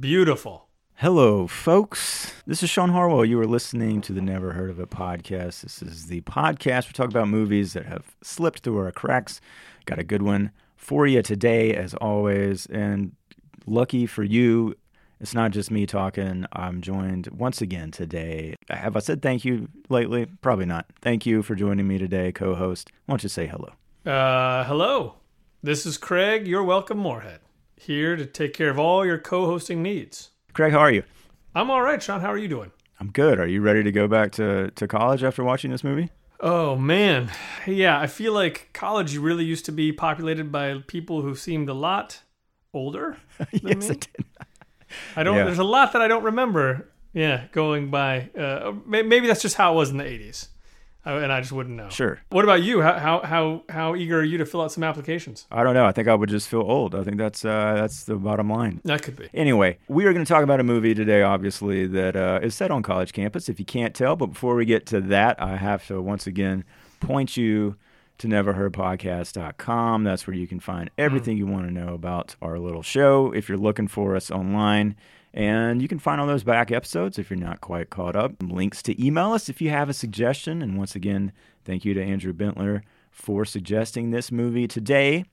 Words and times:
Beautiful. 0.00 0.68
Hello, 0.94 1.46
folks. 1.46 2.34
This 2.46 2.62
is 2.62 2.70
Sean 2.70 2.90
Harwell. 2.90 3.24
You 3.24 3.40
are 3.40 3.46
listening 3.46 4.00
to 4.02 4.12
the 4.12 4.20
Never 4.20 4.52
Heard 4.52 4.70
of 4.70 4.78
It 4.78 4.90
podcast. 4.90 5.62
This 5.62 5.82
is 5.82 6.06
the 6.06 6.20
podcast 6.22 6.88
we 6.88 6.92
talk 6.92 7.08
about 7.08 7.28
movies 7.28 7.72
that 7.72 7.86
have 7.86 8.14
slipped 8.22 8.60
through 8.60 8.78
our 8.78 8.92
cracks. 8.92 9.40
Got 9.86 9.98
a 9.98 10.04
good 10.04 10.22
one 10.22 10.50
for 10.76 11.06
you 11.06 11.22
today, 11.22 11.74
as 11.74 11.94
always. 11.94 12.66
And 12.66 13.12
lucky 13.66 14.06
for 14.06 14.22
you, 14.22 14.74
it's 15.20 15.34
not 15.34 15.50
just 15.50 15.70
me 15.70 15.86
talking. 15.86 16.46
I'm 16.52 16.80
joined 16.80 17.28
once 17.28 17.60
again 17.60 17.90
today. 17.90 18.56
Have 18.68 18.96
I 18.96 19.00
said 19.00 19.22
thank 19.22 19.44
you 19.44 19.68
lately? 19.88 20.26
Probably 20.40 20.66
not. 20.66 20.86
Thank 21.02 21.26
you 21.26 21.42
for 21.42 21.54
joining 21.54 21.86
me 21.86 21.98
today, 21.98 22.32
co 22.32 22.54
host. 22.54 22.90
Why 23.06 23.12
don't 23.12 23.22
you 23.22 23.28
say 23.28 23.46
hello? 23.46 23.72
Uh, 24.06 24.64
hello. 24.64 25.14
This 25.62 25.84
is 25.84 25.98
Craig. 25.98 26.46
You're 26.48 26.64
welcome, 26.64 26.98
Moorhead. 26.98 27.40
Here 27.76 28.16
to 28.16 28.24
take 28.24 28.54
care 28.54 28.70
of 28.70 28.78
all 28.78 29.04
your 29.04 29.18
co-hosting 29.18 29.82
needs. 29.82 30.30
Craig, 30.52 30.72
how 30.72 30.78
are 30.78 30.90
you? 30.92 31.02
I'm 31.54 31.70
all 31.70 31.82
right, 31.82 32.02
Sean. 32.02 32.20
How 32.20 32.28
are 32.28 32.38
you 32.38 32.48
doing? 32.48 32.70
I'm 32.98 33.10
good. 33.10 33.38
Are 33.38 33.46
you 33.46 33.60
ready 33.60 33.82
to 33.82 33.92
go 33.92 34.08
back 34.08 34.32
to, 34.32 34.70
to 34.70 34.88
college 34.88 35.22
after 35.22 35.44
watching 35.44 35.70
this 35.70 35.84
movie? 35.84 36.10
Oh 36.40 36.76
man, 36.76 37.30
yeah. 37.66 38.00
I 38.00 38.06
feel 38.06 38.32
like 38.32 38.70
college 38.72 39.16
really 39.18 39.44
used 39.44 39.66
to 39.66 39.72
be 39.72 39.92
populated 39.92 40.50
by 40.50 40.82
people 40.86 41.20
who 41.20 41.34
seemed 41.34 41.68
a 41.68 41.74
lot 41.74 42.20
older. 42.72 43.18
Yes, 43.52 43.62
me. 43.62 43.86
it 43.94 44.08
did. 44.16 44.26
I 45.16 45.22
don't. 45.22 45.36
Yeah. 45.36 45.44
There's 45.44 45.58
a 45.58 45.64
lot 45.64 45.92
that 45.92 46.02
I 46.02 46.08
don't 46.08 46.24
remember. 46.24 46.88
Yeah, 47.12 47.46
going 47.52 47.90
by. 47.90 48.30
Uh, 48.38 48.72
maybe 48.86 49.26
that's 49.26 49.42
just 49.42 49.56
how 49.56 49.72
it 49.72 49.76
was 49.76 49.90
in 49.90 49.96
the 49.96 50.04
'80s, 50.04 50.48
and 51.04 51.32
I 51.32 51.40
just 51.40 51.50
wouldn't 51.50 51.76
know. 51.76 51.88
Sure. 51.88 52.20
What 52.28 52.44
about 52.44 52.62
you? 52.62 52.82
How 52.82 52.98
how 52.98 53.20
how 53.20 53.62
how 53.68 53.96
eager 53.96 54.20
are 54.20 54.24
you 54.24 54.38
to 54.38 54.46
fill 54.46 54.62
out 54.62 54.70
some 54.70 54.84
applications? 54.84 55.46
I 55.50 55.64
don't 55.64 55.74
know. 55.74 55.84
I 55.86 55.92
think 55.92 56.06
I 56.06 56.14
would 56.14 56.28
just 56.28 56.48
feel 56.48 56.60
old. 56.60 56.94
I 56.94 57.02
think 57.02 57.18
that's 57.18 57.44
uh, 57.44 57.74
that's 57.74 58.04
the 58.04 58.14
bottom 58.14 58.48
line. 58.48 58.80
That 58.84 59.02
could 59.02 59.16
be. 59.16 59.28
Anyway, 59.34 59.78
we 59.88 60.04
are 60.06 60.12
going 60.12 60.24
to 60.24 60.32
talk 60.32 60.44
about 60.44 60.60
a 60.60 60.64
movie 60.64 60.94
today, 60.94 61.22
obviously, 61.22 61.86
that 61.88 62.14
uh, 62.14 62.38
is 62.42 62.54
set 62.54 62.70
on 62.70 62.82
college 62.82 63.12
campus, 63.12 63.48
if 63.48 63.58
you 63.58 63.66
can't 63.66 63.94
tell. 63.94 64.14
But 64.14 64.26
before 64.26 64.54
we 64.54 64.64
get 64.64 64.86
to 64.86 65.00
that, 65.00 65.42
I 65.42 65.56
have 65.56 65.84
to 65.88 66.00
once 66.00 66.28
again 66.28 66.64
point 67.00 67.36
you 67.36 67.74
to 68.20 68.28
neverheardpodcast.com. 68.28 70.04
That's 70.04 70.26
where 70.26 70.36
you 70.36 70.46
can 70.46 70.60
find 70.60 70.90
mm-hmm. 70.90 71.00
everything 71.00 71.36
you 71.36 71.46
want 71.46 71.66
to 71.66 71.72
know 71.72 71.94
about 71.94 72.36
our 72.40 72.58
little 72.58 72.82
show 72.82 73.32
if 73.32 73.48
you're 73.48 73.58
looking 73.58 73.88
for 73.88 74.14
us 74.14 74.30
online. 74.30 74.94
And 75.32 75.80
you 75.80 75.88
can 75.88 75.98
find 75.98 76.20
all 76.20 76.26
those 76.26 76.44
back 76.44 76.70
episodes 76.70 77.18
if 77.18 77.30
you're 77.30 77.38
not 77.38 77.60
quite 77.60 77.88
caught 77.88 78.16
up. 78.16 78.32
Links 78.42 78.82
to 78.82 79.04
email 79.04 79.32
us 79.32 79.48
if 79.48 79.62
you 79.62 79.70
have 79.70 79.88
a 79.88 79.94
suggestion. 79.94 80.60
And 80.60 80.76
once 80.76 80.94
again, 80.94 81.32
thank 81.64 81.84
you 81.84 81.94
to 81.94 82.02
Andrew 82.02 82.32
Bentler 82.32 82.82
for 83.10 83.44
suggesting 83.44 84.10
this 84.10 84.30
movie 84.30 84.68
today, 84.68 85.24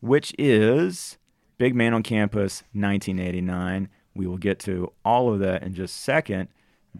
which 0.00 0.34
is 0.38 1.18
Big 1.58 1.74
Man 1.74 1.94
on 1.94 2.02
Campus 2.02 2.62
1989. 2.72 3.88
We 4.14 4.26
will 4.26 4.38
get 4.38 4.58
to 4.60 4.92
all 5.04 5.32
of 5.32 5.38
that 5.40 5.62
in 5.62 5.74
just 5.74 5.96
a 5.96 6.02
second. 6.02 6.48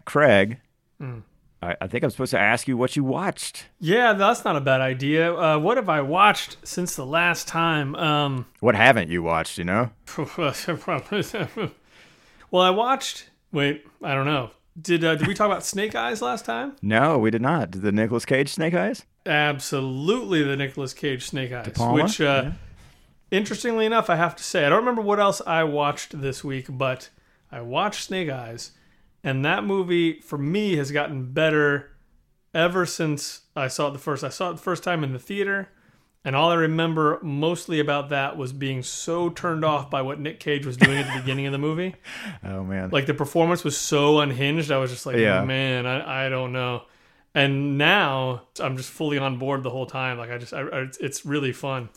Craig, 0.05 0.59
mm. 1.01 1.23
I, 1.63 1.77
I 1.81 1.87
think 1.87 2.03
I'm 2.03 2.11
supposed 2.11 2.33
to 2.33 2.41
ask 2.41 2.67
you 2.67 2.77
what 2.77 2.97
you 2.97 3.05
watched. 3.05 3.67
Yeah, 3.79 4.13
that's 4.15 4.45
not 4.45 4.57
a 4.57 4.61
bad 4.61 4.81
idea. 4.81 5.33
Uh, 5.33 5.59
what 5.59 5.77
have 5.77 5.89
I 5.89 6.01
watched 6.01 6.57
since 6.65 6.97
the 6.97 7.07
last 7.07 7.47
time? 7.47 7.95
Um, 7.95 8.47
What 8.61 8.75
haven't 8.75 9.09
you 9.09 9.23
watched, 9.23 9.59
you 9.59 9.65
know? 9.65 9.91
well, 12.51 12.63
I 12.63 12.71
watched. 12.71 13.31
Wait, 13.53 13.87
I 14.03 14.15
don't 14.15 14.27
know. 14.27 14.51
Did 14.81 15.05
uh, 15.05 15.15
did 15.17 15.29
we 15.29 15.35
talk 15.35 15.47
about 15.47 15.65
Snake 15.65 15.95
Eyes 15.95 16.23
last 16.23 16.47
time? 16.47 16.77
No, 16.81 17.19
we 17.19 17.31
did 17.31 17.43
not. 17.43 17.71
Did 17.71 17.83
the 17.83 17.93
Nicolas 17.93 18.25
Cage 18.25 18.49
Snake 18.49 18.73
Eyes? 18.75 19.05
Absolutely, 19.27 20.43
the 20.43 20.57
Nicolas 20.57 20.95
Cage 20.95 21.27
Snake 21.27 21.53
Eyes. 21.53 21.75
Which, 21.79 22.21
uh, 22.23 22.53
interestingly 23.31 23.85
enough, 23.85 24.09
I 24.09 24.17
have 24.17 24.35
to 24.37 24.43
say, 24.43 24.65
I 24.65 24.71
don't 24.71 24.79
remember 24.79 25.03
what 25.03 25.21
else 25.21 25.43
I 25.47 25.65
watched 25.65 26.23
this 26.23 26.43
week, 26.43 26.67
but 26.71 27.11
I 27.51 27.61
watched 27.61 28.05
Snake 28.05 28.31
Eyes, 28.31 28.71
and 29.25 29.45
that 29.45 29.65
movie 29.65 30.21
for 30.21 30.39
me 30.39 30.77
has 30.77 30.91
gotten 30.93 31.33
better 31.33 31.91
ever 32.55 32.85
since 32.87 33.43
I 33.57 33.69
saw 33.69 33.89
it 33.89 33.93
the 33.93 33.99
first. 33.99 34.25
I 34.25 34.29
saw 34.29 34.51
it 34.51 34.55
the 34.55 34.59
first 34.63 34.83
time 34.83 35.03
in 35.05 35.13
the 35.13 35.19
theater, 35.19 35.69
and 36.25 36.37
all 36.37 36.51
I 36.51 36.55
remember 36.55 37.19
mostly 37.23 37.81
about 37.81 38.11
that 38.11 38.37
was 38.37 38.53
being 38.53 38.83
so 38.83 39.29
turned 39.31 39.65
off 39.65 39.91
by 39.91 40.03
what 40.03 40.21
Nick 40.21 40.39
Cage 40.41 40.67
was 40.67 40.77
doing 40.77 40.99
at 40.99 41.13
the 41.13 41.21
beginning 41.21 41.47
of 41.47 41.53
the 41.53 41.59
movie. 41.59 41.95
Oh, 42.45 42.65
man. 42.65 42.91
Like 42.91 43.07
the 43.07 43.15
performance 43.15 43.63
was 43.65 43.77
so 43.77 44.19
unhinged. 44.21 44.71
I 44.73 44.79
was 44.79 44.91
just 44.91 45.07
like, 45.07 45.17
Yeah. 45.17 45.45
man, 45.45 45.87
I, 45.87 46.27
I 46.27 46.29
don't 46.29 46.53
know. 46.53 46.83
And 47.35 47.79
now 47.79 48.43
I'm 48.61 48.77
just 48.77 48.91
fully 48.91 49.17
on 49.17 49.39
board 49.39 49.63
the 49.63 49.71
whole 49.71 49.87
time. 49.87 50.19
Like 50.19 50.31
I 50.31 50.39
just, 50.39 50.53
I, 50.53 50.61
I, 50.63 50.81
it's- 50.83 51.25
really 51.25 51.53
fun. 51.53 51.89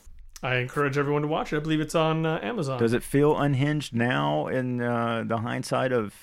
I 0.44 0.58
encourage 0.58 0.98
everyone 0.98 1.24
to 1.24 1.28
watch 1.28 1.52
it. 1.52 1.58
I 1.58 1.60
believe 1.60 1.82
it's 1.82 1.96
on 1.96 2.26
uh, 2.26 2.40
Amazon. 2.44 2.80
Does 2.80 2.94
it 2.94 3.02
feel 3.04 3.36
unhinged 3.38 3.94
now 3.96 4.48
in 4.48 4.80
uh, 4.82 5.24
the 5.26 5.38
hindsight 5.38 5.92
of 5.92 6.14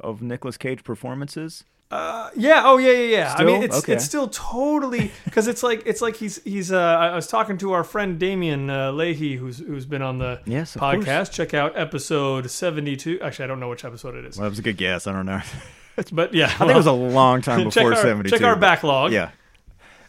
of 0.00 0.22
Nicolas 0.22 0.56
Cage 0.56 0.84
performances? 0.84 1.64
Uh, 1.88 2.30
yeah. 2.36 2.62
Oh, 2.64 2.78
yeah, 2.78 2.90
yeah, 2.90 3.16
yeah. 3.16 3.34
I 3.38 3.44
mean, 3.44 3.62
it's 3.62 3.78
Okay. 3.78 3.92
it's 3.92 4.04
still 4.04 4.26
totally 4.28 5.12
because 5.24 5.46
it's 5.46 5.62
like 5.62 5.84
it's 5.86 6.00
like 6.02 6.16
he's 6.16 6.42
he's. 6.42 6.72
Uh, 6.72 6.80
I 6.80 7.14
was 7.14 7.28
talking 7.28 7.58
to 7.58 7.72
our 7.72 7.84
friend 7.84 8.18
Damien 8.18 8.68
uh, 8.68 8.90
Leahy, 8.90 9.36
who's 9.36 9.58
who's 9.58 9.86
been 9.86 10.02
on 10.02 10.18
the 10.18 10.40
Yes, 10.46 10.76
podcast. 10.76 11.04
course. 11.04 11.28
Check 11.28 11.54
out 11.54 11.78
episode 11.78 12.50
seventy 12.50 12.96
two. 12.96 13.20
Actually, 13.20 13.44
I 13.44 13.46
don't 13.48 13.60
know 13.60 13.68
which 13.68 13.84
episode 13.84 14.16
it 14.16 14.24
is, 14.24 14.36
Well, 14.36 14.44
that 14.44 14.50
was 14.50 14.58
a 14.58 14.62
good 14.62 14.76
guess. 14.76 15.06
I 15.06 15.12
don't 15.12 15.26
know. 15.26 15.40
but 16.12 16.34
yeah, 16.34 16.46
I 16.46 16.48
think 16.58 16.70
it 16.72 16.76
was 16.76 16.86
a 16.86 16.92
long 16.92 17.40
time 17.40 17.62
before 17.64 17.92
our, 17.94 18.02
72. 18.02 18.30
check 18.36 18.44
our 18.44 18.56
backlog. 18.56 19.12
Yeah. 19.12 19.30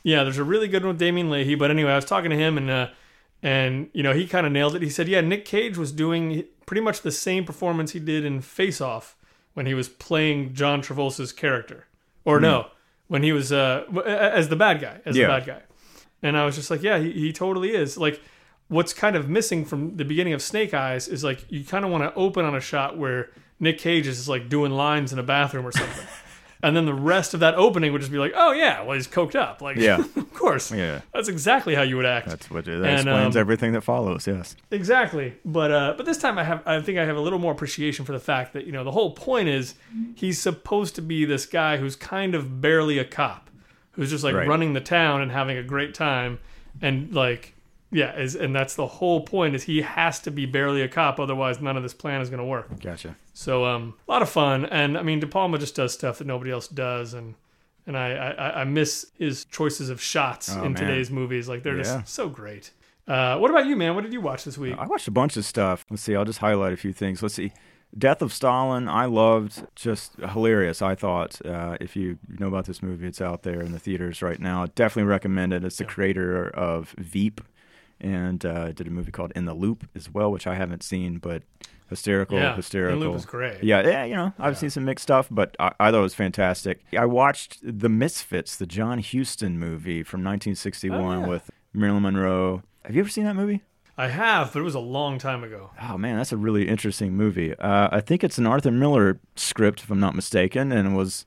Yeah, 0.03 0.23
there's 0.23 0.37
a 0.37 0.43
really 0.43 0.67
good 0.67 0.83
one 0.83 0.93
with 0.93 0.99
Damien 0.99 1.29
Leahy. 1.29 1.55
But 1.55 1.69
anyway, 1.69 1.91
I 1.91 1.95
was 1.95 2.05
talking 2.05 2.29
to 2.31 2.37
him 2.37 2.57
and 2.57 2.69
uh, 2.69 2.87
and 3.43 3.89
you 3.93 4.01
know 4.03 4.13
he 4.13 4.25
kind 4.25 4.47
of 4.47 4.51
nailed 4.51 4.75
it. 4.75 4.81
He 4.81 4.89
said, 4.89 5.07
yeah, 5.07 5.21
Nick 5.21 5.45
Cage 5.45 5.77
was 5.77 5.91
doing 5.91 6.45
pretty 6.65 6.81
much 6.81 7.01
the 7.01 7.11
same 7.11 7.45
performance 7.45 7.91
he 7.91 7.99
did 7.99 8.25
in 8.25 8.41
Face 8.41 8.81
Off 8.81 9.15
when 9.57 9.65
he 9.65 9.73
was 9.73 9.89
playing 9.89 10.53
John 10.53 10.83
Travolta's 10.83 11.33
character, 11.33 11.87
or 12.25 12.39
no, 12.39 12.67
when 13.07 13.23
he 13.23 13.31
was 13.31 13.51
uh, 13.51 13.85
as 14.05 14.49
the 14.49 14.55
bad 14.55 14.79
guy, 14.79 15.01
as. 15.03 15.17
Yeah. 15.17 15.25
the 15.25 15.33
bad 15.33 15.45
guy. 15.47 15.61
And 16.21 16.37
I 16.37 16.45
was 16.45 16.55
just 16.55 16.69
like, 16.69 16.83
yeah, 16.83 16.99
he, 16.99 17.11
he 17.11 17.33
totally 17.33 17.71
is. 17.71 17.97
Like, 17.97 18.21
what's 18.67 18.93
kind 18.93 19.15
of 19.15 19.27
missing 19.27 19.65
from 19.65 19.97
the 19.97 20.05
beginning 20.05 20.33
of 20.33 20.43
Snake 20.43 20.75
Eyes 20.75 21.07
is 21.07 21.23
like 21.23 21.43
you 21.49 21.65
kind 21.65 21.83
of 21.83 21.89
want 21.89 22.03
to 22.03 22.13
open 22.13 22.45
on 22.45 22.55
a 22.55 22.59
shot 22.59 22.99
where 22.99 23.31
Nick 23.59 23.79
Cage 23.79 24.05
is 24.05 24.29
like 24.29 24.47
doing 24.47 24.71
lines 24.71 25.11
in 25.11 25.17
a 25.17 25.23
bathroom 25.23 25.65
or 25.65 25.71
something. 25.71 26.05
And 26.63 26.75
then 26.75 26.85
the 26.85 26.93
rest 26.93 27.33
of 27.35 27.39
that 27.41 27.53
opening 27.55 27.91
would 27.93 27.99
just 28.01 28.11
be 28.11 28.17
like, 28.17 28.33
oh 28.35 28.51
yeah, 28.51 28.81
well 28.83 28.95
he's 28.95 29.07
coked 29.07 29.35
up. 29.35 29.61
Like, 29.61 29.77
Yeah. 29.77 29.97
of 30.15 30.33
course, 30.33 30.71
Yeah. 30.71 31.01
that's 31.13 31.27
exactly 31.29 31.75
how 31.75 31.83
you 31.83 31.97
would 31.97 32.05
act. 32.05 32.27
That's 32.27 32.49
what 32.49 32.65
that 32.65 32.73
And, 32.83 32.93
explains 32.95 33.35
um, 33.35 33.39
everything 33.39 33.73
that 33.73 33.81
follows. 33.81 34.25
Yes. 34.25 34.55
Exactly. 34.71 35.35
But 35.45 35.71
uh, 35.71 35.93
but 35.97 36.05
this 36.05 36.17
time 36.17 36.37
I 36.37 36.43
have 36.43 36.63
I 36.65 36.81
think 36.81 36.97
I 36.97 37.05
have 37.05 37.15
a 37.17 37.21
little 37.21 37.39
more 37.39 37.51
appreciation 37.51 38.05
for 38.05 38.11
the 38.11 38.19
fact 38.19 38.53
that 38.53 38.65
you 38.65 38.71
know 38.71 38.83
the 38.83 38.91
whole 38.91 39.11
point 39.11 39.49
is 39.49 39.75
he's 40.15 40.39
supposed 40.39 40.95
to 40.95 41.01
be 41.01 41.25
this 41.25 41.45
guy 41.45 41.77
who's 41.77 41.95
kind 41.95 42.33
of 42.35 42.59
barely 42.61 42.97
a 42.97 43.05
cop, 43.05 43.49
who's 43.91 44.09
just 44.09 44.23
like 44.23 44.33
Right. 44.35 44.47
running 44.47 44.73
the 44.73 44.81
town 44.81 45.21
and 45.21 45.31
having 45.31 45.57
a 45.57 45.63
great 45.63 45.93
time, 45.93 46.39
and 46.81 47.13
like 47.13 47.53
yeah, 47.91 48.17
is 48.17 48.35
and 48.35 48.55
that's 48.55 48.75
the 48.75 48.87
whole 48.87 49.21
point 49.21 49.55
is 49.55 49.63
he 49.63 49.81
has 49.81 50.19
to 50.21 50.31
be 50.31 50.45
barely 50.45 50.81
a 50.81 50.87
cop, 50.87 51.19
otherwise 51.19 51.61
none 51.61 51.77
of 51.77 51.83
this 51.83 51.93
plan 51.93 52.21
is 52.21 52.29
going 52.29 52.39
to 52.39 52.45
work. 52.45 52.79
Gotcha. 52.81 53.15
So 53.33 53.65
um, 53.65 53.93
a 54.07 54.11
lot 54.11 54.21
of 54.21 54.29
fun, 54.29 54.65
and 54.65 54.97
I 54.97 55.03
mean 55.03 55.19
De 55.19 55.27
Palma 55.27 55.57
just 55.57 55.75
does 55.75 55.93
stuff 55.93 56.17
that 56.17 56.27
nobody 56.27 56.51
else 56.51 56.67
does, 56.67 57.13
and 57.13 57.35
and 57.85 57.97
I 57.97 58.11
I, 58.13 58.61
I 58.61 58.63
miss 58.65 59.11
his 59.17 59.45
choices 59.45 59.89
of 59.89 60.01
shots 60.01 60.49
Oh, 60.53 60.63
in 60.63 60.73
man. 60.73 60.75
today's 60.81 61.09
movies. 61.09 61.47
Like 61.47 61.63
they're 61.63 61.77
Yeah. 61.77 61.83
just 62.01 62.13
so 62.13 62.27
great. 62.29 62.71
Uh, 63.07 63.37
what 63.37 63.49
about 63.49 63.65
you, 63.65 63.77
man? 63.77 63.95
What 63.95 64.03
did 64.03 64.11
you 64.11 64.19
watch 64.19 64.43
this 64.43 64.57
week? 64.57 64.75
I 64.77 64.85
watched 64.85 65.07
a 65.07 65.11
bunch 65.11 65.37
of 65.37 65.45
stuff. 65.45 65.85
Let's 65.89 66.03
see. 66.03 66.13
I'll 66.13 66.25
just 66.25 66.39
highlight 66.39 66.73
a 66.73 66.77
few 66.77 66.91
things. 66.91 67.23
Let's 67.23 67.35
see. 67.35 67.53
Death 67.97 68.21
of 68.21 68.33
Stalin. 68.33 68.89
I 68.89 69.05
loved. 69.05 69.65
Just 69.77 70.17
hilarious. 70.17 70.81
I 70.81 70.93
thought. 70.93 71.39
Uh, 71.45 71.77
if 71.79 71.95
you 71.95 72.17
know 72.27 72.47
about 72.47 72.65
this 72.65 72.83
movie, 72.83 73.07
it's 73.07 73.21
out 73.21 73.43
there 73.43 73.61
in 73.61 73.71
the 73.71 73.79
theaters 73.79 74.21
right 74.21 74.41
now. 74.41 74.65
Definitely 74.75 75.07
recommend 75.09 75.53
it. 75.53 75.63
It's 75.63 75.77
the 75.77 75.85
creator 75.85 76.49
of 76.49 76.93
Veep, 76.97 77.39
and 77.99 78.45
uh, 78.45 78.71
did 78.71 78.87
a 78.87 78.91
movie 78.91 79.11
called 79.11 79.31
In 79.35 79.45
the 79.45 79.53
Loop 79.53 79.87
as 79.95 80.09
well, 80.13 80.31
which 80.31 80.45
I 80.47 80.55
haven't 80.55 80.83
seen, 80.83 81.17
but 81.17 81.43
hysterical, 81.89 82.37
Yeah, 82.37 82.55
hysterical. 82.55 82.93
In 82.95 82.99
the 82.99 83.05
Loop 83.07 83.15
is 83.17 83.25
great. 83.25 83.63
Yeah, 83.63 83.81
yeah, 83.87 84.03
you 84.03 84.15
know, 84.15 84.33
I've 84.39 84.57
seen 84.57 84.69
some 84.69 84.85
mixed 84.85 85.03
stuff, 85.03 85.27
but 85.31 85.55
I, 85.59 85.71
I 85.79 85.91
thought 85.91 85.99
it 85.99 86.01
was 86.01 86.13
fantastic. 86.15 86.83
I 86.97 87.05
watched 87.05 87.59
The 87.63 87.89
Misfits, 87.89 88.55
the 88.57 88.65
John 88.67 88.99
Huston 89.01 89.57
movie 89.57 90.03
from 90.03 90.19
1961 90.23 90.99
Oh, 91.01 91.21
yeah. 91.21 91.27
with 91.27 91.49
Marilyn 91.73 92.03
Monroe. 92.03 92.63
Have 92.85 92.95
you 92.95 93.01
ever 93.01 93.09
seen 93.09 93.23
that 93.25 93.35
movie? 93.35 93.61
I 93.99 94.09
have, 94.09 94.53
but 94.53 94.59
it 94.59 94.63
was 94.63 94.75
a 94.75 94.79
long 94.79 95.17
time 95.17 95.43
ago. 95.43 95.71
Oh 95.81 95.97
man, 95.97 96.17
that's 96.17 96.31
a 96.31 96.37
really 96.37 96.67
interesting 96.67 97.13
movie. 97.13 97.55
Uh, 97.55 97.89
I 97.91 97.99
think 97.99 98.23
it's 98.23 98.37
an 98.37 98.45
Arthur 98.45 98.71
Miller 98.71 99.19
script, 99.35 99.81
if 99.81 99.89
I'm 99.89 99.99
not 99.99 100.13
mistaken, 100.13 100.71
and 100.71 100.87
it 100.89 100.95
was 100.95 101.25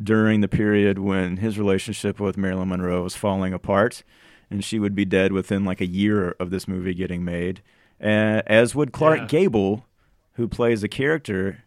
during 0.00 0.40
the 0.40 0.48
period 0.48 0.98
when 0.98 1.38
his 1.38 1.58
relationship 1.58 2.20
with 2.20 2.36
Marilyn 2.36 2.68
Monroe 2.68 3.02
was 3.02 3.16
falling 3.16 3.52
apart, 3.52 4.04
and 4.50 4.64
she 4.64 4.78
would 4.78 4.94
be 4.94 5.04
dead 5.04 5.32
within 5.32 5.64
like 5.64 5.80
a 5.80 5.86
year 5.86 6.34
of 6.40 6.50
this 6.50 6.66
movie 6.68 6.94
getting 6.94 7.24
made. 7.24 7.62
Uh, 8.02 8.42
as 8.46 8.74
would 8.74 8.92
Clark 8.92 9.20
Yeah. 9.20 9.26
Gable, 9.26 9.86
who 10.34 10.48
plays 10.48 10.82
a 10.82 10.88
character 10.88 11.64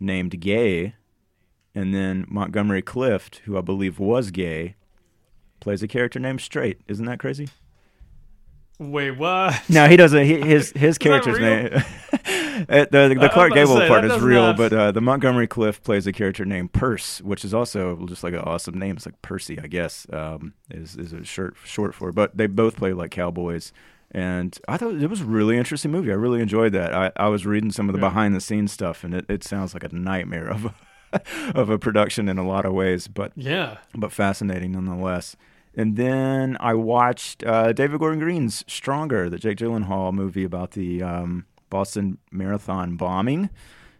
named 0.00 0.40
Gay, 0.40 0.94
and 1.74 1.94
then 1.94 2.24
Montgomery 2.28 2.82
Clift, 2.82 3.42
who 3.44 3.56
I 3.58 3.60
believe 3.60 3.98
was 3.98 4.30
gay, 4.30 4.76
plays 5.60 5.82
a 5.82 5.88
character 5.88 6.18
named 6.18 6.40
Straight. 6.40 6.80
Isn't 6.88 7.04
that 7.06 7.18
crazy? 7.18 7.48
Wait, 8.78 9.12
what? 9.12 9.62
No, 9.68 9.86
he 9.88 9.96
doesn't. 9.96 10.24
He, 10.24 10.40
his 10.40 10.70
his 10.72 10.98
character's 10.98 11.38
name. 11.38 11.70
Uh, 12.68 12.86
the 12.90 13.16
the 13.20 13.28
Clark 13.32 13.52
Gable 13.54 13.76
say, 13.76 13.88
part 13.88 14.04
is 14.04 14.20
real, 14.20 14.42
not- 14.48 14.56
but 14.56 14.72
uh, 14.72 14.92
the 14.92 15.00
Montgomery 15.00 15.46
Clift 15.46 15.82
plays 15.84 16.06
a 16.06 16.12
character 16.12 16.44
named 16.44 16.72
Perce, 16.72 17.20
which 17.22 17.44
is 17.44 17.52
also 17.54 18.04
just 18.06 18.22
like 18.24 18.32
an 18.34 18.40
awesome 18.40 18.78
name. 18.78 18.96
It's 18.96 19.06
like 19.06 19.20
Percy, 19.22 19.58
I 19.60 19.66
guess, 19.66 20.06
um, 20.12 20.54
is 20.70 20.96
is 20.96 21.12
a 21.12 21.24
short 21.24 21.56
short 21.64 21.94
for. 21.94 22.12
But 22.12 22.36
they 22.36 22.46
both 22.46 22.76
play 22.76 22.92
like 22.92 23.10
cowboys, 23.10 23.72
and 24.10 24.58
I 24.68 24.76
thought 24.76 24.94
it 24.94 25.10
was 25.10 25.20
a 25.20 25.24
really 25.26 25.56
interesting 25.56 25.90
movie. 25.90 26.10
I 26.10 26.14
really 26.14 26.40
enjoyed 26.40 26.72
that. 26.72 26.94
I, 26.94 27.12
I 27.16 27.28
was 27.28 27.44
reading 27.46 27.70
some 27.72 27.88
of 27.88 27.94
the 27.94 28.00
Yeah. 28.00 28.08
behind 28.08 28.34
the 28.34 28.40
scenes 28.40 28.72
stuff, 28.72 29.04
and 29.04 29.14
it, 29.14 29.26
it 29.28 29.44
sounds 29.44 29.74
like 29.74 29.84
a 29.84 29.94
nightmare 29.94 30.48
of 30.48 30.66
a, 31.12 31.20
of 31.54 31.70
a 31.70 31.78
production 31.78 32.28
in 32.28 32.38
a 32.38 32.46
lot 32.46 32.64
of 32.64 32.72
ways, 32.72 33.08
but 33.08 33.32
Yeah. 33.36 33.78
but 33.94 34.12
fascinating 34.12 34.72
nonetheless. 34.72 35.36
And 35.78 35.96
then 35.96 36.56
I 36.58 36.72
watched 36.72 37.44
uh, 37.44 37.72
David 37.74 37.98
Gordon 38.00 38.18
Green's 38.18 38.64
Stronger, 38.66 39.28
the 39.28 39.36
Jake 39.38 39.58
Gyllenhaal 39.58 40.10
movie 40.10 40.44
about 40.44 40.70
the 40.70 41.02
um, 41.02 41.44
Boston 41.70 42.18
Marathon 42.30 42.96
bombing, 42.96 43.50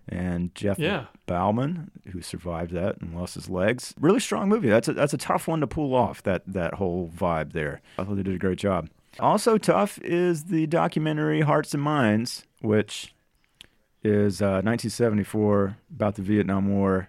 and 0.08 0.54
Jeff 0.54 0.78
Yeah. 0.78 1.06
Bauman, 1.26 1.90
who 2.12 2.20
survived 2.22 2.70
that 2.72 3.00
and 3.00 3.14
lost 3.14 3.34
his 3.34 3.48
legs. 3.50 3.94
Really 4.00 4.20
strong 4.20 4.48
movie. 4.48 4.68
That's 4.68 4.86
a, 4.88 4.92
that's 4.92 5.12
a 5.14 5.18
tough 5.18 5.48
one 5.48 5.60
to 5.60 5.66
pull 5.66 5.94
off. 5.94 6.22
That 6.22 6.42
that 6.46 6.74
whole 6.74 7.10
vibe 7.16 7.52
there. 7.52 7.80
I 7.98 8.04
thought 8.04 8.16
they 8.16 8.22
did 8.22 8.34
a 8.36 8.38
great 8.38 8.58
job. 8.58 8.88
Also 9.18 9.56
tough 9.58 9.98
is 10.02 10.44
the 10.44 10.66
documentary 10.66 11.40
Hearts 11.40 11.72
and 11.74 11.82
Minds, 11.82 12.44
which 12.60 13.14
is 14.04 14.40
uh, 14.42 14.60
1974 14.62 15.76
about 15.94 16.14
the 16.14 16.22
Vietnam 16.22 16.68
War. 16.68 17.08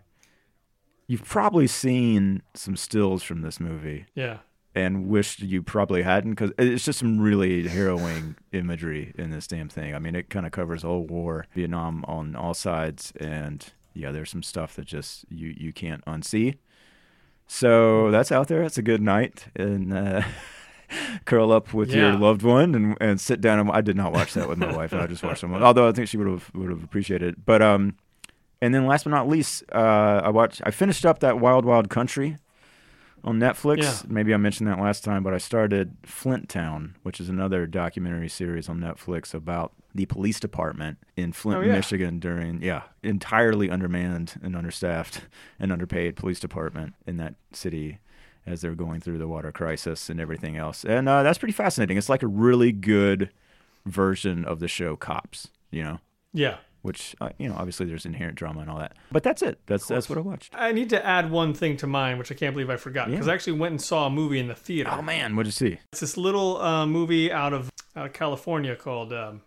You've 1.06 1.24
probably 1.26 1.68
seen 1.68 2.42
some 2.54 2.76
stills 2.76 3.24
from 3.24 3.42
this 3.42 3.60
movie 3.60 4.06
Yeah. 4.16 4.38
And 4.78 5.08
wished 5.08 5.40
you 5.40 5.64
probably 5.64 6.04
hadn't 6.04 6.32
because 6.32 6.52
it's 6.60 6.86
just 6.86 7.00
some 7.00 7.20
really 7.20 7.68
harrowing 7.68 8.36
imagery 8.52 9.12
in 9.18 9.32
this 9.32 9.48
damn 9.48 9.70
thing. 9.70 9.96
I 9.96 10.00
mean, 10.00 10.16
it 10.16 10.30
kind 10.30 10.46
of 10.46 10.52
covers 10.52 10.84
the 10.84 10.88
whole 10.88 11.04
war, 11.04 11.48
Vietnam 11.56 12.06
on 12.08 12.36
all 12.36 12.54
sides, 12.54 13.12
and 13.20 13.66
yeah, 13.96 14.12
there's 14.12 14.30
some 14.30 14.44
stuff 14.44 14.76
that 14.76 14.86
just 14.86 15.26
you 15.30 15.56
you 15.58 15.74
can't 15.74 16.06
unsee. 16.06 16.58
So 17.48 18.12
that's 18.12 18.32
out 18.32 18.50
there. 18.50 18.62
It's 18.62 18.78
a 18.78 18.84
good 18.84 19.02
night 19.02 19.48
and 19.56 19.92
uh, 19.92 20.22
curl 21.26 21.52
up 21.52 21.74
with 21.74 21.90
your 21.90 22.14
loved 22.14 22.44
one 22.44 22.76
and, 22.76 22.98
and 23.02 23.20
sit 23.20 23.42
down. 23.42 23.58
And, 23.58 23.72
I 23.72 23.82
did 23.82 23.98
not 23.98 24.14
watch 24.14 24.36
that 24.36 24.48
with 24.48 24.60
my 24.60 24.76
wife. 24.76 24.94
I 24.94 25.08
just 25.08 25.24
watched 25.24 25.40
someone. 25.40 25.64
Although 25.64 25.88
I 25.88 25.92
think 25.92 26.08
she 26.08 26.18
would 26.18 26.28
have 26.28 26.52
would 26.54 26.70
have 26.70 26.84
appreciated 26.84 27.30
it. 27.30 27.46
But 27.48 27.64
um, 27.64 27.96
and 28.62 28.76
then 28.76 28.86
last 28.86 29.06
but 29.06 29.10
not 29.10 29.28
least, 29.28 29.64
uh, 29.74 30.22
I 30.24 30.30
watched. 30.30 30.62
I 30.64 30.70
finished 30.70 31.04
up 31.04 31.20
that 31.22 31.40
Wild 31.40 31.66
Wild 31.66 31.90
Country 31.90 32.38
on 33.24 33.40
Netflix. 33.40 33.82
Yeah. 33.84 33.96
Maybe 34.08 34.34
I 34.34 34.38
mentioned 34.38 34.68
that 34.70 34.80
last 34.80 35.04
time, 35.04 35.24
but 35.24 35.34
I 35.34 35.38
started 35.38 35.98
Flint 36.04 36.48
Town, 36.50 36.96
which 37.04 37.20
is 37.20 37.30
another 37.30 37.66
documentary 37.68 38.30
series 38.30 38.70
on 38.70 38.80
Netflix 38.80 39.34
about 39.34 39.74
the 39.96 40.06
police 40.06 40.40
department 40.40 40.98
in 41.16 41.32
Flint, 41.34 41.60
Oh, 41.60 41.62
yeah. 41.62 41.74
Michigan 41.74 42.20
during 42.20 42.62
yeah, 42.62 42.84
entirely 43.04 43.70
undermanned 43.70 44.40
and 44.44 44.56
understaffed 44.56 45.22
and 45.60 45.72
underpaid 45.72 46.16
police 46.16 46.40
department 46.40 46.94
in 47.08 47.18
that 47.18 47.36
city 47.52 48.00
as 48.46 48.62
they're 48.62 48.76
going 48.76 49.02
through 49.02 49.18
the 49.18 49.28
water 49.28 49.52
crisis 49.52 50.10
and 50.10 50.22
everything 50.22 50.56
else. 50.56 50.86
And 50.86 51.10
uh, 51.10 51.24
that's 51.24 51.38
pretty 51.38 51.52
fascinating. 51.54 51.98
It's 51.98 52.10
like 52.10 52.24
a 52.24 52.28
really 52.28 52.72
good 52.72 53.30
version 53.86 54.46
of 54.46 54.60
the 54.60 54.68
show 54.68 54.96
Cops, 54.96 55.50
you 55.72 55.84
know, 55.84 56.00
Yeah. 56.34 56.58
Which 56.82 57.16
uh, 57.22 57.30
you 57.38 57.50
know, 57.50 57.56
obviously 57.56 57.86
there's 57.86 58.06
inherent 58.06 58.36
drama 58.36 58.62
and 58.62 58.70
all 58.70 58.80
that. 58.80 58.96
But 59.12 59.24
that's 59.24 59.42
it. 59.42 59.60
That's 59.66 59.88
that's 59.88 60.10
what 60.10 60.18
I 60.18 60.22
watched. 60.22 60.54
I 60.56 60.72
need 60.72 60.90
to 60.92 61.06
add 61.06 61.32
one 61.32 61.54
thing 61.54 61.78
to 61.78 61.88
mine, 61.88 62.18
which 62.18 62.32
I 62.32 62.36
can't 62.36 62.54
believe 62.54 62.70
I 62.70 62.78
forgot, 62.78 63.10
because 63.10 63.26
Yeah. 63.28 63.32
I 63.32 63.36
actually 63.36 63.60
went 63.60 63.72
and 63.72 63.82
saw 63.82 64.08
a 64.08 64.10
movie 64.10 64.40
in 64.40 64.48
the 64.48 64.56
theater. 64.56 64.90
Oh 64.94 65.02
man, 65.02 65.36
what 65.36 65.44
did 65.44 65.50
you 65.50 65.70
see? 65.70 65.80
It's 65.92 66.02
this 66.02 66.18
little 66.18 66.58
uh, 66.62 66.86
movie 66.86 67.32
out 67.32 67.54
of 67.54 67.70
out 67.96 68.06
of 68.06 68.14
California 68.14 68.76
called 68.76 69.12
um, 69.14 69.42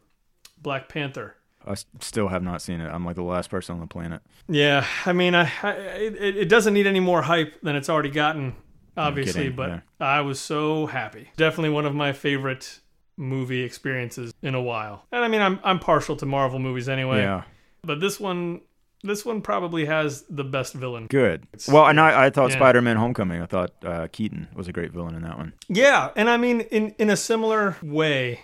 Black 0.61 0.89
Panther. 0.89 1.37
I 1.67 1.75
still 2.01 2.29
have 2.29 2.43
not 2.43 2.63
seen 2.63 2.81
it. 2.81 2.89
I'm 2.89 3.05
like 3.05 3.17
the 3.17 3.23
last 3.23 3.51
person 3.51 3.75
on 3.75 3.81
the 3.81 3.87
planet. 3.87 4.23
Yeah, 4.49 4.87
I 5.05 5.13
mean, 5.13 5.35
I, 5.35 5.51
I 5.63 5.73
it, 5.73 6.37
it 6.37 6.49
doesn't 6.49 6.73
need 6.73 6.87
any 6.87 7.01
more 7.01 7.21
hype 7.23 7.61
than 7.61 7.77
it's 7.77 7.91
already 7.91 8.09
gotten, 8.11 8.55
obviously. 8.97 9.43
kidding, 9.43 9.57
but 9.57 9.69
yeah. 9.69 9.81
I 10.01 10.23
was 10.23 10.41
so 10.41 10.87
happy. 10.87 11.29
Definitely 11.37 11.69
one 11.71 11.85
of 11.85 11.95
my 11.95 12.13
favorite 12.15 12.81
movie 13.21 13.63
experiences 13.63 14.33
in 14.43 14.55
a 14.55 14.63
while. 14.63 15.05
And 15.13 15.23
I 15.25 15.29
mean, 15.29 15.43
I'm 15.43 15.61
I'm 15.63 15.79
partial 15.79 16.17
to 16.17 16.27
Marvel 16.27 16.59
movies 16.59 16.89
anyway. 16.89 17.19
Yeah, 17.21 17.43
But 17.83 18.01
this 18.01 18.19
one, 18.19 18.63
this 19.05 19.25
one 19.25 19.43
probably 19.43 19.85
has 19.85 20.25
the 20.31 20.43
best 20.45 20.75
villain. 20.75 21.07
good. 21.07 21.47
Well, 21.69 21.87
and 21.87 22.01
I, 22.01 22.27
I 22.27 22.31
thought 22.31 22.51
Yeah. 22.51 22.57
Spider-Man: 22.57 22.97
Homecoming. 22.97 23.43
I 23.43 23.47
thought 23.47 23.73
uh, 23.85 24.09
Keaton 24.11 24.49
was 24.55 24.69
a 24.69 24.73
great 24.73 24.91
villain 24.93 25.15
in 25.15 25.23
that 25.23 25.37
one. 25.37 25.53
Yeah, 25.69 26.11
and 26.17 26.29
I 26.31 26.37
mean, 26.39 26.63
in 26.63 26.95
in 26.99 27.11
a 27.11 27.17
similar 27.17 27.77
way, 27.83 28.41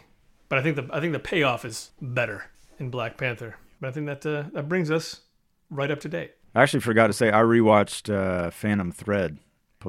but 0.48 0.58
I 0.58 0.62
think 0.62 0.76
the 0.76 0.86
I 0.92 1.00
think 1.00 1.12
the 1.14 1.18
payoff 1.18 1.64
is 1.64 1.90
better 2.00 2.44
in 2.78 2.90
Black 2.90 3.16
Panther. 3.16 3.56
But 3.80 3.88
I 3.88 3.92
think 3.92 4.06
that 4.06 4.26
uh, 4.26 4.44
that 4.52 4.68
brings 4.68 4.90
us 4.90 5.22
right 5.70 5.90
up 5.90 6.00
to 6.00 6.08
date. 6.08 6.32
I 6.54 6.62
actually 6.62 6.80
forgot 6.80 7.08
to 7.08 7.12
say 7.12 7.28
I 7.28 7.40
rewatched 7.42 8.10
uh, 8.14 8.50
Phantom 8.50 8.90
Thread, 8.92 9.38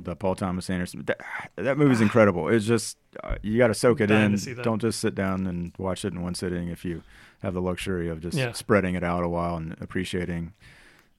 the 0.02 0.16
Paul 0.16 0.36
Thomas 0.36 0.70
Anderson. 0.70 1.04
That, 1.06 1.20
that 1.56 1.78
movie's 1.78 2.02
incredible. 2.02 2.48
It's 2.50 2.66
just 2.66 2.98
uh, 3.24 3.36
you 3.42 3.58
got 3.58 3.68
to 3.68 3.74
soak 3.74 4.02
it 4.02 4.12
in. 4.12 4.32
to 4.32 4.38
see 4.38 4.54
that. 4.54 4.64
Don't 4.64 4.82
just 4.82 5.00
sit 5.00 5.16
down 5.16 5.48
and 5.48 5.72
watch 5.78 6.04
it 6.06 6.14
in 6.14 6.22
one 6.22 6.36
sitting. 6.36 6.68
If 6.70 6.84
you 6.86 7.04
have 7.42 7.54
the 7.54 7.62
luxury 7.62 8.10
of 8.10 8.20
just 8.22 8.38
Yeah. 8.38 8.52
spreading 8.54 8.96
it 8.96 9.04
out 9.04 9.24
a 9.24 9.30
while 9.30 9.56
and 9.58 9.76
appreciating 9.82 10.54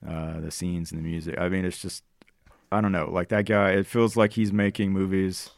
uh, 0.07 0.41
the 0.41 0.51
scenes 0.51 0.93
and 0.93 0.99
the 1.01 1.05
music. 1.09 1.39
I 1.39 1.49
mean, 1.49 1.65
it's 1.65 1.79
just 1.81 2.05
I 2.71 2.81
don't 2.81 2.93
know. 2.93 3.09
Like 3.11 3.29
that 3.29 3.47
guy, 3.47 3.71
it 3.71 3.87
feels 3.87 4.17
like 4.17 4.33
he's 4.35 4.53
making 4.53 4.93
movies 4.93 5.51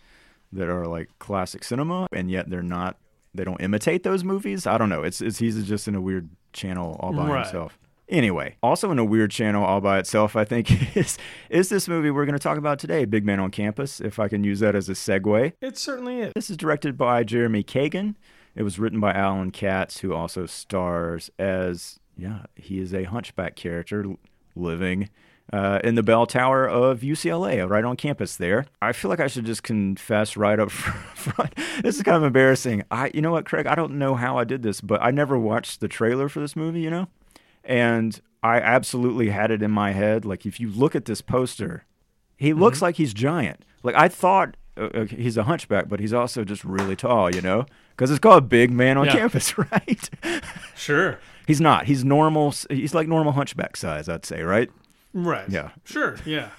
that 0.53 0.69
are 0.69 0.87
like 0.87 1.09
classic 1.19 1.65
cinema, 1.65 2.07
and 2.13 2.31
yet 2.31 2.49
they're 2.51 2.63
not. 2.63 2.97
They 3.35 3.45
don't 3.45 3.61
imitate 3.61 4.03
those 4.03 4.25
movies. 4.25 4.67
I 4.67 4.77
don't 4.79 4.89
know. 4.89 5.03
It's, 5.05 5.21
it's 5.21 5.39
he's 5.39 5.63
just 5.65 5.87
in 5.87 5.95
a 5.95 6.01
weird 6.01 6.29
channel 6.53 6.97
all 7.01 7.13
by 7.13 7.29
Right. 7.29 7.45
himself. 7.45 7.79
Anyway, 8.11 8.57
also 8.63 8.91
in 8.91 8.99
a 8.99 9.05
weird 9.05 9.31
channel 9.31 9.65
all 9.65 9.81
by 9.81 9.99
itself, 9.99 10.35
I 10.35 10.45
think 10.45 10.97
is 10.97 11.17
is 11.49 11.69
this 11.69 11.87
movie 11.89 12.11
we're 12.11 12.27
going 12.27 12.37
to 12.37 12.43
talk 12.43 12.59
about 12.59 12.79
today, 12.81 13.05
Big 13.05 13.25
Man 13.25 13.39
on 13.41 13.51
Campus. 13.51 14.01
If 14.01 14.19
I 14.19 14.27
can 14.29 14.43
use 14.45 14.61
that 14.61 14.75
as 14.75 14.89
a 14.89 14.93
segue, 14.95 15.53
It 15.61 15.79
certainly 15.79 16.21
is. 16.21 16.33
this 16.35 16.51
is 16.51 16.57
directed 16.57 16.99
by 16.99 17.23
Jeremy 17.23 17.63
Kagan. 17.63 18.17
It 18.57 18.65
was 18.65 18.81
written 18.81 18.99
by 18.99 19.13
Allan 19.13 19.53
Katz, 19.53 20.01
who 20.01 20.13
also 20.13 20.45
stars 20.45 21.31
as 21.39 22.01
yeah, 22.17 22.41
he 22.57 22.81
is 22.81 22.93
a 22.93 23.05
hunchback 23.05 23.55
character 23.55 24.05
living 24.57 25.09
uh, 25.53 25.79
in 25.85 25.95
the 25.95 26.03
bell 26.03 26.27
tower 26.27 26.69
of 26.69 27.01
UCLA, 27.01 27.67
right 27.69 27.85
on 27.85 27.97
campus 27.97 28.37
there. 28.37 28.67
I 28.83 28.93
feel 28.93 29.09
like 29.09 29.21
I 29.21 29.27
should 29.29 29.47
just 29.47 29.63
confess 29.63 30.37
right 30.37 30.59
up 30.59 30.71
front. 30.73 31.55
this 31.83 31.97
is 31.97 32.03
kind 32.03 32.17
of 32.17 32.25
embarrassing. 32.25 32.83
I, 32.91 33.11
you 33.15 33.23
know 33.23 33.31
what, 33.31 33.47
Craig? 33.47 33.67
I 33.67 33.75
don't 33.77 33.99
know 33.99 34.17
how 34.17 34.37
I 34.37 34.45
did 34.45 34.63
this, 34.65 34.81
but 34.81 35.01
I 35.03 35.13
never 35.13 35.39
watched 35.39 35.81
the 35.81 35.89
trailer 35.89 36.29
for 36.29 36.41
this 36.41 36.55
movie. 36.57 36.81
You 36.81 36.91
know, 36.91 37.09
and 37.65 38.21
I 38.43 38.57
absolutely 38.61 39.31
had 39.31 39.51
it 39.51 39.63
in 39.63 39.71
my 39.71 39.93
head. 39.93 40.25
Like, 40.25 40.47
if 40.47 40.59
you 40.61 40.69
look 40.71 40.95
at 40.95 41.05
this 41.05 41.21
poster, 41.21 41.85
he 42.37 42.53
looks 42.53 42.81
like 42.81 42.97
he's 42.97 43.13
giant. 43.15 43.65
Like 43.83 43.95
I 43.95 44.09
thought 44.09 44.57
uh, 44.77 44.89
uh, 44.95 45.05
he's 45.07 45.37
a 45.37 45.43
hunchback, 45.45 45.89
but 45.89 46.01
he's 46.01 46.13
also 46.13 46.45
just 46.45 46.65
really 46.65 46.97
tall, 46.97 47.35
you 47.35 47.41
know? 47.43 47.67
Because 47.91 48.11
it's 48.11 48.19
called 48.21 48.49
Big 48.49 48.71
Man 48.71 48.97
on 48.97 49.07
Yeah. 49.07 49.13
Campus, 49.13 49.57
right? 49.73 50.11
Sure. 50.77 51.19
he's 51.47 51.61
not. 51.61 51.87
He's 51.87 52.05
normal. 52.05 52.55
He's 52.71 52.95
like 52.95 53.09
normal 53.09 53.33
hunchback 53.33 53.77
size, 53.77 54.09
I'd 54.09 54.25
say, 54.25 54.43
right? 54.43 54.71
Right. 55.13 55.49
Yeah. 55.49 55.71
Sure. 55.85 56.17
Yeah. 56.25 56.51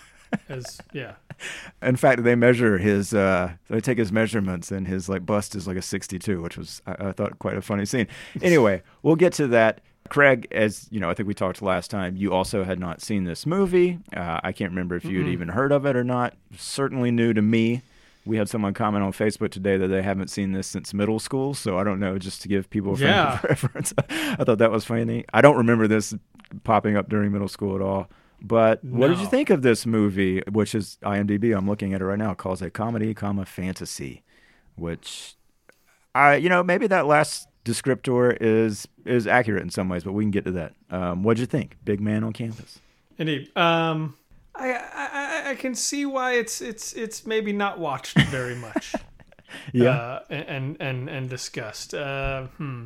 As 0.50 0.80
yeah. 0.94 1.16
In 1.82 1.96
fact, 1.96 2.24
they 2.24 2.36
measure 2.36 2.78
his. 2.78 3.14
Uh, 3.14 3.54
they 3.70 3.82
take 3.82 3.98
his 3.98 4.12
measurements, 4.12 4.72
and 4.72 4.88
his 4.88 5.10
like 5.10 5.26
bust 5.26 5.56
is 5.56 5.68
like 5.68 5.78
a 5.78 5.82
62, 5.82 6.42
which 6.42 6.58
was 6.58 6.82
I, 6.86 7.08
I 7.08 7.12
thought 7.12 7.38
quite 7.40 7.58
a 7.58 7.62
funny 7.62 7.86
scene. 7.86 8.08
Anyway, 8.42 8.82
we'll 9.04 9.16
get 9.16 9.34
to 9.34 9.48
that. 9.48 9.82
Craig, 10.12 10.46
as 10.52 10.88
you 10.92 11.00
know, 11.00 11.10
I 11.10 11.14
think 11.14 11.26
we 11.28 11.34
talked 11.34 11.62
last 11.62 11.90
time. 11.90 12.18
You 12.18 12.34
also 12.34 12.66
had 12.66 12.80
not 12.80 13.02
seen 13.02 13.24
this 13.24 13.46
movie. 13.46 13.98
Uh, 14.14 14.42
I 14.44 14.52
can't 14.52 14.72
remember 14.72 14.96
if 14.98 15.06
you 15.06 15.20
had 15.20 15.30
even 15.30 15.48
heard 15.48 15.72
of 15.72 15.86
it 15.86 15.96
or 15.96 16.04
not. 16.04 16.34
Certainly 16.58 17.12
new 17.12 17.34
to 17.34 17.42
me. 17.42 17.82
We 18.26 18.36
had 18.36 18.50
someone 18.50 18.74
comment 18.74 19.06
on 19.06 19.14
Facebook 19.14 19.52
today 19.52 19.78
that 19.78 19.88
they 19.88 20.02
haven't 20.02 20.28
seen 20.28 20.52
this 20.52 20.68
since 20.68 20.94
middle 20.94 21.18
school, 21.18 21.54
so 21.54 21.78
I 21.80 21.86
don't 21.86 22.00
know. 22.00 22.20
Just 22.20 22.42
to 22.42 22.50
give 22.50 22.70
people 22.70 22.94
a 22.96 22.98
Yeah. 22.98 23.36
of 23.36 23.44
reference, 23.50 23.94
I 24.10 24.44
thought 24.44 24.58
that 24.58 24.70
was 24.70 24.84
funny. 24.84 25.24
I 25.34 25.40
don't 25.40 25.56
remember 25.56 25.88
this 25.88 26.14
popping 26.66 26.98
up 26.98 27.08
during 27.08 27.32
middle 27.32 27.48
school 27.48 27.74
at 27.76 27.82
all. 27.82 28.10
But 28.42 28.84
what 28.84 29.08
did 29.08 29.20
you 29.20 29.28
think 29.28 29.50
of 29.50 29.62
this 29.62 29.86
movie, 29.86 30.42
which 30.52 30.76
is 30.76 30.98
IMDb? 31.04 31.56
I'm 31.58 31.68
looking 31.70 31.94
at 31.94 32.02
it 32.02 32.06
right 32.06 32.20
now. 32.20 32.34
Calls 32.34 32.62
it 32.62 32.74
comedy, 32.74 33.14
comma 33.14 33.46
fantasy, 33.46 34.24
which 34.76 35.36
I, 36.14 36.36
you 36.36 36.50
know, 36.50 36.64
maybe 36.64 36.88
that 36.88 37.06
last 37.08 37.48
descriptor 37.66 38.36
is 38.40 38.88
is 39.06 39.28
accurate 39.28 39.64
in 39.64 39.70
some 39.70 39.90
ways, 39.90 40.04
but 40.04 40.14
we 40.14 40.24
can 40.24 40.32
get 40.32 40.46
to 40.46 40.52
that. 40.52 40.74
Um, 40.90 41.24
what'd 41.24 41.40
you 41.40 41.46
think? 41.46 41.78
Big 41.84 42.00
man 42.02 42.24
on 42.24 42.34
campus. 42.34 42.80
Indeed. 43.18 43.56
Um, 43.58 44.16
I, 44.56 44.72
I 44.74 44.82
I- 44.94 45.50
I 45.52 45.56
can 45.56 45.76
see 45.76 46.06
why 46.06 46.34
it's 46.34 46.62
it's 46.62 46.94
it's 46.94 47.26
maybe 47.26 47.52
not 47.52 47.78
watched 47.80 48.18
very 48.30 48.56
much. 48.56 48.94
uh, 49.82 50.20
and 50.30 50.78
and 50.80 51.10
and 51.10 51.30
discussed. 51.30 51.94
Uh, 51.94 52.48
hmm. 52.58 52.86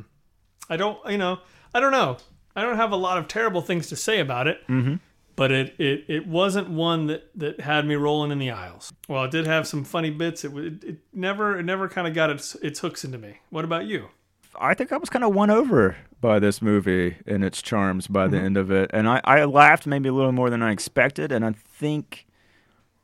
I 0.68 0.76
don't, 0.76 0.98
you 1.08 1.18
know, 1.18 1.38
I 1.72 1.78
don't 1.80 1.92
know. 1.92 2.16
I 2.56 2.62
don't 2.62 2.76
have 2.76 2.90
a 2.90 2.96
lot 2.96 3.18
of 3.18 3.28
terrible 3.28 3.60
things 3.62 3.86
to 3.88 3.96
say 3.96 4.18
about 4.18 4.46
it. 4.48 4.66
Mhm. 4.66 4.98
but 5.36 5.52
it, 5.52 5.74
it, 5.78 6.04
it 6.08 6.26
wasn't 6.26 6.70
one 6.70 7.06
that, 7.08 7.30
that 7.36 7.60
had 7.60 7.86
me 7.86 7.94
rolling 7.94 8.32
in 8.32 8.38
the 8.38 8.50
aisles. 8.50 8.90
Well, 9.06 9.22
it 9.24 9.30
did 9.30 9.46
have 9.46 9.66
some 9.68 9.84
funny 9.84 10.10
bits. 10.10 10.44
It, 10.44 10.56
it, 10.56 10.82
it 10.84 10.96
never 11.12 11.58
it 11.58 11.62
never 11.64 11.88
kind 11.88 12.08
of 12.08 12.14
got 12.14 12.30
its 12.30 12.54
its 12.56 12.80
hooks 12.80 13.04
into 13.04 13.18
me. 13.18 13.36
What 13.50 13.64
about 13.64 13.84
you? 13.84 14.08
I 14.58 14.74
think 14.74 14.92
I 14.92 14.96
was 14.96 15.10
kind 15.10 15.24
of 15.24 15.34
won 15.34 15.50
over 15.50 15.96
by 16.20 16.38
this 16.38 16.62
movie 16.62 17.16
and 17.26 17.44
its 17.44 17.62
charms 17.62 18.06
by 18.06 18.26
the 18.26 18.36
mm-hmm. 18.36 18.46
end 18.46 18.56
of 18.56 18.70
it, 18.70 18.90
and 18.92 19.08
I, 19.08 19.20
I 19.24 19.44
laughed 19.44 19.86
maybe 19.86 20.08
a 20.08 20.12
little 20.12 20.32
more 20.32 20.50
than 20.50 20.62
I 20.62 20.72
expected, 20.72 21.32
and 21.32 21.44
I 21.44 21.52
think 21.52 22.26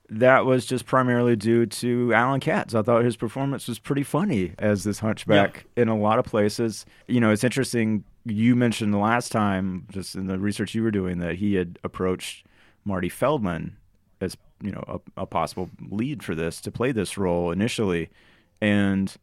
that 0.09 0.45
was 0.45 0.67
just 0.67 0.85
primarily 0.85 1.37
due 1.37 1.65
to 1.65 2.13
Allan 2.13 2.41
Katz. 2.41 2.75
I 2.75 2.83
thought 2.83 3.05
his 3.05 3.17
performance 3.17 3.67
was 3.67 3.79
pretty 3.79 4.03
funny 4.03 4.53
as 4.59 4.85
this 4.85 4.99
hunchback 4.99 5.65
in 5.77 5.89
a 5.89 5.97
lot 5.97 6.19
of 6.19 6.27
places. 6.27 6.85
You 7.07 7.21
know, 7.21 7.31
it's 7.31 7.45
interesting. 7.45 8.05
You 8.27 8.55
mentioned 8.55 8.93
the 8.93 8.99
last 8.99 9.33
time, 9.33 9.87
just 9.91 10.15
in 10.15 10.27
the 10.27 10.39
research 10.39 10.75
you 10.75 10.83
were 10.83 10.91
doing, 10.91 11.19
that 11.19 11.37
he 11.37 11.55
had 11.55 11.79
approached 11.83 12.47
Marty 12.85 13.09
Feldman 13.09 13.77
as 14.21 14.37
you 14.63 14.71
know 14.71 14.85
a, 14.87 15.23
a 15.23 15.27
possible 15.27 15.71
lead 15.91 16.23
for 16.23 16.35
this 16.35 16.61
to 16.61 16.71
play 16.71 16.93
this 16.93 17.17
role 17.17 17.51
initially, 17.51 18.11
and 18.61 19.17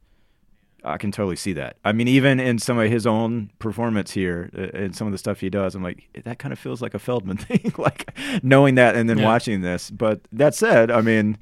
I 0.83 0.97
can 0.97 1.11
totally 1.11 1.35
see 1.35 1.53
that. 1.53 1.77
I 1.83 1.91
mean, 1.91 2.07
even 2.07 2.39
in 2.39 2.57
some 2.59 2.77
of 2.79 2.89
his 2.89 3.05
own 3.05 3.51
performance 3.59 4.11
here, 4.11 4.49
uh, 4.57 4.77
and 4.77 4.95
some 4.95 5.07
of 5.07 5.11
the 5.11 5.17
stuff 5.17 5.39
he 5.39 5.49
does, 5.49 5.75
I'm 5.75 5.83
like, 5.83 6.07
that 6.23 6.39
kind 6.39 6.51
of 6.53 6.59
feels 6.59 6.81
like 6.81 6.93
a 6.93 6.99
Feldman 6.99 7.37
thing, 7.47 7.73
like 7.77 8.11
knowing 8.43 8.75
that 8.75 8.95
and 8.95 9.09
then 9.09 9.17
Yeah. 9.19 9.25
watching 9.25 9.61
this. 9.61 9.89
But 9.91 10.21
that 10.31 10.55
said, 10.55 10.89
I 10.91 11.01
mean, 11.01 11.37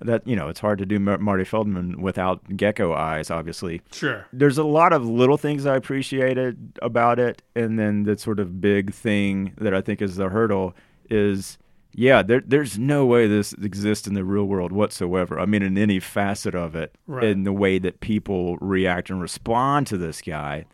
that 0.00 0.24
you 0.26 0.36
know, 0.36 0.48
it's 0.48 0.60
hard 0.60 0.78
to 0.78 0.86
do 0.86 0.98
Mar- 1.00 1.18
Marty 1.18 1.44
Feldman 1.44 2.00
without 2.00 2.56
gecko 2.56 2.94
eyes, 2.94 3.30
obviously. 3.32 3.82
Sure. 3.92 4.26
There's 4.32 4.56
a 4.58 4.62
lot 4.64 4.92
of 4.92 5.04
little 5.04 5.36
things 5.36 5.66
I 5.66 5.74
appreciated 5.76 6.78
about 6.80 7.18
it, 7.18 7.42
and 7.56 7.78
then 7.78 8.04
the 8.04 8.16
sort 8.16 8.38
of 8.40 8.60
big 8.60 8.92
thing 8.94 9.54
that 9.58 9.74
I 9.74 9.80
think 9.80 10.00
is 10.00 10.14
the 10.16 10.28
hurdle 10.28 10.74
is, 11.10 11.58
yeah, 11.92 12.22
there, 12.22 12.42
there's 12.44 12.78
no 12.78 13.04
way 13.06 13.26
this 13.26 13.52
exists 13.54 14.06
in 14.06 14.14
the 14.14 14.24
real 14.24 14.44
world 14.44 14.72
whatsoever. 14.72 15.38
I 15.40 15.46
mean, 15.46 15.62
in 15.62 15.76
any 15.78 15.98
facet 16.00 16.54
of 16.54 16.76
it, 16.76 16.94
Right. 17.06 17.24
in 17.24 17.44
the 17.44 17.52
way 17.52 17.78
that 17.78 18.00
people 18.00 18.56
react 18.58 19.10
and 19.10 19.20
respond 19.20 19.86
to 19.88 19.96
this 19.96 20.20
guy. 20.22 20.66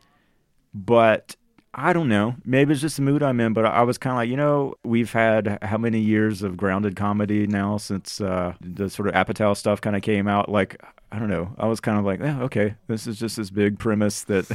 But 0.74 1.36
I 1.72 1.92
don't 1.92 2.08
know. 2.08 2.36
Maybe 2.44 2.72
it's 2.72 2.80
just 2.80 2.96
the 2.96 3.02
mood 3.02 3.22
I'm 3.22 3.40
in. 3.40 3.52
But 3.52 3.66
I 3.66 3.82
was 3.82 3.98
kind 3.98 4.12
of 4.12 4.16
like, 4.18 4.28
you 4.28 4.36
know, 4.36 4.74
we've 4.84 5.12
had 5.12 5.58
how 5.62 5.78
many 5.78 6.00
years 6.00 6.42
of 6.42 6.56
grounded 6.56 6.96
comedy 6.96 7.46
now 7.46 7.76
since 7.78 8.20
uh, 8.20 8.54
the 8.60 8.88
sort 8.90 9.08
of 9.08 9.14
Apatow 9.14 9.56
stuff 9.56 9.80
kind 9.80 9.96
of 9.96 10.02
came 10.02 10.28
out. 10.28 10.48
Like, 10.48 10.80
I 11.12 11.18
don't 11.18 11.30
know. 11.30 11.54
I 11.58 11.66
was 11.66 11.80
kind 11.80 11.98
of 11.98 12.04
like, 12.04 12.20
eh, 12.20 12.38
okay, 12.42 12.74
this 12.88 13.06
is 13.06 13.18
just 13.18 13.36
this 13.36 13.50
big 13.50 13.78
premise 13.78 14.24
that 14.24 14.50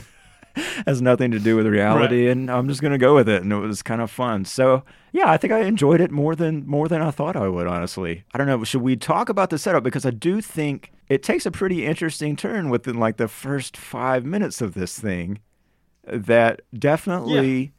has 0.86 1.02
nothing 1.02 1.32
to 1.32 1.40
do 1.40 1.56
with 1.56 1.68
reality, 1.68 2.30
and 2.30 2.50
I'm 2.50 2.68
just 2.68 2.82
gonna 2.82 2.98
go 2.98 3.16
with 3.16 3.30
it. 3.30 3.42
And 3.44 3.52
it 3.52 3.58
was 3.58 3.82
kind 3.82 4.02
of 4.02 4.12
fun. 4.12 4.46
So 4.46 4.84
yeah, 5.12 5.30
I 5.30 5.38
think 5.38 5.54
I 5.54 5.62
enjoyed 5.62 6.02
it 6.02 6.12
more 6.12 6.36
than 6.36 6.66
more 6.68 6.88
than 6.88 7.02
I 7.02 7.12
thought 7.12 7.36
I 7.36 7.48
would. 7.48 7.68
Honestly, 7.68 8.24
I 8.34 8.38
don't 8.38 8.48
know. 8.48 8.64
Should 8.64 8.82
we 8.82 8.96
talk 8.96 9.30
about 9.30 9.50
the 9.50 9.58
setup 9.58 9.84
because 9.84 10.06
I 10.06 10.12
do 10.12 10.42
think 10.42 10.92
it 11.08 11.24
takes 11.24 11.46
a 11.46 11.52
pretty 11.52 11.86
interesting 11.86 12.36
turn 12.36 12.70
within 12.70 13.00
like 13.00 13.18
the 13.18 13.28
first 13.28 13.76
five 13.76 14.26
minutes 14.26 14.62
of 14.62 14.74
this 14.76 14.98
thing. 15.00 15.40
That 16.06 16.62
definitely. 16.78 17.74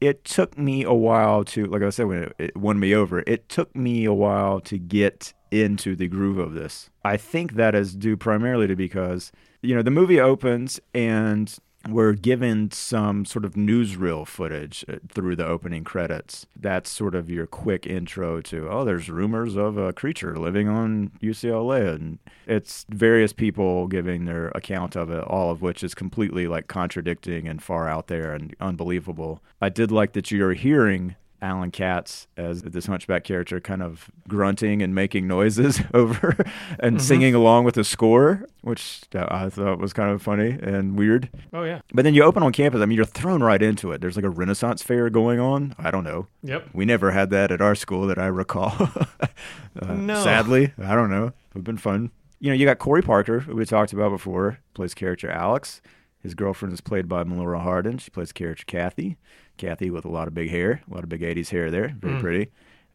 It 0.00 0.24
took 0.24 0.56
me 0.56 0.84
a 0.84 0.92
while 0.92 1.42
to, 1.46 1.66
like 1.66 1.82
I 1.82 1.90
said, 1.90 2.06
when 2.06 2.22
it, 2.22 2.34
it 2.38 2.56
won 2.56 2.78
me 2.78 2.94
over, 2.94 3.24
it 3.26 3.48
took 3.48 3.74
me 3.74 4.04
a 4.04 4.12
while 4.12 4.60
to 4.60 4.78
get 4.78 5.34
into 5.50 5.96
the 5.96 6.06
groove 6.06 6.38
of 6.38 6.54
this. 6.54 6.88
I 7.04 7.16
think 7.16 7.54
that 7.54 7.74
is 7.74 7.96
due 7.96 8.16
primarily 8.16 8.68
to 8.68 8.76
because, 8.76 9.32
you 9.60 9.74
know, 9.74 9.82
the 9.82 9.90
movie 9.90 10.20
opens 10.20 10.78
and 10.94 11.52
we're 11.88 12.12
given 12.12 12.70
some 12.70 13.24
sort 13.24 13.44
of 13.44 13.54
newsreel 13.54 14.26
footage 14.26 14.84
uh, 14.88 14.96
through 15.08 15.36
the 15.36 15.46
opening 15.46 15.84
credits. 15.84 16.46
That's 16.56 16.90
sort 16.90 17.14
of 17.14 17.30
your 17.30 17.46
quick 17.46 17.86
intro 17.86 18.40
to, 18.42 18.68
oh, 18.68 18.84
there's 18.84 19.08
rumors 19.08 19.56
of 19.56 19.78
a 19.78 19.92
creature 19.92 20.36
living 20.36 20.68
on 20.68 21.12
UCLA. 21.22 21.94
And 21.94 22.18
it's 22.46 22.84
various 22.88 23.32
people 23.32 23.86
giving 23.86 24.24
their 24.24 24.48
account 24.48 24.96
of 24.96 25.10
it, 25.10 25.22
all 25.24 25.50
of 25.50 25.62
which 25.62 25.82
is 25.82 25.94
completely 25.94 26.46
like 26.48 26.66
contradicting 26.66 27.46
and 27.46 27.62
far 27.62 27.88
out 27.88 28.08
there 28.08 28.34
and 28.34 28.54
unbelievable. 28.60 29.42
I 29.60 29.68
did 29.68 29.90
like 29.90 30.12
that 30.12 30.30
you're 30.30 30.54
hearing 30.54 31.14
Allan 31.40 31.70
Katz 31.70 32.26
as 32.36 32.62
this 32.62 32.86
hunchback 32.86 33.24
character 33.24 33.60
kind 33.60 33.82
of 33.82 34.10
grunting 34.26 34.82
and 34.82 34.94
making 34.94 35.26
noises 35.28 35.80
over 35.94 36.36
and 36.80 37.00
singing 37.00 37.34
along 37.34 37.64
with 37.64 37.74
the 37.76 37.84
score, 37.84 38.44
which 38.62 39.02
I 39.14 39.48
thought 39.48 39.78
was 39.78 39.92
kind 39.92 40.10
of 40.10 40.20
funny 40.20 40.58
and 40.60 40.98
weird. 40.98 41.28
Oh 41.52 41.64
yeah. 41.64 41.80
But 41.94 42.04
then 42.04 42.14
you 42.14 42.22
open 42.24 42.42
on 42.42 42.52
campus, 42.52 42.80
I 42.80 42.86
mean, 42.86 42.96
you're 42.96 43.04
thrown 43.04 43.42
right 43.42 43.62
into 43.62 43.92
it. 43.92 44.00
There's 44.00 44.16
like 44.16 44.24
a 44.24 44.30
Renaissance 44.30 44.82
fair 44.82 45.10
going 45.10 45.38
on. 45.38 45.74
I 45.78 45.90
don't 45.90 46.04
know. 46.04 46.26
Yep. 46.42 46.70
We 46.72 46.84
never 46.84 47.12
had 47.12 47.30
that 47.30 47.52
at 47.52 47.60
our 47.60 47.74
school 47.74 48.06
that 48.08 48.18
I 48.18 48.26
recall. 48.26 48.72
uh, 49.20 49.94
No. 49.94 50.22
Sadly, 50.22 50.72
I 50.82 50.94
don't 50.94 51.10
know. 51.10 51.26
It 51.26 51.34
would 51.54 51.60
have 51.60 51.64
been 51.64 51.78
fun. 51.78 52.10
You 52.40 52.50
know, 52.50 52.54
you 52.54 52.66
got 52.66 52.78
Corey 52.78 53.02
Parker, 53.02 53.40
who 53.40 53.56
we 53.56 53.64
talked 53.64 53.92
about 53.92 54.10
before, 54.10 54.58
plays 54.74 54.94
character 54.94 55.30
Alex. 55.30 55.80
His 56.20 56.34
girlfriend 56.34 56.72
is 56.72 56.80
played 56.80 57.08
by 57.08 57.24
Melora 57.24 57.62
Hardin. 57.62 57.98
She 57.98 58.10
plays 58.10 58.32
character 58.32 58.64
Kathy. 58.66 59.16
Kathy 59.58 59.90
with 59.90 60.04
a 60.04 60.08
lot 60.10 60.28
of 60.28 60.34
big 60.34 60.50
hair, 60.50 60.82
a 60.90 60.94
lot 60.94 61.02
of 61.02 61.08
big 61.08 61.20
80s 61.22 61.50
hair 61.50 61.70
there. 61.70 61.94
Very 62.00 62.14
Mm. 62.14 62.20
pretty. 62.20 62.50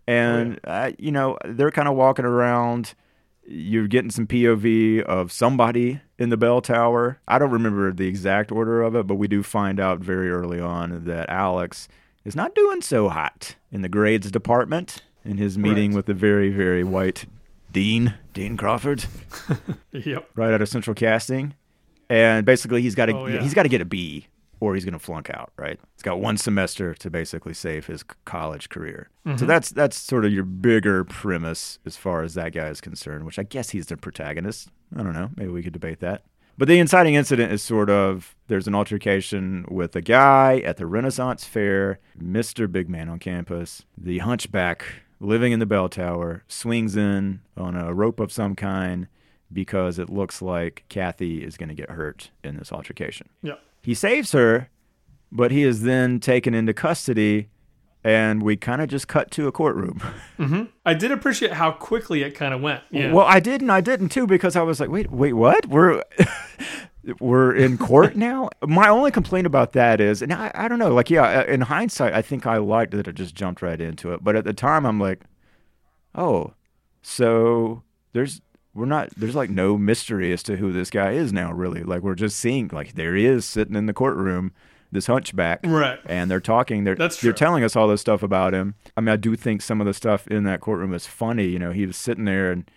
And, 0.07 0.59
uh, 0.65 0.91
you 0.97 1.11
know, 1.11 1.37
they're 1.45 1.71
kind 1.71 1.87
of 1.87 1.95
walking 1.95 2.25
around. 2.25 2.93
You're 3.47 3.87
getting 3.87 4.09
some 4.11 4.25
POV 4.27 5.01
of 5.01 5.31
somebody 5.31 6.01
in 6.17 6.29
the 6.29 6.37
bell 6.37 6.61
tower. 6.61 7.19
I 7.27 7.39
don't 7.39 7.51
remember 7.51 7.91
the 7.93 8.07
exact 8.07 8.51
order 8.51 8.81
of 8.81 8.95
it, 8.95 9.05
but 9.07 9.15
we 9.15 9.27
do 9.27 9.43
find 9.43 9.79
out 9.79 9.99
very 9.99 10.29
early 10.29 10.59
on 10.59 11.05
that 11.05 11.29
Alex 11.29 11.87
is 12.25 12.35
not 12.35 12.55
doing 12.55 12.81
so 12.81 13.09
hot 13.09 13.55
in 13.71 13.81
the 13.81 13.89
grades 13.89 14.31
department 14.31 15.01
in 15.25 15.37
his 15.37 15.57
meeting 15.57 15.91
Right. 15.91 15.97
with 15.97 16.05
the 16.05 16.13
very, 16.13 16.49
very 16.49 16.83
white 16.83 17.25
Dean, 17.71 18.13
Dean 18.33 18.55
Crawford, 18.55 19.05
Yep. 19.91 20.29
right 20.35 20.53
out 20.53 20.61
of 20.61 20.69
Central 20.69 20.93
Casting. 20.93 21.53
And 22.09 22.45
basically, 22.45 22.81
he's 22.81 22.93
got 22.95 23.07
to 23.07 23.13
Oh, 23.15 23.25
yeah. 23.27 23.41
he's 23.41 23.53
got 23.53 23.63
to 23.63 23.69
get 23.69 23.81
a 23.81 23.85
B, 23.85 24.27
or 24.59 24.75
he's 24.75 24.85
going 24.85 24.93
to 24.93 24.99
flunk 24.99 25.29
out. 25.29 25.51
Right? 25.57 25.79
He's 25.95 26.03
got 26.03 26.19
one 26.19 26.37
semester 26.37 26.93
to 26.93 27.09
basically 27.09 27.53
save 27.53 27.87
his 27.87 28.03
college 28.25 28.69
career. 28.69 29.09
Mm-hmm. 29.25 29.37
So 29.37 29.45
that's 29.45 29.69
that's 29.69 29.97
sort 29.97 30.25
of 30.25 30.31
your 30.31 30.43
bigger 30.43 31.03
premise 31.03 31.79
as 31.85 31.97
far 31.97 32.23
as 32.23 32.33
that 32.35 32.53
guy 32.53 32.67
is 32.67 32.81
concerned. 32.81 33.25
Which 33.25 33.39
I 33.39 33.43
guess 33.43 33.71
he's 33.71 33.87
the 33.87 33.97
protagonist. 33.97 34.69
I 34.95 35.03
don't 35.03 35.13
know. 35.13 35.31
Maybe 35.35 35.49
we 35.49 35.63
could 35.63 35.73
debate 35.73 35.99
that. 35.99 36.23
But 36.57 36.67
the 36.67 36.77
inciting 36.77 37.15
incident 37.15 37.51
is 37.51 37.63
sort 37.63 37.89
of 37.89 38.35
there's 38.47 38.67
an 38.67 38.75
altercation 38.75 39.65
with 39.69 39.95
a 39.95 40.01
guy 40.01 40.59
at 40.59 40.77
the 40.77 40.85
Renaissance 40.85 41.45
Fair, 41.45 41.99
Mr. 42.21 42.71
Big 42.71 42.89
Man 42.89 43.09
on 43.09 43.17
campus, 43.19 43.83
the 43.97 44.19
hunchback 44.19 44.85
living 45.19 45.51
in 45.51 45.59
the 45.59 45.65
bell 45.65 45.89
tower, 45.89 46.43
swings 46.47 46.95
in 46.95 47.41
on 47.57 47.75
a 47.75 47.93
rope 47.93 48.19
of 48.19 48.31
some 48.31 48.55
kind 48.55 49.07
because 49.51 49.97
it 49.97 50.09
looks 50.09 50.41
like 50.41 50.83
Kathy 50.89 51.43
is 51.43 51.57
going 51.57 51.69
to 51.69 51.75
get 51.75 51.89
hurt 51.89 52.29
in 52.43 52.57
this 52.57 52.71
altercation. 52.71 53.29
Yep. 53.41 53.59
He 53.83 53.93
saves 53.93 54.31
her, 54.31 54.69
but 55.31 55.51
he 55.51 55.63
is 55.63 55.81
then 55.83 56.19
taken 56.19 56.53
into 56.53 56.73
custody, 56.73 57.49
and 58.03 58.41
we 58.41 58.55
kind 58.55 58.81
of 58.81 58.89
just 58.89 59.07
cut 59.07 59.29
to 59.31 59.47
a 59.47 59.51
courtroom. 59.51 59.99
hmm 60.37 60.63
I 60.85 60.93
did 60.93 61.11
appreciate 61.11 61.53
how 61.53 61.71
quickly 61.71 62.23
it 62.23 62.31
kind 62.31 62.53
of 62.53 62.61
went. 62.61 62.81
Yeah. 62.91 63.11
Well, 63.11 63.25
I 63.25 63.39
did 63.39 63.61
and 63.61 63.71
I 63.71 63.81
didn't 63.81 64.09
too 64.09 64.25
because 64.25 64.55
I 64.55 64.61
was 64.61 64.79
like, 64.79 64.89
wait, 64.89 65.11
wait, 65.11 65.33
what? 65.33 65.65
We're 65.67 66.01
we're 67.19 67.53
in 67.53 67.77
court 67.77 68.15
now. 68.29 68.49
My 68.65 68.87
only 68.87 69.11
complaint 69.11 69.47
about 69.47 69.73
that 69.73 69.99
is, 69.99 70.21
and 70.21 70.33
I, 70.33 70.51
I 70.55 70.67
don't 70.67 70.79
know, 70.79 70.93
like, 70.93 71.09
yeah, 71.09 71.43
in 71.43 71.61
hindsight, 71.61 72.13
I 72.13 72.21
think 72.21 72.45
I 72.45 72.57
liked 72.57 72.91
that 72.91 73.07
it 73.07 73.15
just 73.15 73.35
jumped 73.35 73.61
right 73.61 73.79
into 73.79 74.13
it. 74.13 74.23
But 74.23 74.35
at 74.35 74.45
the 74.45 74.53
time, 74.53 74.85
I'm 74.85 74.99
like, 74.99 75.23
oh, 76.15 76.53
so 77.01 77.83
there's 78.13 78.41
we're 78.73 78.85
not 78.85 79.09
there's 79.15 79.35
like 79.35 79.49
no 79.49 79.77
mystery 79.77 80.31
as 80.33 80.41
to 80.43 80.57
who 80.57 80.71
this 80.71 80.89
guy 80.89 81.11
is 81.11 81.31
now, 81.31 81.51
really. 81.51 81.83
Like 81.83 82.01
we're 82.01 82.15
just 82.15 82.37
seeing 82.37 82.69
like 82.73 82.93
there 82.95 83.15
he 83.15 83.25
is 83.25 83.45
sitting 83.45 83.75
in 83.75 83.85
the 83.85 83.93
courtroom, 83.93 84.51
this 84.91 85.07
hunchback, 85.07 85.59
Right. 85.63 85.99
and 86.05 86.29
they're 86.29 86.39
talking. 86.39 86.83
They're 86.83 86.95
That's 86.95 87.21
they're 87.21 87.33
telling 87.33 87.63
us 87.63 87.75
all 87.75 87.87
this 87.87 88.01
stuff 88.01 88.23
about 88.23 88.53
him. 88.53 88.75
I 88.97 89.01
mean, 89.01 89.09
I 89.09 89.15
do 89.15 89.35
think 89.35 89.61
some 89.61 89.79
of 89.81 89.87
the 89.87 89.93
stuff 89.93 90.27
in 90.27 90.43
that 90.45 90.59
courtroom 90.61 90.93
is 90.93 91.05
funny. 91.07 91.45
You 91.47 91.59
know, 91.59 91.71
he 91.71 91.85
was 91.85 91.97
sitting 91.97 92.25
there 92.25 92.51
and 92.51 92.69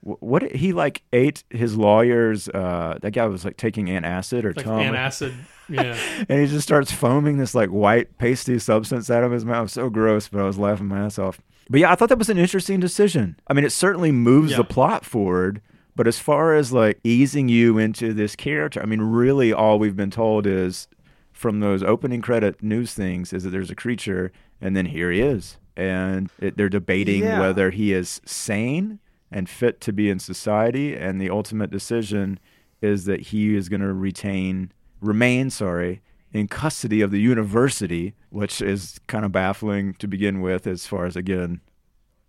what 0.00 0.42
he 0.52 0.72
like 0.72 1.02
ate 1.12 1.44
his 1.50 1.76
lawyer's. 1.76 2.48
Uh, 2.48 2.98
that 3.02 3.10
guy 3.12 3.26
was 3.26 3.44
like 3.44 3.56
taking 3.56 3.86
antacid 3.86 4.44
or 4.44 4.52
like 4.54 4.66
antacid. 4.66 5.34
Yeah. 5.70 5.98
and 6.30 6.40
he 6.40 6.46
just 6.46 6.62
starts 6.66 6.90
foaming 6.90 7.36
this 7.36 7.54
like 7.54 7.68
white 7.68 8.16
pasty 8.16 8.58
substance 8.58 9.10
out 9.10 9.22
of 9.22 9.30
his 9.32 9.44
mouth. 9.44 9.70
So 9.70 9.90
gross, 9.90 10.26
but 10.26 10.40
I 10.40 10.44
was 10.44 10.56
laughing 10.58 10.86
my 10.86 11.00
ass 11.00 11.18
off. 11.18 11.42
But 11.70 11.80
yeah, 11.80 11.92
I 11.92 11.94
thought 11.94 12.08
that 12.08 12.18
was 12.18 12.30
an 12.30 12.38
interesting 12.38 12.80
decision. 12.80 13.38
I 13.46 13.52
mean, 13.52 13.64
it 13.64 13.72
certainly 13.72 14.12
moves 14.12 14.52
Yeah. 14.52 14.58
the 14.58 14.64
plot 14.64 15.04
forward. 15.04 15.60
But 15.94 16.06
as 16.06 16.18
far 16.20 16.54
as 16.54 16.72
like 16.72 16.98
easing 17.02 17.48
you 17.48 17.76
into 17.76 18.12
this 18.14 18.36
character, 18.36 18.80
I 18.80 18.86
mean, 18.86 19.00
really 19.00 19.52
all 19.52 19.78
we've 19.80 19.96
been 19.96 20.12
told 20.12 20.46
is 20.46 20.86
from 21.32 21.58
those 21.60 21.82
opening 21.82 22.20
credit 22.22 22.62
news 22.62 22.94
things 22.94 23.32
is 23.32 23.42
that 23.42 23.50
there's 23.50 23.70
a 23.70 23.74
creature, 23.74 24.30
and 24.60 24.76
then 24.76 24.86
here 24.86 25.10
he 25.10 25.20
is. 25.20 25.58
And 25.76 26.30
it, 26.40 26.56
they're 26.56 26.68
debating 26.68 27.22
Yeah. 27.24 27.40
whether 27.40 27.70
he 27.70 27.92
is 27.92 28.20
sane 28.24 29.00
and 29.32 29.48
fit 29.48 29.80
to 29.82 29.92
be 29.92 30.08
in 30.08 30.20
society. 30.20 30.94
And 30.96 31.20
the 31.20 31.30
ultimate 31.30 31.70
decision 31.70 32.38
is 32.80 33.04
that 33.06 33.20
he 33.20 33.56
is 33.56 33.68
going 33.68 33.80
to 33.82 33.92
retain, 33.92 34.70
remain, 35.00 35.50
sorry, 35.50 36.00
in 36.32 36.46
custody 36.48 37.00
of 37.00 37.10
the 37.10 37.20
university, 37.20 38.14
which 38.30 38.60
is 38.60 38.98
kind 39.06 39.24
of 39.24 39.32
baffling 39.32 39.94
to 39.94 40.06
begin 40.06 40.40
with. 40.40 40.66
As 40.66 40.86
far 40.86 41.06
as 41.06 41.16
again, 41.16 41.60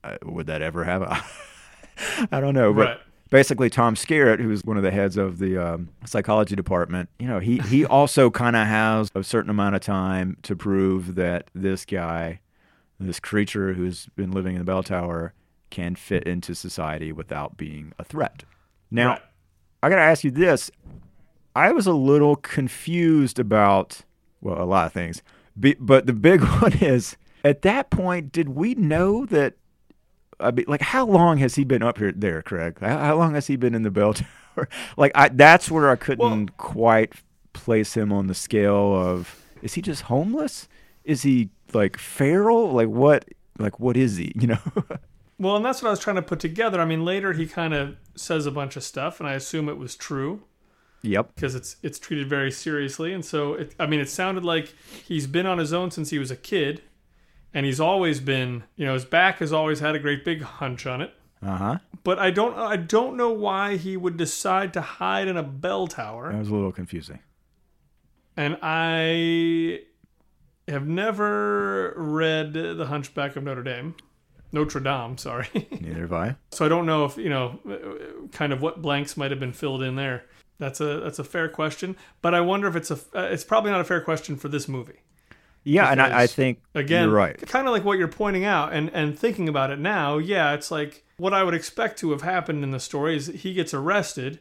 uh, 0.04 0.18
would 0.24 0.48
that 0.48 0.62
ever 0.62 0.84
happen? 0.86 1.10
I 2.32 2.40
don't 2.40 2.54
know, 2.54 2.74
but 2.74 2.88
Right. 2.88 2.98
basically 3.30 3.70
Tom 3.70 3.96
Skerritt, 3.96 4.40
who's 4.40 4.64
one 4.64 4.78
of 4.78 4.84
the 4.84 4.92
heads 4.92 5.18
of 5.18 5.38
the 5.40 5.58
um, 5.58 5.90
psychology 6.06 6.56
department, 6.56 7.10
you 7.20 7.28
know, 7.28 7.40
he 7.40 7.58
he 7.58 7.86
also 7.86 8.30
kind 8.30 8.56
of 8.56 8.66
has 8.68 9.12
a 9.16 9.24
certain 9.24 9.50
amount 9.50 9.76
of 9.76 9.82
time 9.82 10.38
to 10.44 10.56
prove 10.56 11.16
that 11.16 11.52
this 11.54 11.84
guy, 11.86 12.40
this 13.00 13.20
creature 13.20 13.74
who's 13.74 14.06
been 14.16 14.32
living 14.32 14.54
in 14.56 14.60
the 14.60 14.66
bell 14.66 14.84
tower, 14.84 15.34
can 15.70 15.94
fit 15.96 16.24
into 16.24 16.56
society 16.56 17.12
without 17.12 17.58
being 17.58 17.92
a 18.00 18.04
threat. 18.06 18.44
Now, 18.90 19.10
Right. 19.10 19.22
I 19.84 19.90
got 19.90 19.96
to 19.98 20.02
ask 20.02 20.24
you 20.24 20.32
this: 20.32 20.72
I 21.60 21.74
was 21.74 21.86
a 21.88 21.94
little 21.94 22.38
confused 22.38 23.38
about 23.38 24.04
well, 24.40 24.62
a 24.62 24.64
lot 24.64 24.86
of 24.86 24.94
things, 24.94 25.22
Be, 25.60 25.76
but 25.78 26.06
the 26.06 26.14
big 26.14 26.42
one 26.62 26.72
is 26.78 27.18
at 27.44 27.64
that 27.64 27.90
point, 27.90 28.32
did 28.32 28.50
we 28.50 28.76
know 28.76 29.26
that? 29.26 29.56
I 30.40 30.52
mean, 30.52 30.66
like, 30.70 30.82
how 30.82 31.06
long 31.06 31.38
has 31.40 31.56
he 31.56 31.66
been 31.66 31.84
up 31.84 31.98
here 31.98 32.14
there, 32.14 32.42
Craig? 32.42 32.78
How, 32.80 32.98
how 32.98 33.18
long 33.18 33.34
has 33.34 33.48
he 33.48 33.58
been 33.58 33.76
in 33.76 33.84
the 33.84 33.92
bell 33.92 34.14
tower? 34.14 34.70
like, 34.98 35.12
I 35.16 35.28
that's 35.28 35.70
where 35.70 35.90
I 35.90 35.98
couldn't 35.98 36.56
quite 36.56 37.12
place 37.52 37.94
him 37.94 38.14
on 38.14 38.28
the 38.28 38.36
scale 38.36 38.96
of 38.96 39.44
is 39.62 39.74
he 39.74 39.82
just 39.82 40.04
homeless? 40.04 40.70
Is 41.04 41.24
he 41.24 41.50
like 41.74 41.98
feral? 41.98 42.72
Like 42.72 42.88
what? 42.88 43.26
Like 43.58 43.82
what 43.82 43.98
is 43.98 44.16
he? 44.16 44.32
You 44.36 44.48
know? 44.48 44.60
Well, 45.42 45.56
and 45.56 45.64
that's 45.64 45.82
what 45.82 45.88
I 45.88 45.92
was 45.92 46.02
trying 46.02 46.18
to 46.18 46.22
put 46.22 46.42
together. 46.42 46.82
I 46.82 46.86
mean, 46.86 47.06
later 47.06 47.32
he 47.32 47.48
kind 47.48 47.74
of 47.74 47.96
says 48.14 48.46
a 48.46 48.52
bunch 48.52 48.76
of 48.76 48.84
stuff, 48.84 49.22
and 49.22 49.30
I 49.30 49.36
assume 49.36 49.70
it 49.70 49.78
was 49.78 49.96
true 49.96 50.44
yep. 51.02 51.34
because 51.36 51.56
it's 51.56 51.78
it's 51.84 52.00
treated 52.00 52.28
very 52.28 52.52
seriously. 52.52 53.14
And 53.14 53.24
so, 53.24 53.54
it, 53.54 53.76
I 53.80 53.86
mean, 53.86 54.00
it 54.00 54.10
sounded 54.10 54.44
like 54.44 54.74
he's 55.08 55.28
been 55.28 55.46
on 55.46 55.58
his 55.58 55.74
own 55.74 55.92
since 55.92 56.10
he 56.10 56.20
was 56.20 56.32
a 56.32 56.36
kid, 56.36 56.82
and 57.54 57.66
he's 57.66 57.80
always 57.80 58.20
been, 58.20 58.64
you 58.76 58.86
know, 58.86 58.94
his 58.94 59.06
back 59.06 59.40
has 59.40 59.54
always 59.54 59.80
had 59.80 59.96
a 59.96 60.00
great 60.00 60.24
big 60.24 60.42
hunch 60.42 60.86
on 60.86 61.02
it. 61.02 61.14
Uh 61.42 61.58
huh. 61.58 61.78
But 62.04 62.20
I 62.20 62.32
don't, 62.32 62.58
I 62.58 62.76
don't 62.76 63.16
know 63.16 63.32
why 63.32 63.78
he 63.78 63.98
would 63.98 64.18
decide 64.18 64.74
to 64.74 64.82
hide 64.82 65.28
in 65.28 65.38
a 65.38 65.44
bell 65.44 65.88
tower. 65.88 66.32
That 66.32 66.40
was 66.40 66.50
a 66.50 66.54
little 66.54 66.72
confusing. 66.72 67.20
And 68.36 68.58
I 68.62 69.82
have 70.68 70.88
never 70.88 71.94
read 71.98 72.54
The 72.54 72.86
Hunchback 72.88 73.36
of 73.36 73.44
Notre 73.44 73.64
Dame. 73.64 73.96
Notre 74.52 74.80
Dame, 74.80 75.18
sorry. 75.18 75.48
Neither 75.72 76.02
have 76.02 76.14
I. 76.14 76.36
so 76.52 76.66
I 76.66 76.70
don't 76.70 76.86
know 76.86 77.06
if, 77.06 77.18
you 77.18 77.30
know, 77.30 77.60
kind 78.32 78.54
of 78.54 78.62
what 78.62 78.82
blanks 78.82 79.18
might 79.18 79.32
have 79.32 79.40
been 79.40 79.54
filled 79.54 79.84
in 79.84 79.96
there. 79.96 80.24
That's 80.60 80.82
a 80.82 81.00
that's 81.00 81.20
a 81.20 81.24
fair 81.24 81.50
question, 81.50 81.96
but 82.22 82.34
I 82.36 82.42
wonder 82.42 82.68
if 82.68 82.76
it's 82.76 82.92
a 82.92 82.96
uh, 83.16 83.22
it's 83.32 83.44
probably 83.46 83.72
not 83.72 83.82
a 83.82 83.86
fair 83.86 84.02
question 84.02 84.36
for 84.36 84.50
this 84.50 84.68
movie. 84.68 85.00
Yeah, 85.64 85.92
and 85.92 86.02
I, 86.02 86.24
I 86.24 86.28
think 86.28 86.62
Again, 86.74 87.08
you're 87.08 87.16
right. 87.16 87.38
kind 87.48 87.68
of 87.68 87.74
like 87.74 87.84
what 87.84 87.98
you're 87.98 88.08
pointing 88.08 88.46
out 88.46 88.74
and 88.74 88.90
and 88.94 89.18
thinking 89.18 89.50
about 89.50 89.72
it 89.72 89.80
now, 89.80 90.18
yeah, 90.18 90.54
it's 90.54 90.70
like 90.72 91.04
what 91.18 91.34
I 91.34 91.44
would 91.44 91.54
expect 91.54 92.00
to 92.00 92.12
have 92.12 92.22
happened 92.22 92.64
in 92.64 92.72
the 92.72 92.80
story 92.80 93.16
is 93.18 93.28
he 93.28 93.54
gets 93.54 93.74
arrested 93.74 94.40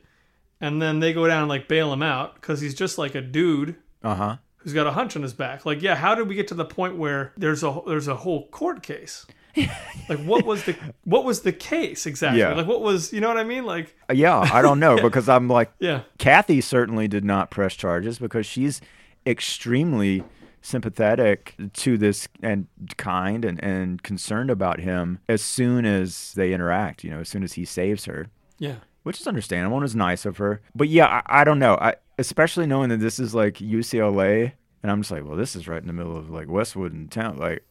and 0.61 0.81
then 0.83 1.01
they 1.01 1.13
go 1.13 1.27
down 1.27 1.41
and 1.43 1.49
like 1.49 1.67
bail 1.69 1.93
him 1.93 2.03
out 2.03 2.41
cuz 2.41 2.61
he's 2.61 2.75
just 2.75 2.99
like 2.99 3.15
a 3.15 3.21
dude 3.21 3.77
Uh 4.03 4.15
huh. 4.15 4.37
who's 4.59 4.73
got 4.73 4.87
a 4.87 4.93
hunch 4.93 5.17
on 5.17 5.23
his 5.23 5.33
back. 5.35 5.67
Like, 5.67 5.83
yeah, 5.83 5.97
how 5.97 6.15
did 6.15 6.29
we 6.29 6.35
get 6.37 6.49
to 6.49 6.55
the 6.55 6.65
point 6.65 6.97
where 6.97 7.33
there's 7.37 7.63
a 7.65 7.81
there's 7.87 8.09
a 8.09 8.17
whole 8.17 8.49
court 8.49 8.83
case? 8.83 9.27
like, 10.09 10.19
what 10.25 10.45
was 10.45 10.65
the 10.65 10.77
what 11.05 11.25
was 11.25 11.43
the 11.43 11.53
case 11.53 12.07
exactly? 12.07 12.41
Yeah. 12.41 12.55
Like, 12.55 12.67
what 12.67 12.81
was 12.81 13.13
you 13.13 13.21
know 13.21 13.29
what 13.29 13.39
I 13.39 13.45
mean? 13.45 13.65
Like, 13.65 13.95
uh, 14.09 14.15
Yeah, 14.15 14.39
I 14.39 14.63
don't 14.63 14.81
know 14.81 14.97
because 15.03 15.29
I'm 15.29 15.49
like 15.49 15.73
yeah, 15.79 16.03
Kathy 16.19 16.61
certainly 16.61 17.09
did 17.09 17.25
not 17.25 17.51
press 17.51 17.75
charges 17.75 18.19
because 18.19 18.47
she's 18.47 18.81
extremely 19.27 20.25
sympathetic 20.61 21.55
to 21.73 21.97
this 21.97 22.29
and 22.43 22.67
kind 22.97 23.45
and, 23.45 23.63
and 23.63 24.03
concerned 24.03 24.51
about 24.51 24.81
him 24.81 25.19
as 25.29 25.41
soon 25.41 25.85
as 25.85 26.33
they 26.35 26.53
interact, 26.53 27.05
you 27.05 27.11
know, 27.11 27.21
as 27.21 27.29
soon 27.29 27.43
as 27.43 27.55
he 27.55 27.65
saves 27.65 28.05
her. 28.07 28.27
yeah, 28.59 28.77
Which 29.03 29.21
is 29.21 29.27
understandable 29.27 29.77
and 29.77 29.85
is 29.85 29.95
nice 29.95 30.27
of 30.27 30.39
her. 30.39 30.61
But 30.75 30.89
yeah, 30.89 31.23
I, 31.27 31.41
I 31.41 31.45
don't 31.45 31.59
know. 31.59 31.77
I 31.77 31.95
especially 32.19 32.67
knowing 32.67 32.89
that 32.91 32.99
this 32.99 33.19
is 33.19 33.35
like 33.35 33.55
UCLA 33.55 34.53
and 34.83 34.93
I'm 34.93 35.03
just 35.03 35.11
like, 35.11 35.25
well, 35.25 35.37
this 35.37 35.57
is 35.57 35.67
right 35.67 35.81
in 35.81 35.87
the 35.87 35.93
middle 35.93 36.17
of 36.17 36.31
like 36.31 36.49
Westwood 36.49 36.93
and 36.93 37.11
town. 37.11 37.37
Like 37.37 37.65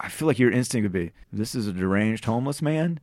I 0.00 0.08
feel 0.08 0.26
like 0.26 0.38
your 0.38 0.50
instinct 0.50 0.84
would 0.84 0.92
be, 0.92 1.12
this 1.32 1.54
is 1.54 1.66
a 1.66 1.72
deranged 1.72 2.24
homeless 2.24 2.62
man. 2.62 3.00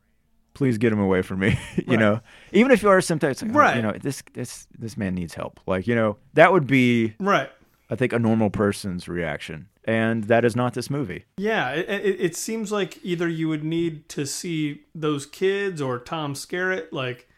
Please 0.53 0.77
get 0.79 0.91
him 0.91 0.99
away 0.99 1.21
from 1.21 1.39
me. 1.39 1.49
you 1.75 1.83
Right. 1.89 1.99
know, 1.99 2.19
even 2.51 2.71
if 2.71 2.81
you 2.81 2.89
are 2.89 2.97
it's 2.97 3.10
like, 3.12 3.21
oh, 3.43 3.47
Right. 3.53 3.75
you 3.75 3.81
know, 3.83 3.93
this 4.01 4.23
this 4.33 4.67
this 4.77 4.97
man 4.97 5.13
needs 5.13 5.36
help. 5.36 5.60
Like, 5.67 5.86
you 5.88 5.93
know, 5.95 6.17
that 6.33 6.51
would 6.51 6.65
be, 6.65 7.13
right. 7.19 7.49
I 7.89 7.95
think, 7.95 8.12
a 8.13 8.19
normal 8.19 8.49
person's 8.49 9.07
reaction, 9.07 9.67
and 9.86 10.23
that 10.25 10.43
is 10.43 10.55
not 10.55 10.73
this 10.73 10.89
movie. 10.89 11.25
Yeah, 11.38 11.69
it, 11.73 11.88
it, 11.89 12.19
it 12.19 12.36
seems 12.36 12.71
like 12.71 12.97
either 13.03 13.27
you 13.27 13.47
would 13.49 13.63
need 13.63 14.10
to 14.10 14.25
see 14.25 14.81
those 14.95 15.25
kids 15.27 15.79
or 15.81 15.99
Tom 15.99 16.33
Skerritt 16.33 16.88
like 16.91 17.29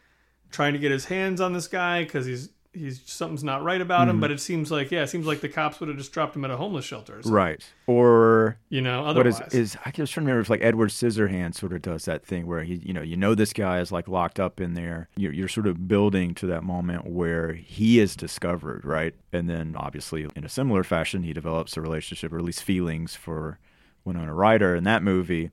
trying 0.49 0.71
to 0.73 0.79
get 0.79 0.91
his 0.91 1.05
hands 1.05 1.41
on 1.41 1.51
this 1.53 1.67
guy 1.67 2.03
because 2.05 2.25
he's 2.25 2.49
he's 2.79 3.01
something's 3.05 3.43
not 3.43 3.63
right 3.63 3.81
about 3.81 4.01
Mm-hmm. 4.01 4.09
him. 4.11 4.19
But 4.21 4.31
it 4.31 4.39
seems 4.39 4.71
like 4.71 4.89
yeah, 4.91 5.03
it 5.03 5.07
seems 5.09 5.25
like 5.27 5.41
the 5.41 5.49
cops 5.49 5.79
would 5.79 5.89
have 5.89 5.97
just 5.97 6.11
dropped 6.11 6.35
him 6.35 6.45
at 6.45 6.51
a 6.51 6.57
homeless 6.57 6.85
shelter. 6.85 7.19
Or 7.25 7.31
Right. 7.31 7.63
Or 7.87 8.57
You 8.69 8.81
know, 8.81 9.01
what 9.03 9.09
otherwise, 9.17 9.41
is 9.47 9.53
is 9.53 9.77
I 9.85 9.89
was 9.97 10.09
trying 10.09 10.25
to 10.25 10.31
remember 10.31 10.41
if 10.41 10.49
like 10.49 10.63
Edward 10.63 10.89
Scissorhands 10.89 11.55
sort 11.55 11.73
of 11.73 11.81
does 11.81 12.05
that 12.05 12.25
thing 12.25 12.47
where 12.47 12.63
he 12.63 12.75
you 12.75 12.93
know 12.93 13.01
you 13.01 13.17
know 13.17 13.35
this 13.35 13.53
guy 13.53 13.79
is 13.79 13.91
like 13.91 14.07
locked 14.07 14.39
up 14.39 14.61
in 14.61 14.73
there. 14.73 15.09
You're, 15.17 15.33
you're 15.33 15.47
sort 15.47 15.67
of 15.67 15.87
building 15.87 16.33
to 16.35 16.45
that 16.47 16.63
moment 16.63 17.05
where 17.07 17.53
he 17.53 17.99
is 17.99 18.15
discovered, 18.15 18.85
right? 18.85 19.13
And 19.33 19.49
then 19.49 19.75
obviously 19.77 20.25
in 20.35 20.43
a 20.45 20.49
similar 20.49 20.83
fashion, 20.83 21.23
he 21.23 21.33
develops 21.33 21.75
a 21.77 21.81
relationship 21.81 22.31
or 22.33 22.37
at 22.37 22.43
least 22.45 22.63
feelings 22.63 23.15
for 23.15 23.59
Winona 24.05 24.33
Ryder 24.33 24.75
in 24.75 24.85
that 24.85 25.03
movie. 25.03 25.51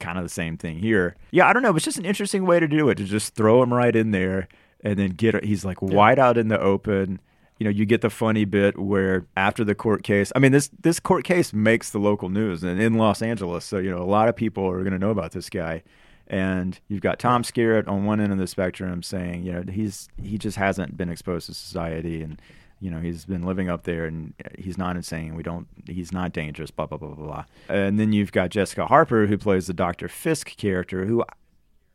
Kind 0.00 0.18
of 0.18 0.24
the 0.24 0.28
same 0.30 0.56
thing 0.56 0.78
here. 0.78 1.14
Yeah, 1.30 1.46
I 1.46 1.52
don't 1.52 1.62
know. 1.62 1.74
It's 1.76 1.84
just 1.84 1.98
an 1.98 2.04
interesting 2.06 2.44
way 2.46 2.58
to 2.58 2.66
do 2.66 2.88
it 2.88 2.96
to 2.96 3.04
just 3.04 3.34
throw 3.34 3.62
him 3.62 3.72
right 3.72 3.94
in 3.94 4.10
there 4.10 4.48
and 4.82 4.98
then 4.98 5.10
get 5.10 5.44
he's 5.44 5.64
like 5.64 5.82
wide 5.82 6.18
out 6.18 6.38
in 6.38 6.48
the 6.48 6.60
open 6.60 7.20
you 7.58 7.64
know, 7.64 7.70
you 7.70 7.84
get 7.84 8.02
the 8.02 8.10
funny 8.10 8.44
bit 8.44 8.78
where 8.78 9.26
after 9.36 9.64
the 9.64 9.74
court 9.74 10.04
case, 10.04 10.32
I 10.34 10.38
mean, 10.38 10.52
this 10.52 10.70
this 10.80 11.00
court 11.00 11.24
case 11.24 11.52
makes 11.52 11.90
the 11.90 11.98
local 11.98 12.28
news 12.28 12.62
and 12.62 12.80
in 12.80 12.94
Los 12.94 13.20
Angeles, 13.20 13.64
so 13.64 13.78
you 13.78 13.90
know, 13.90 14.02
a 14.02 14.04
lot 14.04 14.28
of 14.28 14.36
people 14.36 14.64
are 14.68 14.78
going 14.78 14.92
to 14.92 14.98
know 14.98 15.10
about 15.10 15.32
this 15.32 15.50
guy. 15.50 15.82
And 16.30 16.78
you've 16.88 17.00
got 17.00 17.18
Tom 17.18 17.42
Skerritt 17.42 17.88
on 17.88 18.04
one 18.04 18.20
end 18.20 18.32
of 18.32 18.38
the 18.38 18.46
spectrum 18.46 19.02
saying, 19.02 19.44
you 19.44 19.52
know, 19.52 19.64
he's 19.72 20.08
he 20.22 20.38
just 20.38 20.56
hasn't 20.56 20.96
been 20.96 21.08
exposed 21.08 21.46
to 21.46 21.54
society, 21.54 22.22
and 22.22 22.40
you 22.80 22.90
know, 22.90 23.00
he's 23.00 23.24
been 23.24 23.42
living 23.42 23.68
up 23.68 23.84
there, 23.84 24.04
and 24.04 24.34
uh, 24.44 24.50
he's 24.56 24.78
not 24.78 24.94
insane. 24.94 25.34
We 25.34 25.42
don't, 25.42 25.66
he's 25.86 26.12
not 26.12 26.32
dangerous. 26.32 26.70
Blah 26.70 26.86
blah 26.86 26.98
blah 26.98 27.14
blah 27.14 27.26
blah. 27.26 27.44
And 27.68 27.98
then 27.98 28.12
you've 28.12 28.30
got 28.30 28.50
Jessica 28.50 28.86
Harper 28.86 29.26
who 29.26 29.38
plays 29.38 29.66
the 29.66 29.74
Dr. 29.74 30.06
Fisk 30.06 30.56
character, 30.56 31.06
who 31.06 31.24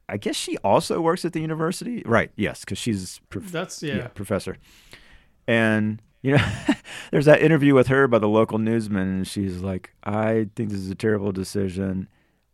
I 0.09 0.17
guess 0.17 0.35
she 0.35 0.57
also 0.57 1.01
works 1.01 1.23
at 1.25 1.33
the 1.33 1.39
university, 1.39 2.03
right? 2.05 2.31
Yes, 2.35 2.61
because 2.61 2.77
she's 2.77 3.21
prof- 3.29 3.51
that's 3.51 3.81
yeah. 3.81 4.07
professor. 4.07 4.57
And 5.47 6.01
you 6.21 6.37
know, 6.37 6.45
there's 7.11 7.25
that 7.25 7.41
interview 7.41 7.73
with 7.73 7.87
her 7.87 8.07
by 8.07 8.19
the 8.19 8.27
local 8.27 8.57
newsman, 8.57 9.07
and 9.07 9.27
she's 9.27 9.61
like, 9.61 9.93
"I 10.03 10.47
think 10.55 10.69
this 10.69 10.79
is 10.79 10.89
a 10.89 10.95
terrible 10.95 11.31
decision. 11.31 12.07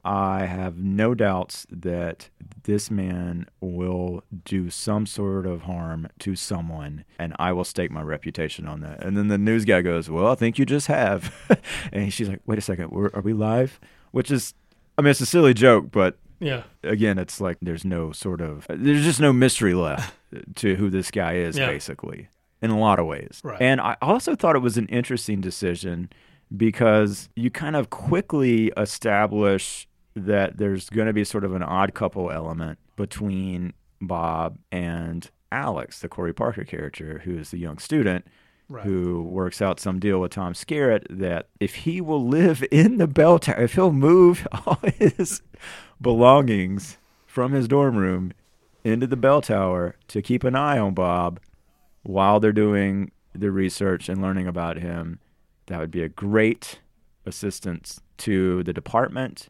I 0.04 0.46
have 0.46 0.78
no 0.78 1.14
doubts 1.14 1.68
that 1.70 2.30
this 2.64 2.90
man 2.90 3.46
will 3.60 4.24
do 4.46 4.70
some 4.70 5.06
sort 5.06 5.46
of 5.46 5.64
harm 5.64 6.08
to 6.20 6.36
someone, 6.36 7.04
and 7.20 7.36
I 7.38 7.52
will 7.52 7.64
stake 7.66 7.92
my 7.92 8.02
reputation 8.02 8.68
on 8.68 8.82
that." 8.82 9.04
And 9.04 9.18
then 9.18 9.28
the 9.28 9.38
news 9.38 9.66
guy 9.66 9.82
goes, 9.82 10.10
"Well, 10.10 10.28
I 10.28 10.36
think 10.36 10.58
you 10.58 10.66
just 10.66 10.88
have," 10.88 11.34
and 11.94 12.12
she's 12.12 12.30
like, 12.30 12.42
"Wait 12.46 12.58
a 12.58 12.62
second, 12.62 12.92
we're, 12.92 13.10
are 13.14 13.22
we 13.22 13.34
live?" 13.34 13.80
Which 14.12 14.32
is, 14.32 14.56
I 14.98 15.04
mean, 15.04 15.12
it's 15.12 15.22
a 15.22 15.26
silly 15.28 15.54
joke, 15.54 15.92
but 15.92 16.18
Yeah. 16.40 16.64
again, 16.84 17.18
it's 17.18 17.42
like 17.42 17.58
there's 17.62 17.84
no 17.86 18.12
sort 18.12 18.42
of 18.42 18.66
there's 18.70 19.04
just 19.04 19.20
no 19.20 19.34
mystery 19.34 19.74
left 19.74 20.14
to 20.56 20.76
who 20.76 20.90
this 20.90 21.12
guy 21.12 21.34
is, 21.36 21.58
Yeah. 21.58 21.68
basically, 21.68 22.30
in 22.62 22.72
a 22.72 22.80
lot 22.80 23.00
of 23.00 23.06
ways. 23.06 23.42
Right. 23.44 23.62
And 23.62 23.82
I 23.82 23.98
also 24.02 24.36
thought 24.36 24.56
it 24.56 24.60
was 24.60 24.78
an 24.78 24.88
interesting 24.88 25.42
decision 25.42 26.10
because 26.56 27.30
you 27.36 27.50
kind 27.52 27.76
of 27.76 27.90
quickly 27.90 28.72
establish 28.78 29.88
that 30.16 30.58
there's 30.58 30.90
going 30.90 31.08
to 31.08 31.14
be 31.14 31.24
sort 31.24 31.44
of 31.44 31.54
an 31.54 31.64
odd 31.64 31.94
couple 31.94 32.32
element 32.32 32.80
between 32.96 33.74
Bob 34.02 34.58
and 34.72 35.30
Alex, 35.52 36.00
the 36.00 36.10
Corey 36.10 36.34
Parker 36.34 36.64
character, 36.64 37.22
who 37.26 37.38
is 37.38 37.52
the 37.52 37.58
young 37.60 37.78
student 37.78 38.26
Right. 38.72 38.86
who 38.86 39.24
works 39.24 39.64
out 39.64 39.80
some 39.80 39.98
deal 40.00 40.20
with 40.22 40.32
Tom 40.34 40.54
Skerritt 40.54 41.06
that 41.10 41.48
if 41.60 41.74
he 41.74 42.02
will 42.02 42.28
live 42.28 42.64
in 42.70 42.98
the 43.00 43.08
bell 43.08 43.40
tower, 43.40 43.64
if 43.64 43.74
he'll 43.74 43.92
move 43.92 44.48
all 44.66 44.78
his 45.00 45.42
belongings 46.02 46.98
from 47.26 47.52
his 47.52 47.68
dorm 47.68 47.96
room 47.98 48.34
into 48.84 49.08
the 49.08 49.18
bell 49.18 49.42
tower 49.42 49.96
to 50.08 50.22
keep 50.22 50.44
an 50.44 50.56
eye 50.56 50.78
on 50.78 50.94
Bob 50.94 51.40
while 52.04 52.40
they're 52.40 52.52
doing 52.52 53.12
the 53.34 53.52
research 53.52 54.10
and 54.10 54.22
learning 54.22 54.48
about 54.48 54.78
him, 54.78 55.20
that 55.68 55.80
would 55.80 55.92
be 55.92 56.02
a 56.02 56.10
great 56.10 56.80
assistance 57.26 58.02
to 58.18 58.64
the 58.64 58.74
department 58.74 59.50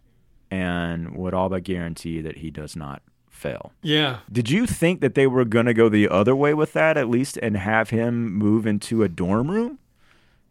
and 0.52 1.16
would 1.16 1.34
all 1.34 1.50
but 1.50 1.64
guarantee 1.64 2.22
that 2.22 2.38
he 2.38 2.50
does 2.50 2.76
not 2.76 3.02
fail. 3.30 3.72
Yeah. 3.82 4.20
Did 4.32 4.50
you 4.50 4.66
think 4.66 5.02
that 5.02 5.16
they 5.16 5.28
were 5.28 5.46
going 5.46 5.68
to 5.68 5.74
go 5.74 5.88
the 5.88 6.10
other 6.10 6.36
way 6.36 6.54
with 6.54 6.74
that 6.74 6.98
at 6.98 7.08
least 7.10 7.38
and 7.38 7.56
have 7.56 7.92
him 7.92 8.34
move 8.34 8.66
into 8.66 9.04
a 9.04 9.10
dorm 9.10 9.50
room? 9.50 9.80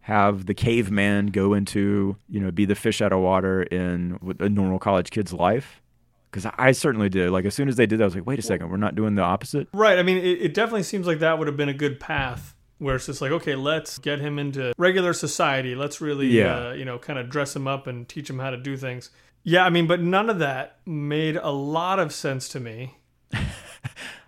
have 0.09 0.47
the 0.47 0.55
caveman 0.55 1.27
go 1.27 1.53
into, 1.53 2.17
you 2.31 2.41
know, 2.41 2.51
be 2.51 2.65
the 2.65 2.75
fish 2.75 3.03
out 3.03 3.13
of 3.13 3.21
water 3.21 3.65
in 3.65 4.19
a 4.41 4.49
normal 4.49 4.79
college 4.79 5.11
kid's 5.11 5.35
life? 5.35 5.83
Because 6.31 6.51
I 6.59 6.73
certainly 6.73 7.09
did. 7.09 7.31
Like 7.31 7.45
as 7.47 7.55
soon 7.55 7.69
as 7.69 7.77
they 7.77 7.87
did 7.87 7.99
that, 8.01 8.05
I 8.05 8.07
was 8.07 8.15
like, 8.15 8.27
wait 8.27 8.39
a 8.39 8.43
second, 8.43 8.71
we're 8.71 8.77
not 8.77 8.95
doing 8.95 9.15
the 9.15 9.23
opposite. 9.23 9.69
Right. 9.73 9.99
I 9.99 10.03
mean, 10.03 10.19
it, 10.19 10.43
it 10.43 10.55
definitely 10.55 10.83
seems 10.83 11.07
like 11.07 11.21
that 11.21 11.39
would 11.39 11.47
have 11.49 11.57
been 11.57 11.69
a 11.71 11.75
good 11.75 11.99
path 12.01 12.55
where 12.79 12.95
it's 12.97 13.07
just 13.07 13.21
like, 13.21 13.33
okay, 13.33 13.55
let's 13.57 13.99
get 13.99 14.21
him 14.21 14.39
into 14.39 14.73
regular 14.79 15.13
society. 15.13 15.75
Let's 15.75 16.01
really, 16.01 16.27
Yeah. 16.29 16.69
uh, 16.69 16.73
you 16.73 16.85
know, 16.85 16.99
kind 16.99 17.19
of 17.19 17.29
dress 17.29 17.57
him 17.57 17.67
up 17.67 17.87
and 17.87 18.09
teach 18.09 18.29
him 18.31 18.39
how 18.39 18.51
to 18.51 18.57
do 18.57 18.77
things. 18.77 19.11
Yeah, 19.43 19.65
I 19.65 19.71
mean, 19.71 19.87
but 19.87 20.01
none 20.01 20.29
of 20.29 20.39
that 20.41 20.79
made 20.87 21.37
a 21.37 21.51
lot 21.51 21.99
of 21.99 22.13
sense 22.13 22.49
to 22.51 22.61
me. 22.61 22.97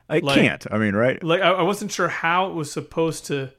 I 0.08 0.18
Like- 0.18 0.34
can't. 0.40 0.66
I 0.72 0.78
mean, 0.78 0.94
right? 0.94 1.22
Like, 1.22 1.42
I, 1.42 1.50
I 1.50 1.62
wasn't 1.62 1.92
sure 1.92 2.08
how 2.08 2.48
it 2.50 2.54
was 2.54 2.72
supposed 2.72 3.26
to. 3.26 3.50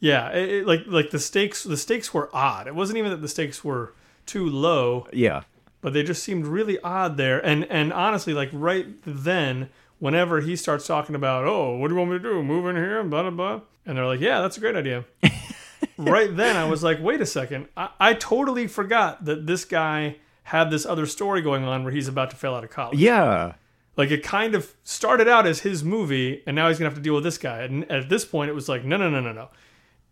Yeah, 0.00 0.30
it, 0.32 0.48
it- 0.50 0.66
like 0.66 0.82
like 0.86 1.10
the 1.10 1.18
stakes 1.18 1.62
the 1.62 1.76
stakes 1.78 2.12
were 2.12 2.28
odd. 2.34 2.66
It 2.66 2.74
wasn't 2.74 2.98
even 2.98 3.10
that 3.12 3.22
the 3.22 3.28
stakes 3.28 3.64
were 3.64 3.94
too 4.26 4.46
low, 4.46 5.06
Yeah. 5.12 5.42
But 5.84 5.92
they 5.92 6.02
just 6.02 6.24
seemed 6.24 6.46
really 6.46 6.80
odd 6.80 7.18
there. 7.18 7.44
And 7.44 7.66
and 7.66 7.92
honestly, 7.92 8.32
like 8.32 8.48
right 8.54 8.86
then, 9.04 9.68
whenever 9.98 10.40
he 10.40 10.56
starts 10.56 10.86
talking 10.86 11.14
about, 11.14 11.46
oh, 11.46 11.76
what 11.76 11.88
do 11.88 11.94
you 11.94 11.98
want 11.98 12.10
me 12.10 12.16
to 12.16 12.22
do? 12.22 12.42
Move 12.42 12.66
in 12.66 12.74
here, 12.74 13.04
blah 13.04 13.20
blah 13.20 13.30
blah, 13.30 13.60
and 13.84 13.98
they're 13.98 14.06
like, 14.06 14.20
yeah, 14.20 14.40
that's 14.40 14.56
a 14.56 14.60
great 14.60 14.76
idea. 14.76 15.04
right 15.98 16.34
then, 16.34 16.56
I 16.56 16.64
was 16.64 16.82
like, 16.82 17.02
wait 17.02 17.20
a 17.20 17.26
second, 17.26 17.68
I, 17.76 17.90
I 18.00 18.14
totally 18.14 18.66
forgot 18.66 19.26
that 19.26 19.46
this 19.46 19.66
guy 19.66 20.16
had 20.44 20.70
this 20.70 20.86
other 20.86 21.04
story 21.04 21.42
going 21.42 21.64
on 21.64 21.84
where 21.84 21.92
he's 21.92 22.08
about 22.08 22.30
to 22.30 22.36
fail 22.36 22.54
out 22.54 22.64
of 22.64 22.70
college. 22.70 22.98
Yeah. 22.98 23.52
Like 23.98 24.10
it 24.10 24.22
kind 24.22 24.54
of 24.54 24.72
started 24.84 25.28
out 25.28 25.46
as 25.46 25.60
his 25.60 25.84
movie, 25.84 26.42
and 26.46 26.56
now 26.56 26.68
he's 26.68 26.78
gonna 26.78 26.88
have 26.88 26.96
to 26.96 27.02
deal 27.02 27.14
with 27.14 27.24
this 27.24 27.36
guy. 27.36 27.60
And 27.60 27.90
at 27.92 28.08
this 28.08 28.24
point, 28.24 28.48
it 28.48 28.54
was 28.54 28.70
like, 28.70 28.86
no, 28.86 28.96
no, 28.96 29.10
no, 29.10 29.20
no, 29.20 29.32
no. 29.32 29.50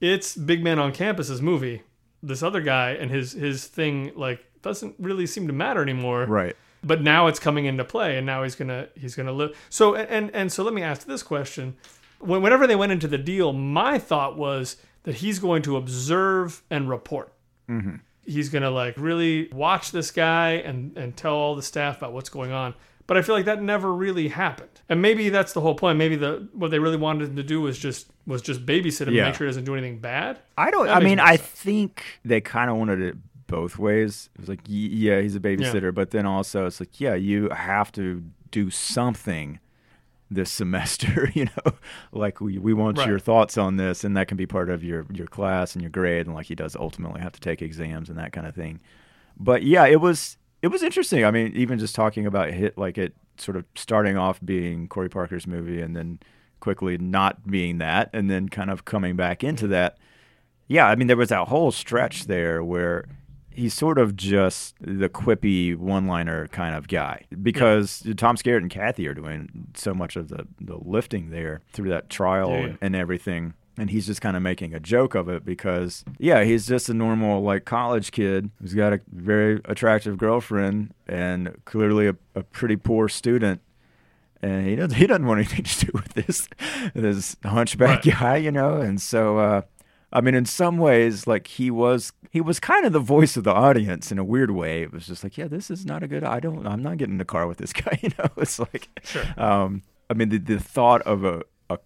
It's 0.03 0.37
Big 0.37 0.63
Man 0.63 0.79
on 0.79 0.93
Campus's 0.93 1.41
movie. 1.41 1.81
This 2.23 2.43
other 2.43 2.61
guy 2.61 2.91
and 2.91 3.11
his 3.11 3.33
his 3.33 3.67
thing 3.67 4.13
like 4.15 4.45
doesn't 4.63 4.95
really 4.99 5.27
seem 5.27 5.47
to 5.47 5.53
matter 5.53 5.83
anymore. 5.83 6.25
Right. 6.27 6.57
But 6.85 7.01
now 7.03 7.29
it's 7.29 7.39
coming 7.39 7.67
into 7.67 7.85
play, 7.85 8.17
and 8.17 8.27
now 8.27 8.43
he's 8.43 8.55
gonna 8.57 8.89
he's 8.97 9.15
gonna 9.15 9.33
live. 9.33 9.57
So 9.69 9.95
and 9.95 10.31
and 10.35 10.51
so 10.51 10.65
let 10.65 10.75
me 10.75 10.83
ask 10.83 11.07
this 11.07 11.23
question: 11.23 11.77
Whenever 12.21 12.67
they 12.67 12.77
went 12.77 12.91
into 12.93 13.07
the 13.07 13.19
deal, 13.19 13.53
my 13.53 13.99
thought 13.99 14.37
was 14.37 14.77
that 15.05 15.17
he's 15.17 15.39
going 15.39 15.63
to 15.63 15.77
observe 15.77 16.63
and 16.71 16.89
report. 16.89 17.33
Mm-hmm. 17.69 17.97
He's 18.25 18.49
gonna 18.49 18.71
like 18.71 18.95
really 18.97 19.49
watch 19.53 19.93
this 19.93 20.11
guy 20.11 20.53
and 20.53 20.97
and 20.97 21.17
tell 21.17 21.35
all 21.35 21.55
the 21.55 21.63
staff 21.63 21.99
about 21.99 22.13
what's 22.13 22.29
going 22.29 22.51
on. 22.53 22.75
But 23.09 23.17
I 23.17 23.23
feel 23.23 23.35
like 23.35 23.45
that 23.47 23.61
never 23.63 23.93
really 23.93 24.29
happened. 24.29 24.81
And 24.89 25.03
maybe 25.03 25.29
that's 25.29 25.53
the 25.53 25.61
whole 25.61 25.75
point. 25.75 25.99
Maybe 25.99 26.17
the 26.17 26.49
what 26.53 26.71
they 26.71 26.79
really 26.79 26.97
wanted 26.97 27.29
him 27.31 27.37
to 27.37 27.43
do 27.43 27.61
was 27.61 27.79
just 27.79 28.09
was 28.27 28.43
just 28.43 28.65
babysit 28.67 29.07
him, 29.09 29.15
Yeah. 29.15 29.25
make 29.27 29.35
sure 29.35 29.47
he 29.47 29.51
doesn't 29.51 29.65
do 29.65 29.75
anything 29.75 29.99
bad. 29.99 30.39
I 30.57 30.71
don't. 30.71 30.87
That 30.87 30.97
I 30.97 31.01
mean, 31.05 31.21
I 31.21 31.37
sense. 31.37 31.49
think 31.49 32.05
they 32.25 32.41
kind 32.41 32.71
of 32.71 32.77
wanted 32.77 33.01
it 33.01 33.17
both 33.53 33.79
ways. 33.79 34.31
It 34.35 34.41
was 34.41 34.49
like, 34.49 34.61
yeah, 34.67 35.21
he's 35.21 35.37
a 35.37 35.41
babysitter, 35.41 35.95
but 35.95 36.11
then 36.11 36.25
also 36.27 36.67
it's 36.67 36.81
like, 36.81 37.01
yeah, 37.01 37.15
you 37.15 37.51
have 37.51 37.93
to 37.93 38.25
do 38.51 38.71
something 38.71 39.61
this 40.31 40.51
semester. 40.51 41.31
You 41.35 41.45
know, 41.45 41.73
like 42.13 42.41
we 42.41 42.59
we 42.59 42.73
want 42.75 42.99
Right. 42.99 43.09
your 43.09 43.19
thoughts 43.19 43.57
on 43.59 43.77
this, 43.77 44.05
and 44.05 44.17
that 44.17 44.27
can 44.29 44.37
be 44.37 44.47
part 44.47 44.71
of 44.71 44.83
your 44.83 45.07
your 45.13 45.27
class 45.27 45.75
and 45.75 45.83
your 45.83 45.91
grade, 45.91 46.27
and 46.27 46.35
like 46.35 46.47
he 46.47 46.55
does 46.55 46.75
ultimately 46.77 47.21
have 47.21 47.33
to 47.33 47.41
take 47.41 47.61
exams 47.63 48.09
and 48.09 48.19
that 48.19 48.33
kind 48.33 48.47
of 48.47 48.55
thing. 48.55 48.81
But 49.39 49.63
yeah, 49.63 49.87
it 49.87 50.01
was 50.01 50.39
it 50.63 50.69
was 50.69 50.83
interesting. 50.83 51.25
I 51.25 51.31
mean, 51.31 51.53
even 51.55 51.79
just 51.79 51.95
talking 51.95 52.27
about 52.27 52.51
hit 52.53 52.79
like 52.79 52.97
it 52.99 53.15
sort 53.37 53.57
of 53.57 53.65
starting 53.75 54.17
off 54.17 54.41
being 54.45 54.89
Corey 54.89 55.09
Parker's 55.11 55.47
movie, 55.47 55.81
and 55.81 55.95
then 55.95 56.19
quickly 56.61 56.97
not 56.99 57.47
being 57.51 57.79
that, 57.79 58.09
and 58.13 58.31
then 58.31 58.49
kind 58.49 58.71
of 58.71 58.85
coming 58.85 59.17
back 59.17 59.45
into 59.45 59.67
that 59.69 59.99
yeah, 60.69 60.87
I 60.87 60.95
mean, 60.95 61.07
there 61.07 61.17
was 61.19 61.29
that 61.29 61.49
whole 61.49 61.71
stretch 61.71 62.25
there 62.27 62.65
where 62.65 63.05
he's 63.55 63.75
sort 63.75 63.99
of 63.99 64.17
just 64.17 64.75
the 64.81 65.09
quippy 65.09 65.77
one-liner 65.77 66.49
kind 66.49 66.75
of 66.75 66.89
guy 66.89 67.25
because 67.43 68.03
Tom 68.17 68.37
Skerritt 68.37 68.59
and 68.59 68.71
Kathy 68.71 69.07
are 69.07 69.15
doing 69.15 69.69
so 69.75 69.95
much 69.95 70.17
of 70.17 70.29
the, 70.29 70.47
the 70.61 70.77
lifting 70.77 71.31
there 71.31 71.61
through 71.73 71.91
that 71.91 72.09
trial 72.11 72.51
Yeah, 72.51 72.57
yeah. 72.59 72.65
And, 72.67 72.79
and 72.81 72.97
everything. 72.97 73.55
And 73.79 73.89
he's 73.89 74.07
just 74.07 74.21
kind 74.21 74.37
of 74.37 74.43
making 74.43 74.75
a 74.75 74.81
joke 74.81 75.15
of 75.15 75.31
it 75.31 75.47
because, 75.47 76.05
yeah, 76.19 76.45
he's 76.45 76.67
just 76.67 76.91
a 76.91 76.95
normal, 76.95 77.43
like, 77.43 77.65
college 77.65 78.11
kid 78.13 78.51
who's 78.61 78.75
got 78.75 78.93
a 78.93 79.01
very 79.11 79.63
attractive 79.65 80.19
girlfriend 80.19 80.93
and 81.07 81.57
clearly 81.65 82.07
a, 82.07 82.17
a 82.35 82.43
pretty 82.43 82.77
poor 82.77 83.09
student 83.09 83.63
and 84.43 84.67
he 84.67 84.75
doesn't 84.75 84.97
he 84.99 85.07
doesn't 85.07 85.25
want 85.25 85.39
anything 85.39 85.63
to 85.65 85.87
do 85.87 85.91
with 85.95 86.13
this 86.15 86.49
this 86.95 87.37
hunchback 87.45 88.05
Right. 88.05 88.15
guy, 88.19 88.37
you 88.37 88.51
know. 88.51 88.77
And 88.81 89.01
so, 89.01 89.39
uh, 89.39 89.63
I 90.13 90.21
mean, 90.21 90.35
in 90.35 90.45
some 90.45 90.79
ways, 90.79 91.27
like 91.27 91.47
he 91.47 91.71
was 91.71 92.13
he 92.31 92.41
was 92.41 92.61
kind 92.61 92.85
of 92.85 92.93
the 92.93 93.01
voice 93.01 93.37
of 93.37 93.45
the 93.45 93.53
audience 93.53 94.13
in 94.13 94.19
a 94.19 94.25
weird 94.25 94.51
way. 94.51 94.83
It 94.83 94.93
was 94.93 95.07
just 95.07 95.25
like, 95.25 95.37
yeah, 95.39 95.47
this 95.49 95.71
is 95.71 95.85
not 95.87 96.03
a 96.03 96.09
good. 96.09 96.23
I 96.25 96.39
don't. 96.41 96.67
I'm 96.67 96.83
not 96.83 96.99
getting 96.99 97.15
in 97.15 97.19
the 97.19 97.25
car 97.25 97.47
with 97.47 97.59
this 97.59 97.73
guy. 97.73 97.99
You 98.03 98.11
know, 98.19 98.29
it's 98.37 98.59
like, 98.59 98.89
Sure. 99.05 99.25
um, 99.37 99.83
I 100.11 100.15
mean, 100.15 100.29
the, 100.29 100.39
the 100.39 100.59
thought 100.61 101.03
of 101.03 101.25
a, 101.25 101.43
a 101.71 101.79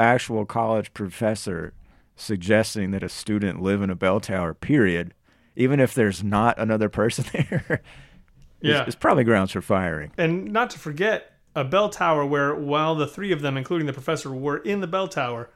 actual 0.00 0.46
college 0.46 0.94
professor 0.94 1.74
suggesting 2.16 2.90
that 2.92 3.02
a 3.02 3.08
student 3.08 3.60
live 3.60 3.82
in 3.82 3.90
a 3.90 3.94
bell 3.96 4.20
tower, 4.20 4.54
period, 4.54 5.12
even 5.56 5.80
if 5.80 5.94
there's 5.94 6.22
not 6.22 6.58
another 6.58 6.88
person 6.88 7.24
there, 7.32 7.82
is, 8.60 8.70
Yeah. 8.70 8.86
is 8.86 8.94
probably 8.94 9.24
grounds 9.24 9.50
for 9.52 9.60
firing. 9.60 10.12
And 10.16 10.52
not 10.52 10.70
to 10.70 10.78
forget 10.78 11.32
a 11.56 11.64
bell 11.64 11.88
tower 11.88 12.24
where 12.24 12.54
while 12.54 12.94
the 12.94 13.06
three 13.06 13.32
of 13.32 13.40
them, 13.42 13.56
including 13.56 13.86
the 13.86 13.92
professor, 13.92 14.32
were 14.32 14.58
in 14.58 14.80
the 14.80 14.86
bell 14.86 15.08
tower, 15.08 15.50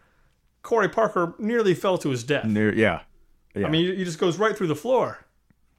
Corey 0.68 0.90
Parker 0.90 1.32
nearly 1.38 1.72
fell 1.72 1.96
to 1.96 2.10
his 2.10 2.22
death. 2.22 2.44
Near, 2.44 2.74
yeah. 2.74 3.00
yeah. 3.54 3.66
I 3.66 3.70
mean, 3.70 3.96
he 3.96 4.04
just 4.04 4.18
goes 4.18 4.36
right 4.36 4.54
through 4.54 4.66
the 4.66 4.76
floor. 4.76 5.24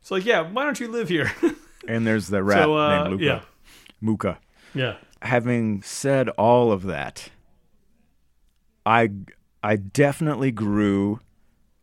It's 0.02 0.10
like, 0.10 0.26
yeah, 0.26 0.42
why 0.42 0.64
don't 0.64 0.80
you 0.80 0.88
live 0.88 1.10
here? 1.10 1.32
And 1.88 2.06
there's 2.06 2.28
the 2.28 2.44
rat 2.44 2.64
so, 2.64 2.76
uh, 2.78 3.04
named 3.04 3.12
Luca. 3.12 3.24
yeah, 3.24 3.42
Muka. 4.02 4.38
yeah, 4.76 4.98
Having 5.22 5.82
said 5.84 6.28
all 6.30 6.74
of 6.74 6.84
that, 6.84 7.30
I 8.86 9.12
I 9.64 9.78
definitely 9.78 10.52
grew 10.52 11.22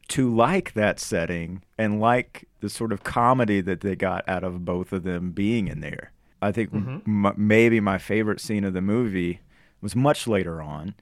to 0.08 0.32
like 0.32 0.74
that 0.74 1.00
setting 1.00 1.62
and 1.78 1.98
like 1.98 2.46
the 2.60 2.68
sort 2.68 2.92
of 2.92 3.04
comedy 3.04 3.62
that 3.62 3.80
they 3.80 3.96
got 3.96 4.28
out 4.28 4.44
of 4.44 4.66
both 4.66 4.92
of 4.92 5.02
them 5.02 5.30
being 5.30 5.66
in 5.66 5.80
there. 5.80 6.12
I 6.42 6.52
think 6.52 6.74
m- 6.74 7.32
maybe 7.36 7.80
my 7.80 7.96
favorite 7.96 8.40
scene 8.40 8.64
of 8.64 8.74
the 8.74 8.82
movie 8.82 9.40
was 9.80 9.96
much 9.96 10.26
later 10.26 10.60
on 10.60 10.94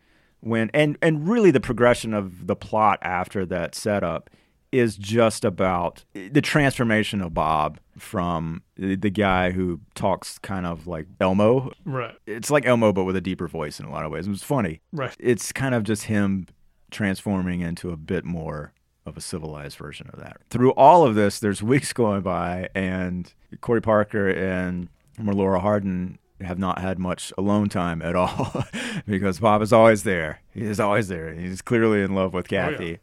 when 0.45 0.71
and 0.75 0.97
and 1.01 1.27
really 1.29 1.51
the 1.51 1.61
progression 1.61 2.13
of 2.15 2.47
the 2.47 2.55
plot 2.57 2.99
after 3.03 3.47
that 3.47 3.75
setup 3.75 4.31
is 4.71 4.97
just 4.97 5.45
about 5.45 6.05
the 6.13 6.41
transformation 6.43 7.21
of 7.21 7.33
Bob 7.33 7.79
from 7.97 8.63
the 8.77 8.97
the 8.97 9.11
guy 9.11 9.53
who 9.53 9.81
talks 9.95 10.39
kind 10.39 10.67
of 10.67 10.87
like 10.87 11.07
Elmo. 11.21 11.73
right, 11.85 12.15
It's 12.27 12.51
like 12.51 12.67
Elmo, 12.67 12.93
but 12.93 13.05
with 13.05 13.17
a 13.17 13.21
deeper 13.21 13.49
voice 13.49 13.79
in 13.81 13.87
a 13.87 13.91
lot 13.91 14.05
of 14.05 14.11
ways. 14.11 14.27
It 14.27 14.31
was 14.31 14.43
funny. 14.43 14.81
right. 14.93 15.17
It's 15.19 15.53
kind 15.53 15.75
of 15.75 15.85
just 15.85 16.05
him 16.05 16.47
transforming 16.91 17.61
into 17.61 17.91
a 17.91 17.97
bit 17.97 18.25
more 18.25 18.73
of 19.07 19.17
a 19.17 19.21
civilized 19.21 19.79
version 19.79 20.09
of 20.13 20.19
that. 20.21 20.39
Through 20.51 20.73
all 20.73 21.05
of 21.07 21.15
this, 21.15 21.39
there's 21.39 21.63
weeks 21.75 21.93
going 21.93 22.23
by, 22.23 22.69
and 22.75 23.33
Corey 23.61 23.81
Parker 23.83 24.29
and 24.29 24.89
Melora 25.19 25.61
Hardin 25.61 26.19
have 26.41 26.59
not 26.59 26.81
had 26.81 26.99
much 26.99 27.33
alone 27.39 27.69
time 27.69 28.03
at 28.03 28.17
all 28.17 28.65
because 29.07 29.39
Bob 29.39 29.63
is 29.63 29.73
always 29.73 30.03
there. 30.03 30.41
He 30.53 30.63
is 30.63 30.81
always 30.81 31.09
there. 31.09 31.33
He's 31.33 31.63
clearly 31.63 32.03
in 32.03 32.15
love 32.15 32.35
with 32.35 32.51
yeah. 32.51 32.71
Kathy. 32.71 32.99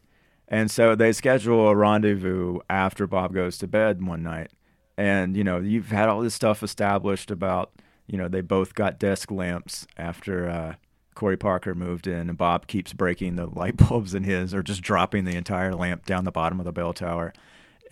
And 0.48 0.70
so 0.70 0.94
they 0.94 1.12
schedule 1.12 1.68
a 1.68 1.74
rendezvous 1.74 2.58
after 2.68 3.06
Bob 3.06 3.32
goes 3.32 3.56
to 3.58 3.66
bed 3.66 4.06
one 4.06 4.22
night. 4.22 4.50
And, 4.98 5.36
you 5.36 5.44
know, 5.44 5.58
you've 5.58 5.90
had 5.90 6.08
all 6.08 6.20
this 6.20 6.34
stuff 6.34 6.62
established 6.62 7.30
about, 7.30 7.72
you 8.06 8.18
know, 8.18 8.28
they 8.28 8.42
both 8.42 8.74
got 8.74 8.98
desk 8.98 9.30
lamps 9.30 9.86
after 9.96 10.48
uh, 10.50 10.74
Corey 11.14 11.38
Parker 11.38 11.74
moved 11.74 12.06
in, 12.06 12.28
and 12.28 12.36
Bob 12.36 12.66
keeps 12.66 12.92
breaking 12.92 13.36
the 13.36 13.46
light 13.46 13.76
bulbs 13.88 14.14
in 14.14 14.24
his 14.24 14.54
or 14.54 14.62
just 14.62 14.82
dropping 14.82 15.24
the 15.24 15.36
entire 15.36 15.74
lamp 15.74 16.04
down 16.04 16.24
the 16.24 16.30
bottom 16.30 16.60
of 16.60 16.66
the 16.66 16.72
bell 16.72 16.92
tower. 16.92 17.32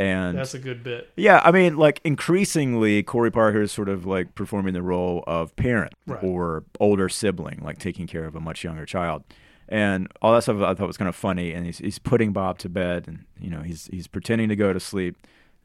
And 0.00 0.38
That's 0.38 0.54
a 0.54 0.58
good 0.58 0.82
bit. 0.82 1.10
yeah, 1.16 1.40
I 1.44 1.50
mean, 1.50 1.76
like 1.76 2.00
increasingly, 2.04 3.02
Corey 3.02 3.30
Parker 3.30 3.62
is 3.62 3.72
sort 3.72 3.88
of 3.88 4.06
like 4.06 4.34
performing 4.34 4.72
the 4.74 4.82
role 4.82 5.22
of 5.26 5.54
parent 5.56 5.92
Right. 6.06 6.22
or 6.24 6.64
older 6.78 7.08
sibling, 7.08 7.60
like 7.62 7.78
taking 7.78 8.06
care 8.06 8.24
of 8.24 8.34
a 8.34 8.40
much 8.40 8.64
younger 8.64 8.86
child, 8.86 9.22
and 9.68 10.08
all 10.22 10.32
that 10.34 10.42
stuff 10.42 10.60
I 10.62 10.74
thought 10.74 10.86
was 10.86 10.96
kind 10.96 11.08
of 11.08 11.16
funny. 11.16 11.52
And 11.52 11.66
he's 11.66 11.78
he's 11.78 11.98
putting 11.98 12.32
Bob 12.32 12.58
to 12.58 12.68
bed, 12.68 13.04
and 13.06 13.24
you 13.38 13.50
know 13.50 13.60
he's 13.62 13.86
he's 13.92 14.06
pretending 14.06 14.48
to 14.48 14.56
go 14.56 14.72
to 14.72 14.80
sleep, 14.80 15.16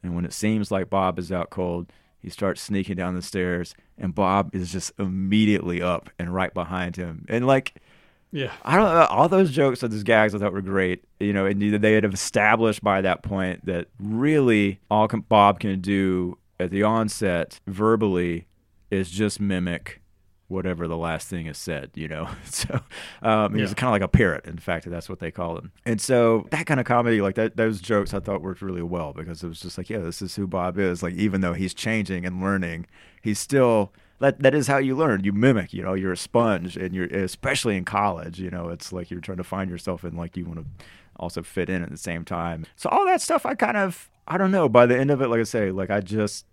and 0.02 0.14
when 0.14 0.24
it 0.24 0.32
seems 0.32 0.70
like 0.70 0.90
Bob 0.90 1.18
is 1.18 1.32
out 1.32 1.50
cold, 1.50 1.90
he 2.20 2.28
starts 2.30 2.60
sneaking 2.60 2.96
down 2.96 3.14
the 3.14 3.22
stairs, 3.22 3.74
and 3.96 4.14
Bob 4.14 4.54
is 4.54 4.72
just 4.72 4.92
immediately 4.98 5.80
up 5.80 6.10
and 6.18 6.34
right 6.34 6.52
behind 6.52 6.96
him, 6.96 7.24
and 7.28 7.46
like. 7.46 7.74
Yeah, 8.32 8.52
I 8.64 8.76
don't 8.76 8.92
know. 8.92 9.04
All 9.06 9.28
those 9.28 9.50
jokes 9.50 9.82
and 9.82 9.92
those 9.92 10.02
gags 10.02 10.34
I 10.34 10.38
thought 10.38 10.52
were 10.52 10.60
great. 10.60 11.04
You 11.20 11.32
know, 11.32 11.46
and 11.46 11.60
they 11.60 11.92
had 11.94 12.04
established 12.04 12.82
by 12.84 13.00
that 13.00 13.22
point 13.22 13.64
that 13.66 13.88
really 13.98 14.80
all 14.90 15.08
Bob 15.08 15.60
can 15.60 15.80
do 15.80 16.36
at 16.60 16.70
the 16.70 16.82
onset 16.82 17.60
verbally 17.66 18.46
is 18.90 19.10
just 19.10 19.40
mimic 19.40 20.00
whatever 20.48 20.86
the 20.86 20.96
last 20.96 21.26
thing 21.28 21.46
is 21.46 21.58
said, 21.58 21.90
you 21.94 22.06
know. 22.06 22.28
So 22.44 22.80
um, 23.22 23.54
he 23.54 23.60
was 23.62 23.70
Yeah. 23.72 23.74
kind 23.74 23.88
of 23.88 23.92
like 23.92 24.02
a 24.02 24.08
parrot. 24.08 24.44
In 24.44 24.58
fact, 24.58 24.88
that's 24.88 25.08
what 25.08 25.18
they 25.18 25.30
call 25.32 25.58
him. 25.58 25.72
And 25.84 26.00
so 26.00 26.46
that 26.50 26.66
kind 26.66 26.78
of 26.78 26.86
comedy, 26.86 27.20
like 27.20 27.34
that, 27.34 27.56
those 27.56 27.80
jokes, 27.80 28.14
I 28.14 28.20
thought 28.20 28.42
worked 28.42 28.62
really 28.62 28.82
well 28.82 29.12
because 29.12 29.42
it 29.42 29.48
was 29.48 29.58
just 29.60 29.76
like, 29.76 29.90
yeah, 29.90 29.98
this 29.98 30.22
is 30.22 30.36
who 30.36 30.46
Bob 30.46 30.78
is. 30.78 31.02
Like 31.02 31.14
even 31.14 31.40
though 31.40 31.52
he's 31.54 31.74
changing 31.74 32.24
and 32.24 32.40
learning, 32.40 32.86
he's 33.22 33.38
still 33.40 33.92
that. 34.20 34.40
That 34.40 34.54
is 34.54 34.66
how 34.66 34.78
you 34.78 34.96
learn. 34.96 35.24
You 35.24 35.32
mimic. 35.32 35.72
You 35.72 35.82
know, 35.82 35.94
you're 35.94 36.12
a 36.12 36.16
sponge, 36.16 36.76
and 36.76 36.94
you're 36.94 37.06
especially 37.06 37.76
in 37.76 37.84
college. 37.84 38.38
You 38.40 38.50
know, 38.50 38.68
it's 38.68 38.92
like 38.92 39.10
you're 39.10 39.20
trying 39.20 39.38
to 39.38 39.44
find 39.44 39.70
yourself 39.70 40.04
and 40.04 40.16
like 40.16 40.36
you 40.36 40.44
want 40.44 40.60
to 40.60 40.66
also 41.16 41.42
fit 41.42 41.70
in 41.70 41.82
at 41.82 41.90
the 41.90 41.96
same 41.96 42.24
time. 42.24 42.66
So 42.76 42.88
all 42.90 43.04
that 43.06 43.20
stuff, 43.22 43.46
I 43.46 43.54
kind 43.54 43.76
of, 43.76 44.10
I 44.28 44.36
don't 44.38 44.50
know. 44.50 44.68
By 44.68 44.86
the 44.86 44.98
end 44.98 45.10
of 45.10 45.22
it, 45.22 45.28
like 45.28 45.40
I 45.40 45.44
say, 45.44 45.70
like 45.70 45.90
I 45.90 46.00
just, 46.00 46.44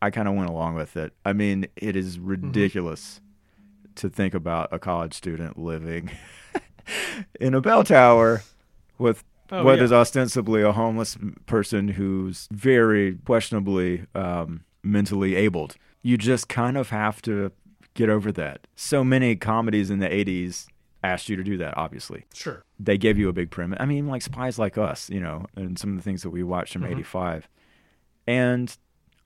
I 0.00 0.10
kind 0.10 0.28
of 0.28 0.34
went 0.34 0.48
along 0.48 0.74
with 0.76 0.96
it. 0.96 1.12
I 1.24 1.32
mean, 1.34 1.66
it 1.76 1.94
is 1.96 2.18
ridiculous 2.18 3.20
to 3.96 4.08
think 4.08 4.32
about 4.32 4.72
a 4.72 4.78
college 4.78 5.12
student 5.12 5.58
living 5.58 6.10
in 7.40 7.52
a 7.54 7.60
bell 7.60 7.84
tower 7.84 8.42
with 8.98 9.24
Oh, 9.50 9.64
what 9.64 9.78
yeah. 9.78 9.84
is 9.84 9.92
ostensibly 9.92 10.60
a 10.60 10.72
homeless 10.72 11.16
person 11.46 11.88
who's 11.88 12.48
very 12.50 13.14
questionably 13.24 14.04
um, 14.14 14.60
mentally 14.82 15.36
abled. 15.36 15.74
You 16.02 16.16
just 16.16 16.48
kind 16.48 16.76
of 16.76 16.90
have 16.90 17.20
to 17.22 17.52
get 17.94 18.08
over 18.08 18.30
that. 18.32 18.66
So 18.76 19.02
many 19.04 19.34
comedies 19.36 19.90
in 19.90 19.98
the 19.98 20.08
80s 20.08 20.66
asked 21.02 21.28
you 21.28 21.36
to 21.36 21.44
do 21.44 21.56
that, 21.58 21.76
obviously 21.76 22.24
Sure. 22.34 22.62
they 22.78 22.98
gave 22.98 23.16
you 23.18 23.28
a 23.28 23.32
big 23.32 23.50
premise. 23.50 23.76
I 23.80 23.86
mean, 23.86 24.06
like 24.08 24.22
Spies 24.22 24.58
Like 24.58 24.76
Us, 24.78 25.08
you 25.10 25.20
know, 25.20 25.46
and 25.56 25.78
some 25.78 25.90
of 25.90 25.96
the 25.96 26.02
things 26.02 26.22
that 26.22 26.30
we 26.30 26.42
watched 26.42 26.72
from 26.72 26.82
Mhm. 26.82 26.90
'85. 26.92 27.48
And 28.26 28.76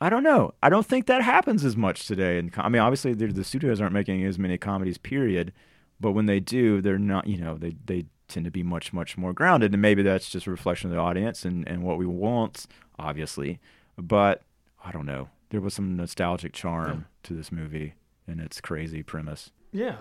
I 0.01 0.09
don't 0.11 0.23
know. 0.23 0.53
I 0.63 0.69
don't 0.69 0.87
think 0.87 1.07
that 1.07 1.23
happens 1.23 1.65
as 1.65 1.77
much 1.77 2.07
today. 2.07 2.39
And 2.39 2.51
I 2.57 2.69
mean, 2.69 2.83
obviously, 2.83 3.15
the 3.15 3.27
the 3.29 3.45
studios 3.45 3.81
aren't 3.81 3.93
making 3.95 4.25
as 4.25 4.39
many 4.39 4.59
comedies, 4.59 4.99
period. 4.99 5.53
But 6.01 6.13
when 6.13 6.27
they 6.27 6.41
do, 6.41 6.81
they're 6.81 6.99
not. 6.99 7.27
You 7.27 7.39
know, 7.39 7.57
they 7.57 7.77
they 7.87 8.07
tend 8.29 8.45
to 8.45 8.51
be 8.51 8.63
much 8.63 8.93
much 8.93 9.17
more 9.17 9.33
grounded. 9.33 9.73
And 9.73 9.81
maybe 9.83 10.03
that's 10.03 10.29
just 10.31 10.47
a 10.47 10.51
reflection 10.51 10.91
of 10.91 10.95
the 10.97 11.01
audience 11.01 11.45
and 11.45 11.67
and 11.69 11.83
what 11.83 11.99
we 11.99 12.07
want, 12.07 12.67
obviously. 12.99 13.61
But 13.97 14.43
I 14.85 14.91
don't 14.91 15.07
know. 15.07 15.29
There 15.53 15.61
was 15.61 15.75
some 15.75 15.97
nostalgic 15.97 16.55
charm 16.55 17.05
to 17.25 17.35
this 17.35 17.53
movie 17.53 17.93
and 18.27 18.41
its 18.41 18.59
crazy 18.59 19.03
premise. 19.03 19.51
Yeah. 19.71 19.97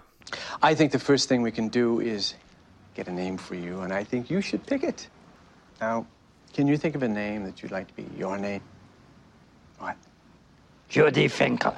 I 0.61 0.73
think 0.73 0.93
the 0.93 0.99
first 0.99 1.27
thing 1.27 1.41
we 1.41 1.51
can 1.51 1.67
do 1.67 1.99
is 1.99 2.35
get 2.93 3.09
a 3.09 3.11
name 3.11 3.35
for 3.35 3.55
you, 3.55 3.81
and 3.81 3.91
I 3.91 4.05
think 4.05 4.29
you 4.29 4.39
should 4.39 4.65
pick 4.65 4.81
it. 4.81 5.09
Now, 5.81 6.07
can 6.53 6.67
you 6.67 6.77
think 6.77 6.95
of 6.95 7.03
a 7.03 7.07
name 7.09 7.43
that 7.43 7.61
you'd 7.61 7.71
like 7.73 7.89
to 7.89 7.93
be 7.93 8.05
your 8.17 8.37
name? 8.37 8.61
What? 9.79 9.97
Judy 10.87 11.27
Finkel. 11.27 11.75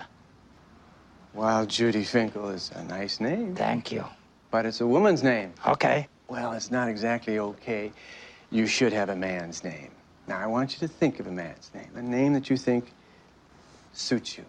Well, 1.34 1.66
Judy 1.66 2.04
Finkel 2.04 2.50
is 2.50 2.72
a 2.76 2.84
nice 2.84 3.20
name, 3.20 3.56
Thank 3.56 3.92
you. 3.92 4.06
but 4.52 4.68
it's 4.68 4.82
a 4.82 4.88
woman's 4.88 5.24
name. 5.24 5.52
Okay. 5.66 6.08
Well, 6.28 6.52
it's 6.52 6.70
not 6.70 6.90
exactly 6.90 7.40
okay. 7.40 7.92
You 8.52 8.68
should 8.68 8.94
have 8.94 9.10
a 9.10 9.16
man's 9.16 9.64
name. 9.64 9.90
Now, 10.28 10.38
I 10.38 10.46
want 10.46 10.74
you 10.74 10.88
to 10.88 10.94
think 10.94 11.20
of 11.20 11.26
a 11.26 11.32
man's 11.32 11.72
name, 11.74 11.90
a 11.96 12.04
name 12.04 12.34
that 12.34 12.52
you 12.52 12.58
think 12.58 12.92
suits 13.94 14.38
you. 14.38 14.46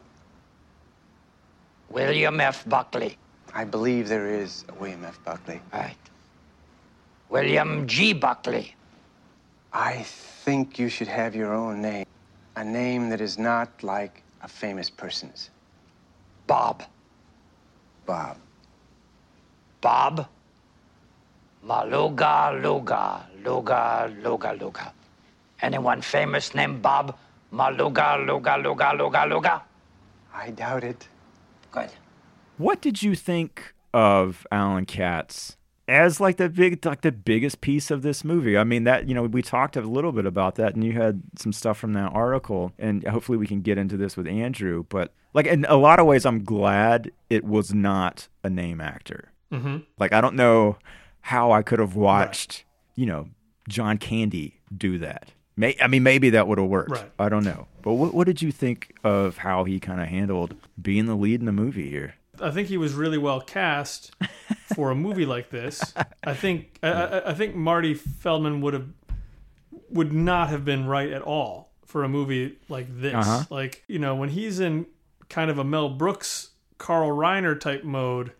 William 1.90 2.40
F. 2.40 2.68
Buckley. 2.68 3.16
I 3.54 3.64
believe 3.64 4.08
there 4.08 4.28
is 4.28 4.64
a 4.68 4.74
William 4.74 5.04
F. 5.04 5.22
Buckley. 5.24 5.60
Right. 5.72 5.96
William 7.28 7.86
G. 7.86 8.12
Buckley. 8.12 8.74
I 9.72 10.02
think 10.44 10.78
you 10.78 10.88
should 10.88 11.08
have 11.08 11.34
your 11.34 11.52
own 11.52 11.82
name, 11.82 12.06
a 12.56 12.64
name 12.64 13.10
that 13.10 13.20
is 13.20 13.38
not 13.38 13.70
like 13.82 14.22
a 14.42 14.48
famous 14.48 14.90
person's. 14.90 15.50
Bob. 16.46 16.82
Bob. 18.06 18.36
Bob. 19.80 20.28
Maluga, 21.66 22.60
Luga, 22.62 23.26
Luga, 23.42 24.12
Luga, 24.22 24.52
Luga. 24.52 24.92
Anyone 25.62 26.02
famous 26.02 26.54
named 26.54 26.82
Bob? 26.82 27.16
Maluga, 27.54 28.26
Luga, 28.26 28.56
Luga, 28.56 28.92
Luga, 28.98 29.26
Luga. 29.26 29.62
I 30.34 30.50
doubt 30.50 30.82
it. 30.82 31.06
Good. 31.70 31.90
What 32.58 32.80
did 32.80 33.00
you 33.02 33.14
think 33.14 33.74
of 33.92 34.44
Allan 34.50 34.86
Katz 34.86 35.56
as 35.86 36.18
like 36.18 36.36
the 36.36 36.48
big 36.48 36.84
like 36.84 37.02
the 37.02 37.12
biggest 37.12 37.60
piece 37.60 37.92
of 37.92 38.02
this 38.02 38.24
movie? 38.24 38.58
I 38.58 38.64
mean 38.64 38.82
that 38.84 39.08
you 39.08 39.14
know 39.14 39.22
we 39.22 39.40
talked 39.40 39.76
a 39.76 39.82
little 39.82 40.10
bit 40.10 40.26
about 40.26 40.56
that, 40.56 40.74
and 40.74 40.82
you 40.82 40.92
had 40.92 41.22
some 41.36 41.52
stuff 41.52 41.78
from 41.78 41.92
that 41.92 42.10
article, 42.12 42.72
and 42.76 43.06
hopefully 43.06 43.38
we 43.38 43.46
can 43.46 43.60
get 43.60 43.78
into 43.78 43.96
this 43.96 44.16
with 44.16 44.26
Andrew. 44.26 44.84
But 44.88 45.12
like 45.32 45.46
in 45.46 45.64
a 45.66 45.76
lot 45.76 46.00
of 46.00 46.06
ways, 46.06 46.26
I'm 46.26 46.42
glad 46.42 47.12
it 47.30 47.44
was 47.44 47.72
not 47.72 48.26
a 48.42 48.50
name 48.50 48.80
actor. 48.80 49.30
Mm-hmm. 49.52 49.78
Like 49.96 50.12
I 50.12 50.20
don't 50.20 50.34
know 50.34 50.78
how 51.20 51.52
I 51.52 51.62
could 51.62 51.78
have 51.78 51.94
watched 51.94 52.64
you 52.96 53.06
know 53.06 53.28
John 53.68 53.98
Candy 53.98 54.60
do 54.76 54.98
that. 54.98 55.30
May, 55.56 55.76
I 55.80 55.86
mean, 55.86 56.02
maybe 56.02 56.30
that 56.30 56.48
would 56.48 56.58
have 56.58 56.68
worked. 56.68 56.90
Right. 56.90 57.10
I 57.18 57.28
don't 57.28 57.44
know. 57.44 57.68
But 57.82 57.94
what, 57.94 58.14
what 58.14 58.26
did 58.26 58.42
you 58.42 58.50
think 58.50 58.96
of 59.04 59.38
how 59.38 59.64
he 59.64 59.78
kind 59.78 60.00
of 60.00 60.08
handled 60.08 60.56
being 60.80 61.06
the 61.06 61.14
lead 61.14 61.40
in 61.40 61.46
the 61.46 61.52
movie 61.52 61.88
here? 61.88 62.14
I 62.40 62.50
think 62.50 62.68
he 62.68 62.76
was 62.76 62.94
really 62.94 63.18
well 63.18 63.40
cast 63.40 64.12
for 64.74 64.90
a 64.90 64.94
movie 64.94 65.26
like 65.26 65.50
this. 65.50 65.94
I 66.24 66.34
think 66.34 66.78
I, 66.82 66.90
I, 66.90 67.30
I 67.30 67.34
think 67.34 67.54
Marty 67.54 67.94
Feldman 67.94 68.60
would 68.62 68.74
have 68.74 68.88
would 69.90 70.12
not 70.12 70.48
have 70.48 70.64
been 70.64 70.86
right 70.86 71.12
at 71.12 71.22
all 71.22 71.70
for 71.86 72.02
a 72.02 72.08
movie 72.08 72.58
like 72.68 72.86
this. 73.00 73.14
Uh-huh. 73.14 73.44
Like 73.50 73.84
you 73.86 74.00
know 74.00 74.16
when 74.16 74.30
he's 74.30 74.58
in 74.58 74.86
kind 75.28 75.50
of 75.50 75.58
a 75.58 75.64
Mel 75.64 75.88
Brooks, 75.88 76.50
Carl 76.78 77.10
Reiner 77.10 77.58
type 77.58 77.84
mode, 77.84 78.32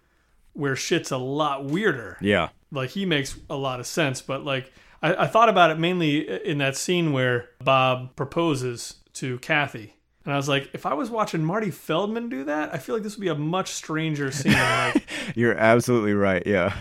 where 0.54 0.74
shit's 0.74 1.12
a 1.12 1.18
lot 1.18 1.64
weirder. 1.64 2.18
Yeah. 2.20 2.48
Like 2.72 2.90
he 2.90 3.06
makes 3.06 3.38
a 3.48 3.56
lot 3.56 3.78
of 3.78 3.86
sense, 3.86 4.20
but 4.20 4.44
like 4.44 4.72
I, 5.04 5.24
I 5.24 5.26
thought 5.26 5.48
about 5.48 5.70
it 5.70 5.78
mainly 5.78 6.28
in 6.44 6.58
that 6.58 6.76
scene 6.76 7.12
where 7.12 7.50
Bob 7.62 8.16
proposes 8.16 8.94
to 9.14 9.38
Kathy. 9.38 9.94
And 10.24 10.32
I 10.32 10.36
was 10.38 10.48
like, 10.48 10.70
if 10.72 10.86
I 10.86 10.94
was 10.94 11.10
watching 11.10 11.44
Marty 11.44 11.70
Feldman 11.70 12.30
do 12.30 12.44
that, 12.44 12.72
I 12.72 12.78
feel 12.78 12.94
like 12.94 13.02
this 13.02 13.14
would 13.16 13.20
be 13.20 13.28
a 13.28 13.34
much 13.34 13.68
stranger 13.68 14.32
scene. 14.32 14.52
like, 14.52 15.06
You're 15.34 15.56
absolutely 15.56 16.14
right. 16.14 16.42
Yeah. 16.46 16.74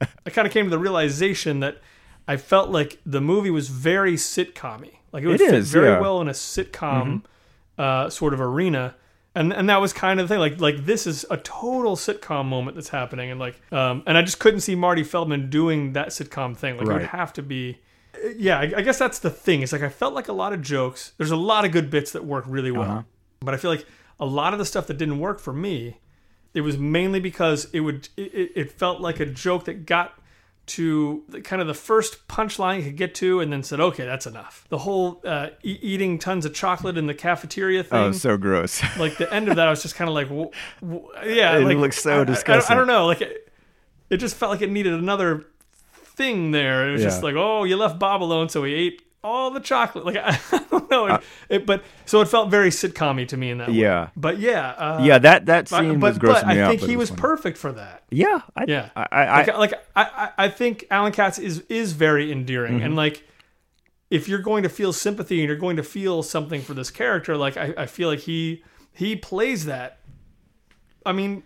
I 0.24 0.30
kind 0.30 0.46
of 0.46 0.52
came 0.54 0.66
to 0.66 0.70
the 0.70 0.78
realization 0.78 1.58
that 1.60 1.78
I 2.28 2.36
felt 2.36 2.70
like 2.70 3.00
the 3.04 3.20
movie 3.20 3.50
was 3.50 3.68
very 3.68 4.14
sitcom-y. 4.14 4.92
Like 5.12 5.24
it 5.24 5.26
would 5.26 5.40
It 5.40 5.46
fit 5.50 5.54
is, 5.54 5.72
very 5.72 5.86
yeah. 5.88 5.94
Mm-hmm. 5.94 6.02
well 6.02 6.20
in 6.20 6.28
a 6.28 6.32
sitcom 6.32 7.22
uh, 7.76 8.08
sort 8.10 8.32
of 8.32 8.40
arena. 8.40 8.94
And 9.34 9.52
and 9.52 9.68
that 9.68 9.80
was 9.80 9.92
kind 9.92 10.20
of 10.20 10.28
the 10.28 10.34
thing. 10.34 10.40
Like 10.40 10.60
like 10.60 10.84
this 10.86 11.06
is 11.06 11.24
a 11.30 11.36
total 11.38 11.96
sitcom 11.96 12.46
moment 12.46 12.76
that's 12.76 12.88
happening, 12.90 13.30
and 13.30 13.40
like 13.40 13.60
um 13.72 14.02
and 14.06 14.16
I 14.16 14.22
just 14.22 14.38
couldn't 14.38 14.60
see 14.60 14.74
Marty 14.74 15.02
Feldman 15.02 15.50
doing 15.50 15.92
that 15.94 16.08
sitcom 16.08 16.56
thing. 16.56 16.76
Like 16.76 16.86
it 16.86 16.92
would 16.92 17.02
have 17.06 17.32
to 17.34 17.42
be. 17.42 17.78
Yeah, 18.36 18.60
I, 18.60 18.72
I 18.76 18.82
guess 18.82 18.98
that's 18.98 19.18
the 19.18 19.30
thing. 19.30 19.62
It's 19.62 19.72
like 19.72 19.82
I 19.82 19.88
felt 19.88 20.14
like 20.14 20.28
a 20.28 20.32
lot 20.32 20.52
of 20.52 20.62
jokes. 20.62 21.12
There's 21.18 21.32
a 21.32 21.36
lot 21.36 21.64
of 21.64 21.72
good 21.72 21.90
bits 21.90 22.12
that 22.12 22.24
work 22.24 22.44
really 22.46 22.70
well, 22.70 22.82
Uh-huh. 22.90 23.02
but 23.40 23.54
I 23.54 23.56
feel 23.56 23.70
like 23.72 23.86
a 24.20 24.24
lot 24.26 24.52
of 24.52 24.60
the 24.60 24.64
stuff 24.64 24.86
that 24.86 24.98
didn't 24.98 25.18
work 25.18 25.40
for 25.40 25.52
me 25.52 25.98
it 26.54 26.60
was 26.60 26.78
mainly 26.78 27.18
because 27.18 27.66
it 27.72 27.80
would 27.80 28.08
it- 28.16 28.52
it 28.54 28.70
felt 28.70 29.00
like 29.00 29.18
a 29.18 29.26
joke 29.26 29.64
that 29.64 29.84
got 29.86 30.16
to 30.66 31.22
the, 31.28 31.40
kind 31.42 31.60
of 31.60 31.68
the 31.68 31.74
first 31.74 32.26
punchline 32.26 32.78
he 32.78 32.84
could 32.84 32.96
get 32.96 33.14
to 33.16 33.40
and 33.40 33.52
then 33.52 33.62
said 33.62 33.80
okay 33.80 34.04
that's 34.06 34.26
enough 34.26 34.64
the 34.70 34.78
whole 34.78 35.20
uh, 35.24 35.48
e- 35.62 35.78
eating 35.82 36.18
tons 36.18 36.46
of 36.46 36.54
chocolate 36.54 36.96
in 36.96 37.06
the 37.06 37.12
cafeteria 37.14 37.84
thing 37.84 37.98
Oh, 37.98 38.12
so 38.12 38.36
gross. 38.38 38.82
like 38.98 39.16
the 39.18 39.32
end 39.32 39.48
of 39.48 39.56
that 39.56 39.66
i 39.66 39.70
was 39.70 39.82
just 39.82 39.94
kind 39.94 40.08
of 40.08 40.14
like 40.14 40.28
w- 40.28 40.50
w- 40.80 41.06
yeah 41.26 41.56
It 41.58 41.64
like, 41.64 41.76
looks 41.76 42.02
so 42.02 42.12
I- 42.12 42.18
I- 42.18 42.20
I, 42.20 42.24
disgusting. 42.24 42.76
don't 42.76 42.86
know 42.86 43.06
like 43.06 43.20
it, 43.20 43.52
it 44.08 44.16
just 44.18 44.36
felt 44.36 44.52
like 44.52 44.62
it 44.62 44.70
needed 44.70 44.94
another 44.94 45.44
thing 45.92 46.50
there 46.52 46.88
it 46.88 46.92
was 46.92 47.02
just 47.02 47.22
like 47.22 47.34
oh 47.36 47.64
you 47.64 47.76
left 47.76 47.98
bob 47.98 48.22
alone 48.22 48.48
so 48.48 48.62
he 48.64 48.72
ate 48.72 49.02
all 49.24 49.50
the 49.50 49.60
chocolate 49.60 50.04
like 50.04 50.16
i 50.22 50.38
don't 50.70 50.90
know 50.90 51.06
it, 51.06 51.22
it, 51.48 51.66
but 51.66 51.82
so 52.04 52.20
it 52.20 52.28
felt 52.28 52.50
very 52.50 52.68
sitcom 52.70 53.26
to 53.26 53.36
me 53.36 53.50
in 53.50 53.58
that 53.58 53.68
way. 53.68 53.74
Yeah. 53.74 54.10
but 54.16 54.38
yeah 54.38 54.70
uh, 54.72 55.00
yeah, 55.02 55.18
that 55.18 55.46
that 55.46 55.68
scene 55.68 55.98
but, 55.98 56.10
was 56.10 56.18
grossing 56.18 56.42
but 56.42 56.46
me 56.48 56.62
I 56.62 56.68
think 56.68 56.80
but 56.82 56.90
he 56.90 56.96
was 56.96 57.08
funny. 57.08 57.20
perfect 57.20 57.58
for 57.58 57.72
that. 57.72 58.02
Yeah. 58.10 58.42
I, 58.54 58.64
Yeah, 58.68 58.90
I, 58.94 59.06
I, 59.10 59.24
I, 59.24 59.36
like, 59.38 59.56
like 59.56 59.72
I, 59.96 60.02
I, 60.02 60.44
I 60.44 60.48
think 60.48 60.84
Allan 60.90 61.12
Katz 61.12 61.38
is 61.38 61.60
is 61.68 61.92
very 61.92 62.30
endearing, 62.30 62.74
Mm-hmm. 62.74 62.84
and 62.84 62.96
like 62.96 63.26
if 64.10 64.28
you're 64.28 64.38
going 64.42 64.62
to 64.62 64.68
feel 64.68 64.92
sympathy 64.92 65.40
and 65.40 65.48
you're 65.48 65.56
going 65.56 65.76
to 65.76 65.82
feel 65.82 66.22
something 66.22 66.60
for 66.62 66.74
this 66.74 66.90
character, 66.90 67.36
like 67.36 67.56
I, 67.56 67.74
I 67.78 67.86
feel 67.86 68.08
like 68.08 68.20
he 68.20 68.62
he 68.92 69.16
plays 69.16 69.64
that. 69.64 69.98
I 71.06 71.12
mean, 71.12 71.42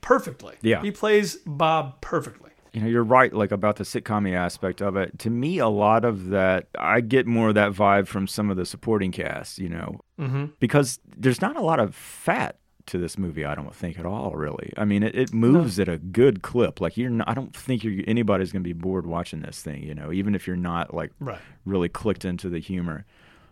perfectly. 0.00 0.56
Yeah. 0.62 0.82
he 0.82 0.90
plays 0.90 1.36
Bob 1.46 2.00
perfectly. 2.00 2.50
You 2.72 2.80
know, 2.80 2.86
you're 2.86 3.04
right, 3.04 3.32
like 3.32 3.52
about 3.52 3.76
the 3.76 3.84
sitcom 3.84 4.32
aspect 4.34 4.80
of 4.80 4.96
it. 4.96 5.18
To 5.20 5.30
me, 5.30 5.58
a 5.58 5.68
lot 5.68 6.04
of 6.04 6.28
that, 6.30 6.68
I 6.78 7.00
get 7.02 7.26
more 7.26 7.50
of 7.50 7.54
that 7.56 7.72
vibe 7.72 8.06
from 8.06 8.26
some 8.26 8.50
of 8.50 8.56
the 8.56 8.64
supporting 8.64 9.12
cast, 9.12 9.58
you 9.58 9.68
know, 9.68 10.00
Mm-hmm. 10.18 10.46
because 10.60 11.00
there's 11.16 11.40
not 11.40 11.56
a 11.56 11.60
lot 11.60 11.80
of 11.80 11.94
fat 11.96 12.56
to 12.86 12.96
this 12.98 13.18
movie. 13.18 13.44
I 13.44 13.54
don't 13.56 13.74
think 13.74 13.98
at 13.98 14.06
all, 14.06 14.32
really. 14.32 14.72
I 14.76 14.84
mean, 14.84 15.02
it, 15.02 15.14
it 15.16 15.32
moves 15.34 15.78
at 15.80 15.88
a 15.88 15.98
good 15.98 16.42
clip. 16.42 16.80
Like 16.80 16.96
you're, 16.96 17.10
not, 17.10 17.28
I 17.28 17.34
don't 17.34 17.54
think 17.54 17.82
you're, 17.84 18.04
anybody's 18.06 18.52
going 18.52 18.62
to 18.62 18.68
be 18.68 18.72
bored 18.72 19.04
watching 19.06 19.40
this 19.42 19.60
thing, 19.62 19.82
you 19.82 19.94
know, 19.94 20.12
even 20.12 20.34
if 20.34 20.46
you're 20.46 20.56
not 20.56 20.94
like 20.94 21.10
Right. 21.20 21.40
really 21.64 21.88
clicked 21.88 22.24
into 22.24 22.48
the 22.48 22.58
humor. 22.60 23.04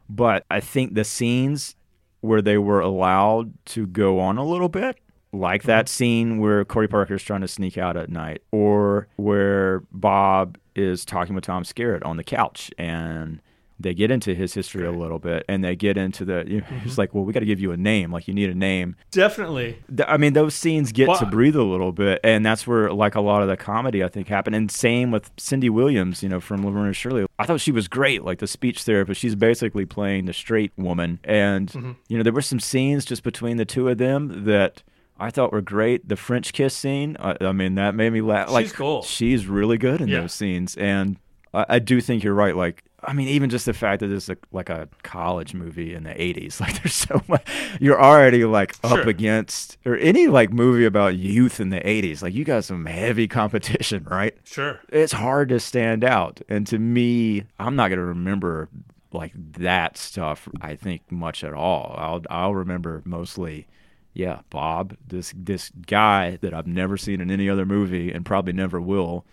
But 0.08 0.44
I 0.50 0.60
think 0.60 0.94
the 0.94 1.04
scenes 1.04 1.76
where 2.20 2.42
they 2.42 2.58
were 2.58 2.80
allowed 2.80 3.52
to 3.66 3.86
go 3.86 4.18
on 4.20 4.38
a 4.38 4.44
little 4.44 4.68
bit 4.68 4.98
like 5.32 5.62
that 5.64 5.88
scene 5.88 6.38
where 6.38 6.64
Corey 6.64 6.88
is 7.10 7.22
trying 7.22 7.40
to 7.42 7.48
sneak 7.48 7.78
out 7.78 7.96
at 7.96 8.10
night, 8.10 8.42
or 8.50 9.06
where 9.16 9.80
Bob 9.92 10.58
is 10.74 11.04
talking 11.04 11.34
with 11.34 11.44
Tom 11.44 11.62
Skerritt 11.64 12.04
on 12.04 12.16
the 12.16 12.24
couch 12.24 12.70
and 12.78 13.40
they 13.82 13.94
get 13.94 14.10
into 14.10 14.34
his 14.34 14.52
history 14.52 14.84
a 14.86 14.92
little 14.92 15.18
bit 15.18 15.42
and 15.48 15.64
they 15.64 15.74
get 15.74 15.96
into 15.96 16.22
the 16.24 16.44
you 16.46 16.60
know, 16.60 16.66
it's 16.84 16.98
like 16.98 17.14
well 17.14 17.24
we 17.24 17.32
got 17.32 17.40
to 17.40 17.46
give 17.46 17.60
you 17.60 17.72
a 17.72 17.76
name. 17.78 18.12
Like 18.12 18.28
you 18.28 18.34
need 18.34 18.50
a 18.50 18.54
name. 18.54 18.94
Definitely. 19.10 19.78
I 20.06 20.16
mean 20.18 20.34
those 20.34 20.54
scenes 20.54 20.92
get 20.92 21.08
to 21.18 21.26
breathe 21.26 21.56
a 21.56 21.62
little 21.62 21.90
bit 21.90 22.20
and 22.22 22.44
that's 22.44 22.66
where 22.66 22.92
like 22.92 23.14
a 23.14 23.20
lot 23.22 23.40
of 23.42 23.48
the 23.48 23.56
comedy 23.56 24.04
i 24.04 24.08
think 24.08 24.28
happened. 24.28 24.54
And 24.54 24.70
same 24.70 25.10
with 25.10 25.30
cindy 25.38 25.70
williams 25.70 26.22
you 26.22 26.28
know 26.28 26.40
from 26.40 26.64
laverne 26.64 26.92
shirley. 26.92 27.26
I 27.38 27.46
thought 27.46 27.60
she 27.60 27.72
was 27.72 27.88
great 27.88 28.22
like 28.22 28.38
the 28.38 28.46
speech 28.46 28.82
therapist. 28.82 29.20
She's 29.20 29.34
basically 29.34 29.86
playing 29.86 30.26
the 30.26 30.32
straight 30.34 30.72
woman. 30.76 31.18
And 31.24 31.70
Mm-hmm. 31.70 31.92
you 32.08 32.16
know 32.18 32.22
there 32.22 32.32
were 32.34 32.42
some 32.42 32.60
scenes 32.60 33.04
just 33.06 33.22
between 33.22 33.56
the 33.56 33.64
two 33.64 33.88
of 33.88 33.96
them 33.98 34.44
that 34.44 34.82
I 35.20 35.30
thought 35.30 35.52
were 35.52 35.60
great. 35.60 36.08
The 36.08 36.16
French 36.16 36.52
kiss 36.52 36.74
scene, 36.74 37.16
I, 37.20 37.36
I 37.40 37.52
mean, 37.52 37.74
that 37.76 37.94
made 37.94 38.12
me 38.12 38.20
laugh. 38.22 38.50
Like, 38.50 38.66
She's 38.66 38.72
cool. 38.72 39.02
She's 39.02 39.46
really 39.46 39.78
good 39.78 40.00
in 40.00 40.08
Yeah. 40.08 40.22
those 40.22 40.32
scenes, 40.32 40.76
and 40.76 41.16
I, 41.54 41.66
I 41.68 41.78
do 41.78 42.00
think 42.00 42.24
you're 42.24 42.34
right. 42.34 42.56
Like, 42.56 42.84
I 43.02 43.12
mean, 43.14 43.28
even 43.28 43.48
just 43.48 43.64
the 43.66 43.72
fact 43.72 44.00
that 44.00 44.10
it's 44.10 44.28
a, 44.28 44.36
like 44.52 44.68
a 44.68 44.86
college 45.02 45.54
movie 45.54 45.94
in 45.94 46.02
the 46.04 46.10
'80s, 46.10 46.60
like 46.60 46.82
there's 46.82 46.94
so 46.94 47.22
much. 47.28 47.46
You're 47.80 48.00
already 48.00 48.44
like 48.44 48.74
up 48.84 48.90
Sure. 49.00 49.08
against, 49.08 49.78
or 49.86 49.96
any 49.96 50.26
like 50.26 50.52
movie 50.52 50.84
about 50.84 51.16
youth 51.16 51.60
in 51.60 51.70
the 51.70 51.80
'80s. 51.80 52.22
Like, 52.22 52.34
you 52.34 52.44
got 52.44 52.64
some 52.64 52.84
heavy 52.86 53.26
competition, 53.40 54.04
right? 54.10 54.36
Sure. 54.44 54.80
It's 54.90 55.12
hard 55.12 55.48
to 55.50 55.60
stand 55.60 56.04
out, 56.04 56.40
and 56.48 56.66
to 56.68 56.78
me, 56.78 57.44
I'm 57.58 57.74
not 57.76 57.88
gonna 57.88 58.04
remember 58.04 58.68
like 59.12 59.32
that 59.54 59.96
stuff. 59.96 60.48
I 60.60 60.76
think 60.76 61.10
much 61.10 61.42
at 61.42 61.52
all. 61.54 61.94
I'll 61.98 62.22
I'll 62.30 62.54
remember 62.54 63.02
mostly 63.04 63.66
yeah, 64.12 64.40
Bob, 64.50 64.96
this 65.06 65.32
this 65.36 65.70
guy 65.86 66.38
that 66.42 66.52
I've 66.52 66.66
never 66.66 66.96
seen 66.96 67.20
in 67.20 67.30
any 67.30 67.48
other 67.48 67.64
movie 67.64 68.10
and 68.12 68.24
probably 68.24 68.52
never 68.52 68.80
will, 68.80 69.24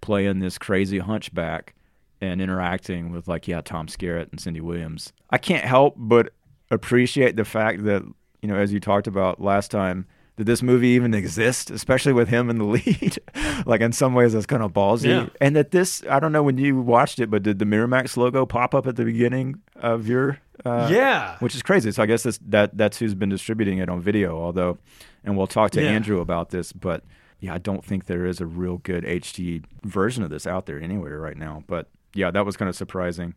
playing 0.00 0.40
this 0.40 0.58
crazy 0.58 0.98
hunchback 0.98 1.74
and 2.20 2.40
interacting 2.40 3.12
with 3.12 3.28
like 3.28 3.46
yeah, 3.46 3.60
Tom 3.60 3.86
Skerritt 3.86 4.30
and 4.30 4.40
Cindy 4.40 4.60
Williams. 4.60 5.12
I 5.30 5.38
can't 5.38 5.64
help 5.64 5.94
but 5.96 6.32
appreciate 6.70 7.36
the 7.36 7.44
fact 7.44 7.84
that 7.84 8.02
you 8.42 8.48
know, 8.48 8.56
as 8.56 8.72
you 8.72 8.80
talked 8.80 9.06
about 9.06 9.40
last 9.40 9.70
time, 9.70 10.06
that 10.36 10.44
this 10.44 10.62
movie 10.62 10.88
even 10.88 11.14
exists, 11.14 11.70
especially 11.70 12.12
with 12.12 12.28
him 12.28 12.50
in 12.50 12.58
the 12.58 12.64
lead. 12.86 13.18
like 13.64 13.80
in 13.80 13.92
some 13.92 14.14
ways, 14.14 14.32
that's 14.32 14.46
kind 14.46 14.62
of 14.62 14.72
ballsy. 14.72 15.08
Yeah. 15.08 15.28
And 15.40 15.56
that 15.56 15.70
this, 15.70 16.04
I 16.08 16.20
don't 16.20 16.32
know 16.32 16.42
when 16.42 16.58
you 16.58 16.80
watched 16.80 17.18
it, 17.18 17.30
but 17.30 17.42
did 17.42 17.58
the 17.58 17.64
Miramax 17.64 18.16
logo 18.16 18.46
pop 18.46 18.74
up 18.74 18.86
at 18.86 18.96
the 18.96 19.04
beginning 19.04 19.60
of 19.76 20.06
your? 20.06 20.38
Uh, 20.64 20.88
yeah. 20.90 21.36
which 21.40 21.54
is 21.54 21.62
crazy. 21.62 21.90
So 21.92 22.02
I 22.02 22.06
guess 22.06 22.22
that's 22.22 22.38
that 22.48 22.76
that's 22.76 22.98
who's 22.98 23.14
been 23.14 23.28
distributing 23.28 23.78
it 23.78 23.88
on 23.88 24.00
video. 24.00 24.38
Although, 24.40 24.78
and 25.24 25.36
we'll 25.36 25.46
talk 25.46 25.70
to 25.72 25.82
Yeah. 25.82 25.90
Andrew 25.90 26.20
about 26.20 26.50
this, 26.50 26.72
but 26.72 27.04
yeah, 27.40 27.52
I 27.54 27.58
don't 27.58 27.84
think 27.84 28.06
there 28.06 28.24
is 28.24 28.40
a 28.40 28.46
real 28.46 28.78
good 28.78 29.04
HD 29.04 29.62
version 29.84 30.22
of 30.22 30.30
this 30.30 30.46
out 30.46 30.66
there 30.66 30.80
anywhere 30.80 31.20
right 31.20 31.36
now. 31.36 31.62
But 31.66 31.88
yeah, 32.14 32.30
that 32.30 32.46
was 32.46 32.56
kind 32.56 32.68
of 32.70 32.74
surprising. 32.74 33.34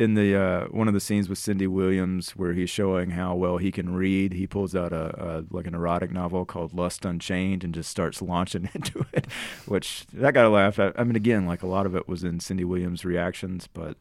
In 0.00 0.14
the 0.14 0.36
uh, 0.36 0.64
one 0.66 0.88
of 0.88 0.94
the 0.94 1.00
scenes 1.00 1.28
with 1.28 1.38
Cindy 1.38 1.66
Williams, 1.68 2.30
where 2.30 2.52
he's 2.52 2.70
showing 2.70 3.10
how 3.10 3.34
well 3.36 3.58
he 3.58 3.70
can 3.70 3.94
read, 3.94 4.32
he 4.32 4.46
pulls 4.46 4.74
out 4.74 4.92
a, 4.92 5.24
a 5.24 5.44
like 5.50 5.66
an 5.68 5.74
erotic 5.74 6.10
novel 6.10 6.44
called 6.44 6.72
Lust 6.74 7.04
Unchained 7.04 7.62
and 7.64 7.72
just 7.74 7.90
starts 7.90 8.20
launching 8.32 8.68
into 8.74 9.04
it, 9.12 9.26
which 9.66 10.04
that 10.12 10.34
got 10.34 10.44
a 10.46 10.48
laugh. 10.50 10.78
I, 10.80 10.92
I 10.96 11.04
mean, 11.04 11.14
again, 11.16 11.46
like 11.46 11.62
a 11.62 11.66
lot 11.68 11.86
of 11.86 11.94
it 11.94 12.08
was 12.08 12.24
in 12.24 12.40
Cindy 12.40 12.64
Williams' 12.64 13.04
reactions, 13.04 13.68
but 13.72 13.96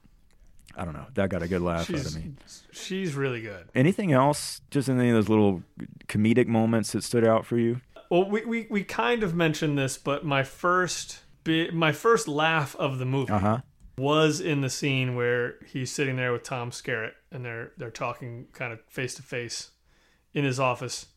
I 0.77 0.85
don't 0.85 0.93
know, 0.93 1.07
that 1.15 1.29
got 1.29 1.41
a 1.41 1.47
good 1.47 1.61
laugh 1.61 1.89
out 1.89 2.05
of 2.05 2.15
me. 2.15 2.33
she's 2.71 3.15
really 3.15 3.41
good. 3.41 3.67
Anything 3.73 4.11
else? 4.11 4.61
Just 4.71 4.87
any 4.89 5.09
of 5.09 5.15
those 5.15 5.27
little 5.29 5.63
comedic 6.07 6.47
moments 6.47 6.91
that 6.91 7.03
stood 7.03 7.25
out 7.25 7.45
for 7.45 7.57
you? 7.57 7.81
Well, 8.09 8.29
we, 8.29 8.45
we, 8.45 8.67
we 8.69 8.83
kind 8.83 9.23
of 9.23 9.35
mentioned 9.35 9.77
this, 9.77 9.97
but 9.97 10.23
my 10.23 10.43
first 10.43 11.19
bi- 11.43 11.69
my 11.73 11.91
first 11.91 12.27
laugh 12.27 12.75
of 12.77 12.99
the 12.99 13.05
movie 13.05 13.31
Uh 13.33 13.39
huh. 13.39 13.57
was 13.97 14.39
in 14.39 14.61
the 14.61 14.69
scene 14.69 15.15
where 15.15 15.55
he's 15.65 15.91
sitting 15.91 16.15
there 16.15 16.31
with 16.31 16.43
Tom 16.43 16.71
Skerritt 16.71 17.13
and 17.31 17.43
they're 17.43 17.71
they're 17.77 17.89
talking 17.91 18.47
kind 18.53 18.71
of 18.71 18.79
face 18.87 19.15
to 19.15 19.21
face 19.23 19.71
in 20.33 20.45
his 20.45 20.59
office. 20.59 21.07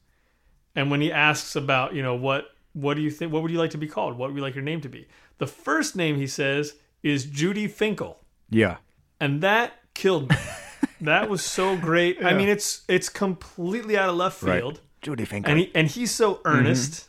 And 0.75 0.91
when 0.91 1.01
he 1.01 1.13
asks 1.13 1.55
about, 1.55 1.95
you 1.95 2.03
know, 2.03 2.15
what 2.15 2.47
what 2.73 2.95
do 2.95 3.03
you 3.03 3.11
think 3.11 3.33
what 3.33 3.43
would 3.43 3.51
you 3.51 3.59
like 3.59 3.71
to 3.73 3.79
be 3.79 3.87
called? 3.89 4.17
What 4.17 4.31
would 4.31 4.37
you 4.37 4.43
like 4.43 4.55
your 4.55 4.65
name 4.65 4.81
to 4.81 4.89
be? 4.89 5.07
The 5.39 5.47
first 5.47 5.95
name 5.97 6.17
he 6.17 6.27
says 6.27 6.75
is 7.03 7.25
Judy 7.25 7.69
Finkel. 7.69 8.19
Yeah. 8.49 8.79
And 9.21 9.43
that 9.43 9.75
killed 9.95 10.31
me. 10.31 10.37
that 11.03 11.29
was 11.29 11.45
so 11.45 11.77
great. 11.77 12.25
I 12.25 12.33
mean, 12.35 12.49
it's 12.49 12.83
it's 12.89 13.09
completely 13.09 13.97
out 13.99 14.09
of 14.09 14.17
left 14.17 14.43
Right. 14.43 14.61
field 14.61 14.81
Judy 15.03 15.25
Finkel. 15.25 15.51
and 15.51 15.61
he 15.61 15.71
and 15.75 15.89
he's 15.89 16.11
so 16.11 16.35
Mm-hmm. 16.37 16.49
earnest 16.49 17.09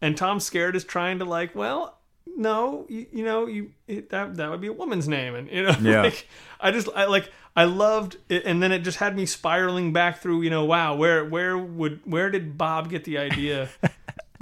and 0.00 0.16
tom 0.16 0.38
skerritt 0.38 0.74
is 0.74 0.84
trying 0.84 1.18
to 1.20 1.24
like 1.24 1.54
well 1.54 1.98
no 2.36 2.86
you, 2.88 3.06
you 3.12 3.24
know 3.24 3.46
you 3.46 3.70
it, 3.86 4.10
that 4.10 4.36
that 4.36 4.50
would 4.50 4.60
be 4.60 4.66
a 4.68 4.72
woman's 4.72 5.06
name 5.08 5.34
and 5.34 5.48
you 5.50 5.62
know 5.62 5.74
Yeah. 5.80 6.02
like 6.02 6.26
i 6.60 6.70
just 6.70 6.88
i 6.94 7.04
like 7.06 7.30
i 7.56 7.64
loved 7.64 8.16
it 8.28 8.44
and 8.44 8.62
then 8.62 8.72
it 8.72 8.80
just 8.80 8.98
had 8.98 9.14
me 9.16 9.26
spiraling 9.26 9.92
back 9.92 10.18
through 10.20 10.42
you 10.42 10.50
know 10.50 10.64
wow 10.64 10.94
where 10.94 11.24
where 11.24 11.56
would 11.56 12.00
where 12.04 12.30
did 12.30 12.58
bob 12.58 12.90
get 12.90 13.04
the 13.04 13.16
idea 13.18 13.68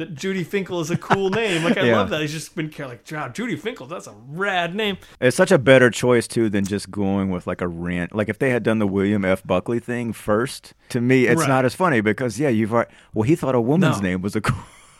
that 0.01 0.15
judy 0.15 0.43
finkel 0.45 0.81
is 0.81 0.91
a 0.91 0.97
cool 0.97 1.31
name 1.31 1.63
like 1.63 1.77
i 1.79 1.83
Yeah. 1.83 1.97
love 1.97 2.11
that 2.11 2.21
he's 2.21 2.33
just 2.33 2.55
been 2.57 2.73
like 2.79 3.05
wow 3.13 3.29
judy 3.29 3.55
finkel 3.57 3.87
that's 3.87 4.07
a 4.09 4.15
rad 4.29 4.75
name 4.75 4.97
It's 5.21 5.37
such 5.37 5.53
a 5.53 5.59
better 5.59 5.91
choice 5.91 6.27
too 6.27 6.49
than 6.51 6.65
just 6.65 6.91
going 6.91 7.31
with 7.31 7.47
like 7.47 7.61
a 7.61 7.69
rant. 7.69 8.15
Like 8.15 8.29
if 8.29 8.39
they 8.39 8.51
had 8.51 8.63
done 8.63 8.79
the 8.81 8.87
William 8.87 9.25
F. 9.25 9.43
Buckley 9.47 9.79
thing 9.79 10.13
first, 10.13 10.75
to 10.89 11.01
me 11.01 11.27
it's 11.27 11.41
Right. 11.43 11.49
not 11.49 11.65
as 11.65 11.75
funny 11.75 12.01
because 12.01 12.41
yeah, 12.41 12.49
you've 12.49 12.73
already, 12.75 12.91
well 13.15 13.23
he 13.25 13.37
thought 13.37 13.55
a 13.55 13.61
woman's 13.61 14.01
No. 14.01 14.09
name 14.09 14.23
was 14.23 14.35
a 14.37 14.41
cool 14.41 14.59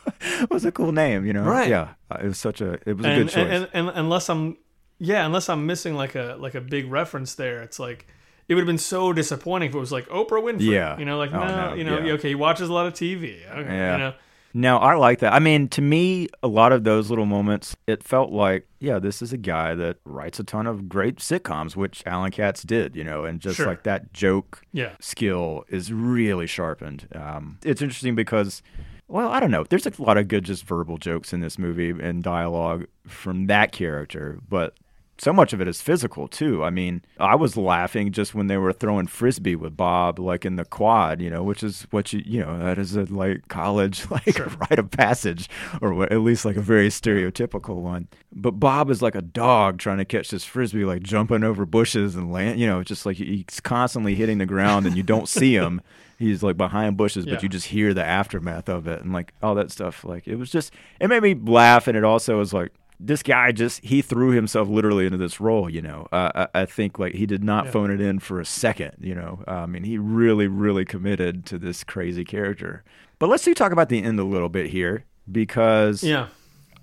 was 0.49 0.65
a 0.65 0.71
cool 0.71 0.91
name, 0.91 1.25
you 1.25 1.33
know. 1.33 1.43
Right. 1.43 1.69
Yeah, 1.69 1.89
Uh, 2.09 2.17
it 2.23 2.27
was 2.27 2.37
such 2.37 2.61
a 2.61 2.73
it 2.85 2.97
was 2.97 3.05
a 3.05 3.15
good 3.15 3.29
choice. 3.29 3.35
and, 3.35 3.69
and, 3.73 3.89
and 3.89 3.91
unless 3.97 4.29
I'm, 4.29 4.57
yeah, 4.99 5.25
unless 5.25 5.49
I'm 5.49 5.65
missing 5.65 5.95
like 5.95 6.15
a 6.15 6.35
like 6.39 6.55
a 6.55 6.61
big 6.61 6.89
reference 6.91 7.35
there, 7.35 7.61
it's 7.63 7.79
like 7.79 8.07
it 8.47 8.55
would 8.55 8.61
have 8.61 8.67
been 8.67 8.77
so 8.77 9.13
disappointing 9.13 9.69
if 9.69 9.75
it 9.75 9.79
was 9.79 9.91
like 9.91 10.07
Oprah 10.09 10.41
Winfrey. 10.43 10.71
Yeah. 10.71 10.97
you 10.99 11.05
know, 11.05 11.17
like 11.17 11.31
Oh, 11.33 11.39
no, 11.39 11.69
no, 11.69 11.73
you 11.75 11.83
know, 11.83 11.99
yeah. 11.99 12.13
okay, 12.13 12.29
he 12.29 12.35
watches 12.35 12.67
a 12.69 12.73
lot 12.73 12.85
of 12.87 12.93
TV. 12.93 13.47
Okay, 13.49 13.75
Yeah. 13.77 13.91
you 13.93 13.97
know, 13.99 14.13
No, 14.53 14.77
I 14.77 14.95
like 14.95 15.19
that. 15.19 15.33
I 15.33 15.39
mean, 15.39 15.67
to 15.69 15.81
me, 15.81 16.27
a 16.43 16.47
lot 16.47 16.71
of 16.71 16.83
those 16.83 17.09
little 17.09 17.25
moments, 17.25 17.75
it 17.87 18.03
felt 18.03 18.31
like, 18.31 18.67
yeah, 18.79 18.99
this 18.99 19.21
is 19.21 19.31
a 19.31 19.37
guy 19.37 19.75
that 19.75 19.97
writes 20.05 20.39
a 20.39 20.43
ton 20.43 20.67
of 20.67 20.89
great 20.89 21.17
sitcoms, 21.17 21.75
which 21.75 22.03
Allan 22.05 22.31
Katz 22.31 22.63
did, 22.63 22.95
you 22.95 23.03
know, 23.03 23.23
and 23.25 23.39
just 23.39 23.57
Sure. 23.57 23.65
like 23.67 23.83
that 23.83 24.11
joke 24.13 24.61
yeah, 24.73 24.91
skill 24.99 25.63
is 25.69 25.93
really 25.93 26.47
sharpened. 26.47 27.07
Um, 27.15 27.59
it's 27.63 27.81
interesting 27.81 28.15
because, 28.15 28.61
well, 29.07 29.29
I 29.29 29.39
don't 29.39 29.51
know. 29.51 29.63
There's 29.63 29.85
a 29.85 29.91
lot 29.99 30.17
of 30.17 30.27
good 30.27 30.43
just 30.45 30.65
verbal 30.65 30.97
jokes 30.97 31.31
in 31.33 31.39
this 31.41 31.57
movie 31.57 31.89
and 31.91 32.23
dialogue 32.23 32.85
from 33.07 33.47
that 33.47 33.71
character, 33.71 34.39
but 34.49 34.75
so 35.21 35.31
much 35.31 35.53
of 35.53 35.61
it 35.61 35.67
is 35.67 35.81
physical 35.81 36.27
too. 36.27 36.63
I 36.63 36.71
mean, 36.71 37.03
I 37.19 37.35
was 37.35 37.55
laughing 37.55 38.11
just 38.11 38.33
when 38.33 38.47
they 38.47 38.57
were 38.57 38.73
throwing 38.73 39.05
frisbee 39.05 39.55
with 39.55 39.77
Bob, 39.77 40.17
like 40.17 40.45
in 40.45 40.55
the 40.55 40.65
quad, 40.65 41.21
you 41.21 41.29
know, 41.29 41.43
which 41.43 41.61
is 41.61 41.85
what 41.91 42.11
you, 42.11 42.23
you 42.25 42.39
know, 42.41 42.57
that 42.57 42.79
is 42.79 42.95
a 42.95 43.03
like 43.03 43.47
college 43.47 44.09
like 44.11 44.39
rite 44.59 44.79
of 44.79 44.89
passage, 44.89 45.47
or 45.79 46.03
at 46.11 46.21
least 46.21 46.43
like 46.43 46.55
a 46.55 46.61
very 46.61 46.89
stereotypical 46.89 47.75
one. 47.75 48.07
But 48.33 48.51
Bob 48.59 48.89
is 48.89 49.01
like 49.03 49.13
a 49.15 49.21
dog 49.21 49.77
trying 49.77 49.99
to 49.99 50.05
catch 50.05 50.31
this 50.31 50.43
frisbee, 50.43 50.85
like 50.85 51.03
jumping 51.03 51.43
over 51.43 51.65
bushes 51.67 52.15
and 52.15 52.31
land, 52.31 52.59
you 52.59 52.65
know, 52.65 52.83
just 52.83 53.05
like 53.05 53.17
he's 53.17 53.59
constantly 53.61 54.15
hitting 54.15 54.39
the 54.39 54.45
ground 54.47 54.85
and 54.87 54.97
you 54.97 55.03
don't 55.03 55.29
see 55.29 55.53
him. 55.55 55.81
He's 56.17 56.43
like 56.43 56.55
behind 56.55 56.97
bushes, 56.97 57.25
Yeah. 57.25 57.33
but 57.35 57.43
you 57.43 57.49
just 57.49 57.67
hear 57.67 57.93
the 57.93 58.03
aftermath 58.05 58.69
of 58.69 58.87
it 58.87 59.01
and 59.01 59.11
like 59.11 59.33
all 59.41 59.55
that 59.55 59.71
stuff. 59.71 60.03
Like 60.03 60.27
it 60.27 60.35
was 60.35 60.51
just, 60.51 60.71
it 60.99 61.07
made 61.07 61.23
me 61.23 61.33
laugh, 61.33 61.87
and 61.87 61.97
it 61.97 62.03
also 62.03 62.37
was 62.37 62.53
like 62.53 62.71
this 63.03 63.23
guy 63.23 63.51
just 63.51 63.83
he 63.83 64.01
threw 64.01 64.29
himself 64.31 64.67
literally 64.69 65.05
into 65.05 65.17
this 65.17 65.39
role. 65.39 65.69
You 65.69 65.81
know, 65.81 66.07
uh, 66.11 66.47
I, 66.53 66.61
I 66.61 66.65
think 66.65 66.99
like 66.99 67.15
he 67.15 67.25
did 67.25 67.43
not 67.43 67.65
Yeah. 67.65 67.71
phone 67.71 67.91
it 67.91 67.99
in 68.01 68.19
for 68.19 68.39
a 68.39 68.45
second. 68.45 68.97
You 68.99 69.15
know, 69.15 69.43
I 69.47 69.65
mean 69.65 69.83
he 69.83 69.97
really, 69.97 70.47
really 70.47 70.85
committed 70.85 71.45
to 71.47 71.57
this 71.57 71.83
crazy 71.83 72.23
character. 72.23 72.83
But 73.19 73.29
let's 73.29 73.43
do 73.43 73.53
talk 73.53 73.71
about 73.71 73.89
the 73.89 74.01
end 74.03 74.19
a 74.19 74.23
little 74.23 74.49
bit 74.49 74.67
here 74.71 75.05
because 75.31 76.03
yeah, 76.03 76.27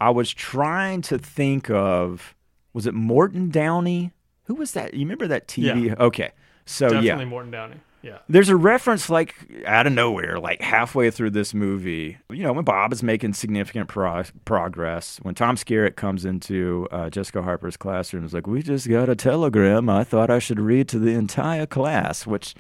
I 0.00 0.10
was 0.10 0.32
trying 0.32 1.02
to 1.02 1.18
think 1.18 1.70
of 1.70 2.34
was 2.72 2.86
it 2.86 2.94
Morton 2.94 3.50
Downey? 3.50 4.12
Who 4.44 4.54
was 4.54 4.72
that? 4.72 4.94
You 4.94 5.00
remember 5.00 5.26
that 5.28 5.46
TV? 5.48 5.86
Yeah. 5.86 5.94
Okay, 5.98 6.30
so 6.64 6.88
definitely 6.88 7.06
yeah, 7.24 7.24
Morton 7.30 7.50
Downey. 7.50 7.76
Yeah, 8.00 8.18
there's 8.28 8.48
a 8.48 8.56
reference 8.56 9.10
like 9.10 9.34
out 9.66 9.86
of 9.88 9.92
nowhere, 9.92 10.38
like 10.38 10.60
halfway 10.60 11.10
through 11.10 11.30
this 11.30 11.52
movie. 11.52 12.18
You 12.30 12.44
know, 12.44 12.52
when 12.52 12.64
Bob 12.64 12.92
is 12.92 13.02
making 13.02 13.32
significant 13.32 13.88
pro- 13.88 14.22
progress, 14.44 15.18
when 15.22 15.34
Tom 15.34 15.56
Skerritt 15.56 15.96
comes 15.96 16.24
into 16.24 16.86
uh, 16.92 17.10
Jessica 17.10 17.42
Harper's 17.42 17.76
classroom, 17.76 18.24
is 18.24 18.32
like, 18.32 18.46
"We 18.46 18.62
just 18.62 18.88
got 18.88 19.08
a 19.08 19.16
telegram. 19.16 19.88
I 19.90 20.04
thought 20.04 20.30
I 20.30 20.38
should 20.38 20.60
read 20.60 20.88
to 20.90 20.98
the 21.00 21.10
entire 21.10 21.66
class." 21.66 22.24
Which 22.26 22.54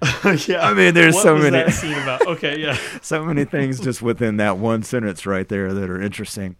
yeah. 0.48 0.66
I 0.66 0.74
mean, 0.74 0.94
there's 0.94 1.14
what 1.14 1.22
so 1.22 1.34
was 1.34 1.42
many- 1.44 1.56
that 1.58 1.72
scene 1.72 1.92
about? 1.98 2.26
Okay, 2.26 2.58
yeah. 2.58 2.76
so 3.02 3.24
many 3.24 3.44
things 3.44 3.78
just 3.78 4.00
within 4.02 4.38
that 4.38 4.58
one 4.58 4.82
sentence 4.82 5.26
right 5.26 5.48
there 5.48 5.72
that 5.74 5.90
are 5.90 6.00
interesting. 6.00 6.56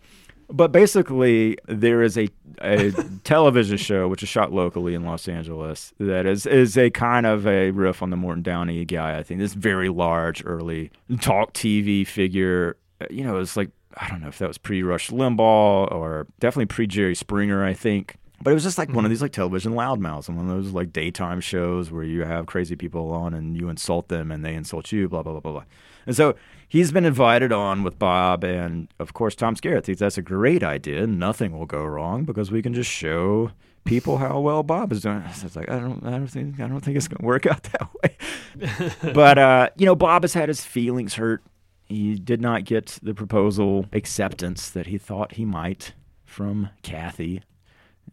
But 0.53 0.71
basically, 0.71 1.57
there 1.67 2.03
is 2.03 2.19
a 2.19 2.29
a 2.61 2.93
television 3.25 3.79
show 3.79 4.07
which 4.07 4.23
is 4.23 4.29
shot 4.29 4.53
locally 4.53 4.95
in 4.95 5.05
Los 5.05 5.27
Angeles 5.27 5.95
that 5.99 6.27
is 6.27 6.45
is 6.45 6.77
a 6.77 6.91
kind 6.91 7.25
of 7.25 7.47
a 7.47 7.71
riff 7.71 8.03
on 8.03 8.11
the 8.11 8.17
Morton 8.17 8.43
Downey 8.43 8.85
guy. 8.85 9.19
I 9.19 9.23
think 9.23 9.41
this 9.41 9.55
very 9.55 9.89
large 9.89 10.43
early 10.45 10.91
talk 11.21 11.55
TV 11.55 12.07
figure. 12.07 12.77
Uh, 13.01 13.07
you 13.11 13.25
know, 13.25 13.39
it's 13.39 13.57
like 13.57 13.71
I 13.97 14.09
don't 14.09 14.21
know 14.21 14.29
if 14.29 14.39
that 14.39 14.49
was 14.49 14.59
pre 14.59 14.83
Rush 14.83 15.09
Limbaugh 15.09 15.91
or 15.91 16.27
definitely 16.39 16.67
pre 16.67 16.87
Jerry 16.87 17.15
Springer. 17.15 17.65
I 17.65 17.73
think. 17.73 18.17
But 18.43 18.51
it 18.51 18.55
was 18.55 18.65
just 18.65 18.77
like 18.77 18.89
one 18.89 18.99
of 18.99 19.03
mm-hmm. 19.05 19.11
these 19.11 19.23
like 19.23 19.33
television 19.33 19.75
loudmouths 19.75 20.27
and 20.27 20.37
one 20.37 20.51
of 20.51 20.57
those 20.57 20.73
like 20.73 20.93
daytime 20.93 21.41
shows 21.41 21.93
where 21.93 22.03
you 22.03 22.25
have 22.25 22.47
crazy 22.47 22.75
people 22.75 23.13
on 23.13 23.35
and 23.35 23.57
you 23.57 23.69
insult 23.69 24.09
them 24.09 24.33
and 24.33 24.45
they 24.45 24.55
insult 24.55 24.91
you, 24.91 25.09
blah 25.09 25.23
blah 25.23 25.33
blah 25.33 25.41
blah 25.41 25.53
blah. 25.53 25.65
And 26.07 26.17
so 26.17 26.35
he's 26.69 26.93
been 26.93 27.05
invited 27.05 27.53
on 27.53 27.83
with 27.83 27.99
Bob 27.99 28.45
and 28.45 28.89
of 28.99 29.13
course 29.15 29.35
Tom 29.35 29.55
Skerritt 29.55 29.85
thinks 29.85 30.01
that's 30.01 30.19
a 30.19 30.23
great 30.23 30.63
idea. 30.63 31.07
Nothing 31.07 31.57
will 31.59 31.67
go 31.67 31.85
wrong 31.85 32.25
because 32.25 32.51
we 32.51 32.63
can 32.63 32.75
just 32.75 32.91
show 32.91 33.51
people 33.85 34.19
how 34.19 34.41
well 34.41 34.63
Bob 34.63 34.93
is 34.93 35.03
doing. 35.03 35.23
So 35.35 35.47
it's 35.47 35.57
like 35.57 35.71
I 35.71 35.79
don't 35.79 36.05
I 36.05 36.11
don't 36.11 36.27
think 36.27 36.61
I 36.61 36.69
don't 36.69 36.81
think 36.81 36.97
it's 36.97 37.09
gonna 37.09 37.27
work 37.27 37.47
out 37.47 37.63
that 37.73 37.89
way. 38.03 39.13
but 39.13 39.39
uh, 39.39 39.69
you 39.77 39.87
know, 39.87 39.95
Bob 39.95 40.23
has 40.23 40.35
had 40.35 40.49
his 40.49 40.65
feelings 40.65 41.15
hurt. 41.15 41.43
He 41.87 42.15
did 42.15 42.41
not 42.41 42.65
get 42.65 42.99
the 43.03 43.15
proposal 43.15 43.87
acceptance 43.93 44.71
that 44.71 44.87
he 44.87 44.99
thought 44.99 45.33
he 45.33 45.45
might 45.45 45.93
from 46.25 46.71
Kathy 46.83 47.43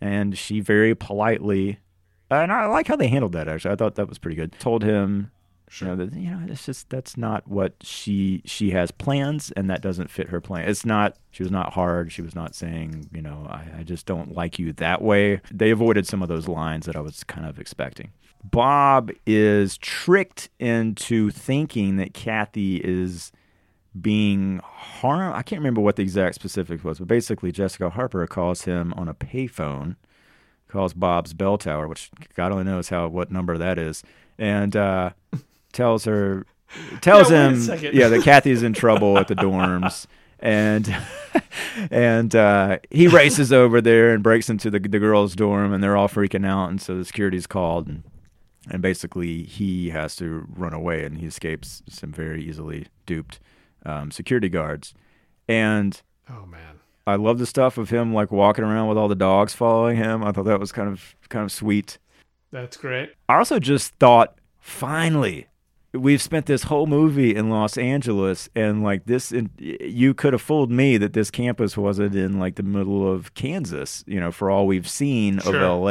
and 0.01 0.37
she 0.37 0.59
very 0.59 0.93
politely 0.93 1.79
and 2.29 2.51
I 2.51 2.67
like 2.67 2.87
how 2.87 2.95
they 2.95 3.07
handled 3.07 3.31
that 3.31 3.47
actually. 3.47 3.71
I 3.71 3.75
thought 3.75 3.95
that 3.95 4.07
was 4.07 4.19
pretty 4.19 4.35
good. 4.35 4.53
Told 4.59 4.83
him 4.83 5.31
you 5.77 5.87
know 5.87 5.95
that 5.95 6.13
you 6.13 6.31
know 6.31 6.41
it's 6.47 6.65
just 6.65 6.89
that's 6.89 7.15
not 7.15 7.47
what 7.47 7.73
she 7.81 8.41
she 8.45 8.71
has 8.71 8.91
plans 8.91 9.51
and 9.51 9.69
that 9.69 9.81
doesn't 9.81 10.09
fit 10.09 10.29
her 10.29 10.41
plan. 10.41 10.67
It's 10.67 10.85
not 10.85 11.15
she 11.31 11.43
was 11.43 11.51
not 11.51 11.73
hard. 11.73 12.11
She 12.11 12.21
was 12.21 12.35
not 12.35 12.55
saying, 12.55 13.09
you 13.13 13.21
know, 13.21 13.47
I, 13.49 13.79
I 13.79 13.83
just 13.83 14.05
don't 14.05 14.33
like 14.33 14.57
you 14.57 14.73
that 14.73 15.01
way. 15.01 15.41
They 15.51 15.69
avoided 15.69 16.07
some 16.07 16.21
of 16.21 16.27
those 16.27 16.47
lines 16.47 16.85
that 16.85 16.95
I 16.95 17.01
was 17.01 17.23
kind 17.23 17.47
of 17.47 17.59
expecting. 17.59 18.11
Bob 18.43 19.11
is 19.25 19.77
tricked 19.77 20.49
into 20.59 21.29
thinking 21.29 21.97
that 21.97 22.13
Kathy 22.13 22.77
is 22.77 23.31
being 23.99 24.61
harmed. 24.63 25.35
I 25.35 25.41
can't 25.41 25.59
remember 25.59 25.81
what 25.81 25.97
the 25.97 26.03
exact 26.03 26.35
specifics 26.35 26.83
was, 26.83 26.99
but 26.99 27.07
basically 27.07 27.51
Jessica 27.51 27.89
Harper 27.89 28.25
calls 28.27 28.63
him 28.63 28.93
on 28.93 29.07
a 29.07 29.13
payphone, 29.13 29.97
calls 30.67 30.93
Bob's 30.93 31.33
bell 31.33 31.57
tower, 31.57 31.87
which 31.87 32.11
God 32.35 32.51
only 32.51 32.63
knows 32.63 32.89
how 32.89 33.07
what 33.07 33.31
number 33.31 33.57
that 33.57 33.77
is, 33.77 34.03
and 34.37 34.75
uh, 34.75 35.11
tells 35.71 36.05
her 36.05 36.45
tells 37.01 37.31
Yeah, 37.31 37.51
him 37.51 37.55
yeah 37.93 38.07
that 38.09 38.23
Kathy's 38.23 38.63
in 38.63 38.73
trouble 38.73 39.17
at 39.17 39.27
the 39.27 39.35
dorms. 39.35 40.05
And 40.41 40.95
and 41.91 42.33
uh, 42.33 42.79
he 42.89 43.07
races 43.09 43.51
over 43.51 43.81
there 43.81 44.13
and 44.13 44.23
breaks 44.23 44.49
into 44.49 44.69
the 44.69 44.79
the 44.79 44.99
girls' 44.99 45.35
dorm, 45.35 45.73
and 45.73 45.83
they're 45.83 45.97
all 45.97 46.07
freaking 46.07 46.45
out. 46.45 46.69
And 46.69 46.81
so 46.81 46.95
the 46.97 47.03
security's 47.03 47.45
called, 47.45 47.87
and 47.87 48.03
and 48.71 48.81
basically 48.81 49.43
he 49.43 49.89
has 49.89 50.15
to 50.17 50.45
run 50.55 50.73
away, 50.73 51.03
and 51.03 51.17
he 51.17 51.25
escapes 51.27 51.83
some 51.89 52.11
very 52.13 52.41
easily 52.43 52.87
duped 53.05 53.39
um, 53.85 54.11
security 54.11 54.47
guards. 54.47 54.93
And 55.47 56.01
Oh 56.29 56.45
man. 56.45 56.79
I 57.05 57.15
love 57.15 57.39
the 57.39 57.45
stuff 57.45 57.77
of 57.77 57.89
him 57.89 58.13
like 58.13 58.31
walking 58.31 58.63
around 58.63 58.87
with 58.87 58.97
all 58.97 59.07
the 59.07 59.15
dogs 59.15 59.53
following 59.53 59.97
him. 59.97 60.23
I 60.23 60.31
thought 60.31 60.45
that 60.45 60.59
was 60.59 60.71
kind 60.71 60.87
of 60.87 61.15
kind 61.27 61.43
of 61.43 61.51
sweet. 61.51 61.97
That's 62.51 62.77
great. 62.77 63.11
I 63.27 63.37
also 63.37 63.59
just 63.59 63.93
thought, 63.95 64.35
finally, 64.59 65.47
we've 65.93 66.21
spent 66.21 66.45
this 66.45 66.63
whole 66.63 66.85
movie 66.87 67.35
in 67.35 67.49
Los 67.49 67.77
Angeles, 67.77 68.49
and 68.55 68.83
like 68.83 69.05
this, 69.05 69.33
you 69.59 70.13
could 70.13 70.33
have 70.33 70.41
fooled 70.41 70.71
me 70.71 70.97
that 70.97 71.13
this 71.13 71.31
campus 71.31 71.77
wasn't 71.77 72.15
in 72.15 72.39
like 72.39 72.55
the 72.55 72.63
middle 72.63 73.11
of 73.11 73.33
Kansas, 73.33 74.03
you 74.07 74.19
know, 74.19 74.31
for 74.31 74.49
all 74.51 74.67
we've 74.67 74.89
seen 74.89 75.39
Sure. 75.39 75.55
of 75.55 75.81
LA. 75.81 75.89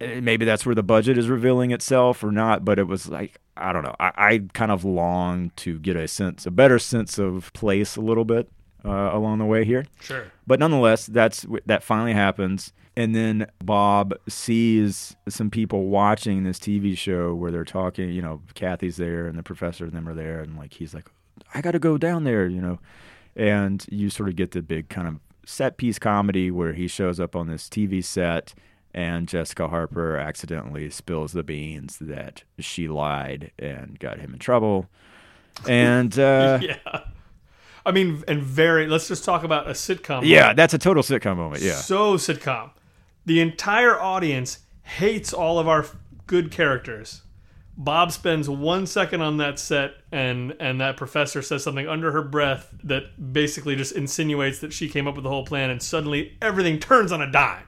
Uh, 0.00 0.20
Maybe 0.20 0.44
that's 0.44 0.64
where 0.64 0.74
the 0.74 0.82
budget 0.82 1.18
is 1.18 1.28
revealing 1.28 1.70
itself 1.72 2.22
or 2.22 2.30
not, 2.32 2.64
but 2.64 2.78
it 2.78 2.86
was 2.86 3.08
like, 3.08 3.38
I 3.56 3.72
don't 3.72 3.82
know. 3.82 3.96
I, 4.00 4.12
I 4.16 4.42
kind 4.54 4.70
of 4.72 4.84
long 4.84 5.50
to 5.56 5.78
get 5.80 5.96
a 5.96 6.06
sense, 6.08 6.46
a 6.46 6.50
better 6.50 6.78
sense 6.78 7.18
of 7.18 7.52
place 7.52 7.96
a 7.96 8.00
little 8.00 8.24
bit 8.24 8.48
uh, 8.84 9.10
along 9.12 9.38
the 9.38 9.44
way 9.44 9.64
here. 9.64 9.84
Sure. 10.00 10.24
But 10.46 10.60
nonetheless, 10.60 11.06
that's 11.06 11.46
that 11.66 11.82
finally 11.82 12.12
happens, 12.12 12.72
and 12.96 13.14
then 13.14 13.46
Bob 13.62 14.14
sees 14.28 15.16
some 15.28 15.50
people 15.50 15.86
watching 15.86 16.44
this 16.44 16.58
TV 16.58 16.96
show 16.96 17.34
where 17.34 17.50
they're 17.50 17.64
talking. 17.64 18.10
You 18.10 18.22
know, 18.22 18.42
Kathy's 18.54 18.96
there, 18.96 19.26
and 19.26 19.38
the 19.38 19.42
professor 19.42 19.84
and 19.84 19.92
them 19.92 20.08
are 20.08 20.14
there, 20.14 20.40
and 20.40 20.56
like 20.56 20.74
he's 20.74 20.94
like, 20.94 21.08
"I 21.54 21.60
got 21.60 21.72
to 21.72 21.78
go 21.78 21.98
down 21.98 22.24
there," 22.24 22.46
you 22.46 22.60
know, 22.60 22.78
and 23.36 23.84
you 23.90 24.10
sort 24.10 24.28
of 24.28 24.36
get 24.36 24.52
the 24.52 24.62
big 24.62 24.88
kind 24.88 25.08
of 25.08 25.18
set 25.44 25.76
piece 25.76 25.98
comedy 25.98 26.50
where 26.50 26.72
he 26.74 26.86
shows 26.88 27.18
up 27.20 27.34
on 27.34 27.46
this 27.46 27.68
TV 27.68 28.02
set. 28.04 28.54
And 28.92 29.28
Jessica 29.28 29.68
Harper 29.68 30.16
accidentally 30.16 30.90
spills 30.90 31.30
the 31.32 31.44
beans 31.44 31.98
that 32.00 32.42
she 32.58 32.88
lied 32.88 33.52
and 33.56 33.96
got 34.00 34.18
him 34.18 34.32
in 34.32 34.40
trouble. 34.40 34.88
And 35.68 36.18
uh, 36.18 36.58
Yeah. 36.60 37.02
I 37.84 37.92
mean, 37.92 38.22
and 38.28 38.42
very. 38.42 38.86
Let's 38.86 39.08
just 39.08 39.24
talk 39.24 39.42
about 39.44 39.66
a 39.68 39.72
sitcom. 39.72 40.22
yeah, 40.24 40.52
that's 40.52 40.74
a 40.74 40.78
total 40.78 41.02
sitcom 41.02 41.36
moment. 41.36 41.62
Yeah. 41.62 41.74
So 41.74 42.14
sitcom. 42.14 42.70
The 43.26 43.40
entire 43.40 43.98
audience 44.00 44.60
hates 44.82 45.32
all 45.32 45.58
of 45.58 45.68
our 45.68 45.86
good 46.26 46.50
characters. 46.50 47.22
Bob 47.76 48.12
spends 48.12 48.48
one 48.48 48.86
second 48.86 49.22
on 49.22 49.38
that 49.38 49.58
set, 49.58 49.92
and 50.12 50.54
and 50.60 50.80
that 50.80 50.96
professor 50.96 51.40
says 51.40 51.62
something 51.62 51.88
under 51.88 52.12
her 52.12 52.22
breath 52.22 52.68
that 52.84 53.32
basically 53.32 53.76
just 53.76 53.92
insinuates 53.92 54.58
that 54.58 54.72
she 54.72 54.88
came 54.88 55.06
up 55.08 55.14
with 55.14 55.24
the 55.24 55.30
whole 55.30 55.46
plan, 55.46 55.70
and 55.70 55.82
suddenly 55.82 56.36
everything 56.42 56.78
turns 56.78 57.10
on 57.12 57.22
a 57.22 57.30
dime. 57.30 57.64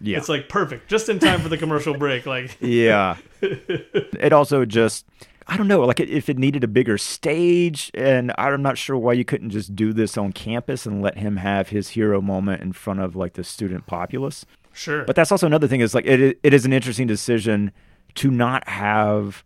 Yeah. 0.00 0.18
It's 0.18 0.28
like 0.28 0.48
perfect, 0.48 0.88
just 0.90 1.08
in 1.08 1.20
time 1.20 1.40
for 1.40 1.48
the 1.48 1.56
commercial 1.58 1.96
break. 1.96 2.26
Like, 2.26 2.56
Yeah. 2.60 3.18
it 3.40 4.32
also 4.32 4.64
just 4.64 5.06
I 5.46 5.56
don't 5.56 5.68
know, 5.68 5.80
like 5.80 6.00
if 6.00 6.28
it 6.28 6.38
needed 6.38 6.62
a 6.64 6.68
bigger 6.68 6.96
stage, 6.98 7.90
and 7.94 8.32
I'm 8.38 8.62
not 8.62 8.78
sure 8.78 8.96
why 8.96 9.12
you 9.14 9.24
couldn't 9.24 9.50
just 9.50 9.74
do 9.74 9.92
this 9.92 10.16
on 10.16 10.32
campus 10.32 10.86
and 10.86 11.02
let 11.02 11.18
him 11.18 11.36
have 11.36 11.70
his 11.70 11.90
hero 11.90 12.20
moment 12.20 12.62
in 12.62 12.72
front 12.72 13.00
of 13.00 13.16
like 13.16 13.34
the 13.34 13.44
student 13.44 13.86
populace. 13.86 14.44
sure, 14.72 15.04
But 15.04 15.16
that's 15.16 15.32
also 15.32 15.46
another 15.46 15.66
thing 15.68 15.80
is 15.80 15.94
like 15.94 16.06
it 16.06 16.38
it 16.42 16.54
is 16.54 16.64
an 16.64 16.72
interesting 16.72 17.06
decision 17.06 17.72
to 18.16 18.30
not 18.30 18.68
have 18.68 19.44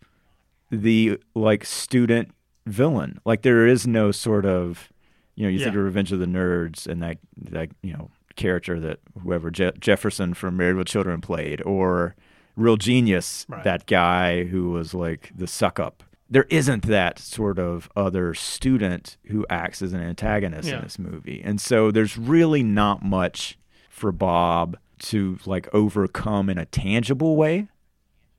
the 0.70 1.18
like 1.34 1.64
student 1.64 2.30
villain. 2.66 3.20
Like 3.24 3.42
there 3.42 3.66
is 3.66 3.86
no 3.86 4.10
sort 4.12 4.44
of 4.44 4.92
you 5.34 5.44
know 5.44 5.50
you 5.50 5.58
think 5.58 5.76
of 5.76 5.84
Revenge 5.84 6.12
of 6.12 6.18
the 6.18 6.26
Nerds 6.26 6.86
and 6.86 7.02
that 7.02 7.18
that 7.36 7.70
you 7.82 7.92
know 7.92 8.10
character 8.34 8.78
that 8.80 8.98
whoever 9.22 9.50
Je- 9.50 9.72
Jefferson 9.80 10.34
from 10.34 10.56
Married 10.56 10.76
with 10.76 10.88
Children 10.88 11.20
played 11.20 11.62
or 11.62 12.14
Real 12.56 12.76
Genius 12.76 13.44
Right. 13.48 13.62
that 13.64 13.86
guy 13.86 14.44
who 14.44 14.70
was 14.70 14.94
like 14.94 15.30
the 15.36 15.46
suck 15.46 15.78
up. 15.78 16.02
There 16.28 16.46
isn't 16.50 16.86
that 16.86 17.18
sort 17.20 17.58
of 17.58 17.88
other 17.94 18.34
student 18.34 19.16
who 19.26 19.46
acts 19.48 19.80
as 19.82 19.92
an 19.92 20.00
antagonist 20.00 20.68
Yeah. 20.68 20.76
in 20.78 20.82
this 20.82 20.98
movie. 20.98 21.40
And 21.44 21.60
so 21.60 21.90
there's 21.92 22.18
really 22.18 22.62
not 22.64 23.02
much 23.04 23.58
for 23.90 24.10
Bob 24.10 24.76
to 24.98 25.38
like 25.46 25.72
overcome 25.74 26.48
in 26.50 26.58
a 26.58 26.64
tangible 26.66 27.36
way 27.36 27.68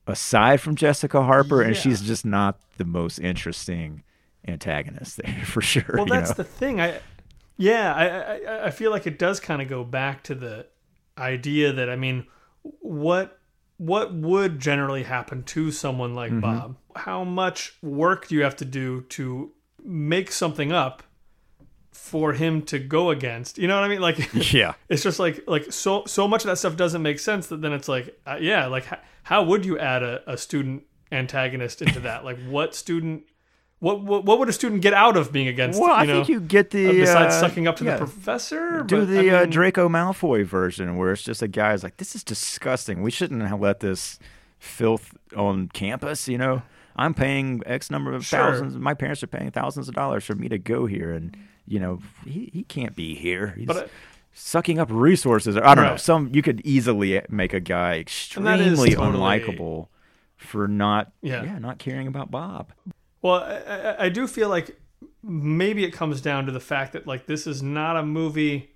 aside 0.08 0.60
from 0.62 0.76
Jessica 0.76 1.22
Harper 1.24 1.62
and 1.62 1.76
she's 1.76 2.02
just 2.02 2.26
not 2.26 2.60
the 2.78 2.86
most 2.86 3.20
interesting 3.20 4.04
antagonist 4.48 5.18
there 5.24 5.42
for 5.46 5.62
sure. 5.62 5.84
well, 5.94 6.06
that's 6.06 6.30
know? 6.32 6.36
the 6.36 6.44
thing. 6.44 6.80
I, 6.82 7.00
yeah, 7.58 7.94
I, 7.94 8.06
I, 8.08 8.66
I 8.68 8.70
feel 8.72 8.92
like 8.92 9.06
it 9.08 9.20
does 9.20 9.40
kind 9.40 9.62
of 9.62 9.68
go 9.68 9.84
back 9.84 10.24
to 10.24 10.36
the 10.36 10.68
idea 11.18 11.74
that 11.74 11.90
I 11.90 11.96
mean, 11.96 12.26
what, 12.82 13.37
what 13.78 14.14
would 14.14 14.60
generally 14.60 15.04
happen 15.04 15.44
to 15.44 15.72
someone 15.72 16.14
like 16.16 16.32
Mm-hmm. 16.32 16.40
Bob? 16.42 16.78
How 16.96 17.24
much 17.24 17.78
work 17.82 18.28
do 18.28 18.36
you 18.36 18.44
have 18.44 18.56
to 18.58 18.66
do 18.66 19.02
to 19.10 19.52
make 19.84 20.32
something 20.32 20.72
up 20.72 21.04
for 21.92 22.34
him 22.34 22.62
to 22.64 22.80
go 22.80 23.10
against? 23.12 23.58
You 23.58 23.68
know 23.68 23.76
what 23.76 23.84
I 23.84 23.88
mean? 23.88 24.02
Like, 24.02 24.18
yeah. 24.54 24.74
it's 24.90 25.04
just 25.04 25.20
like 25.20 25.44
like 25.48 25.72
so 25.72 26.04
so 26.06 26.28
much 26.28 26.44
of 26.44 26.48
that 26.48 26.58
stuff 26.58 26.76
doesn't 26.76 27.02
make 27.02 27.20
sense 27.20 27.48
that 27.48 27.62
then 27.62 27.74
it's 27.74 27.88
like 27.88 28.20
uh, 28.26 28.38
yeah 28.40 28.66
like 28.68 28.92
h- 28.92 29.00
how 29.24 29.44
would 29.44 29.66
you 29.66 29.78
add 29.78 30.04
a, 30.04 30.22
a 30.32 30.38
student 30.38 30.84
antagonist 31.12 31.82
into 31.82 32.00
that 32.02 32.26
like 32.26 32.38
what 32.50 32.76
student 32.76 33.24
what, 33.80 34.02
what 34.02 34.26
what 34.26 34.40
would 34.40 34.50
a 34.50 34.54
student 34.54 34.82
get 34.82 34.94
out 34.94 35.16
of 35.18 35.32
being 35.32 35.48
against 35.48 35.80
Well, 35.80 35.92
I 35.92 36.06
know, 36.06 36.16
think 36.16 36.30
you 36.30 36.40
get 36.40 36.72
the 36.72 36.90
uh, 36.90 36.94
besides 36.94 37.36
uh, 37.36 37.40
sucking 37.42 37.68
up 37.68 37.76
to 37.78 37.84
yeah. 37.86 37.94
the 37.94 37.98
professor 38.06 38.84
do 38.84 39.00
But, 39.02 39.06
the 39.10 39.32
I 39.32 39.44
uh, 39.44 39.46
Draco 39.46 39.88
Malfoy 39.88 40.46
version 40.46 40.98
where 40.98 41.12
it's 41.12 41.24
just 41.24 41.42
a 41.42 41.48
guy 41.48 41.74
is 41.74 41.84
like, 41.84 41.98
this 41.98 42.16
is 42.16 42.24
disgusting. 42.24 43.02
We 43.04 43.12
shouldn't 43.12 43.44
have 43.44 43.60
let 43.62 43.80
this 43.82 44.18
filth 44.60 45.16
on 45.36 45.68
campus. 45.70 46.28
You 46.28 46.38
know, 46.40 46.62
I'm 46.96 47.14
paying 47.14 47.62
X 47.66 47.92
number 47.92 48.14
of 48.14 48.26
Sure. 48.26 48.40
thousands. 48.40 48.76
My 48.78 48.94
parents 48.96 49.22
are 49.22 49.28
paying 49.28 49.52
thousands 49.52 49.88
of 49.88 49.94
dollars 49.96 50.26
for 50.26 50.34
me 50.36 50.50
to 50.50 50.58
go 50.58 50.88
here, 50.88 51.14
and 51.14 51.38
you 51.68 51.80
know, 51.80 52.00
he, 52.26 52.50
he 52.54 52.64
can't 52.64 52.96
be 52.96 53.14
here. 53.14 53.54
He's 53.58 53.68
But, 53.68 53.76
uh, 53.78 53.88
sucking 54.34 54.80
up 54.80 54.88
resources. 54.92 55.56
I 55.58 55.76
don't 55.76 55.84
know. 55.86 55.98
Some 55.98 56.32
you 56.34 56.42
could 56.42 56.62
easily 56.62 57.22
make 57.30 57.54
a 57.54 57.60
guy 57.60 57.98
extremely 58.00 58.96
totally- 58.96 58.96
unlikable 58.96 59.88
for 60.36 60.68
not 60.68 61.12
Yeah. 61.22 61.44
yeah 61.44 61.60
not 61.60 61.78
caring 61.78 62.08
about 62.08 62.32
Bob. 62.32 62.72
Well 63.22 63.36
I, 63.44 64.06
I, 64.06 64.10
do 64.10 64.28
feel 64.28 64.50
like 64.50 64.80
maybe 65.24 65.84
it 65.84 65.92
comes 65.92 66.22
down 66.22 66.46
to 66.46 66.52
the 66.52 66.60
fact 66.60 66.94
that 66.94 67.08
like 67.08 67.26
this 67.26 67.48
is 67.48 67.62
not 67.62 67.96
a 67.98 68.04
movie 68.04 68.72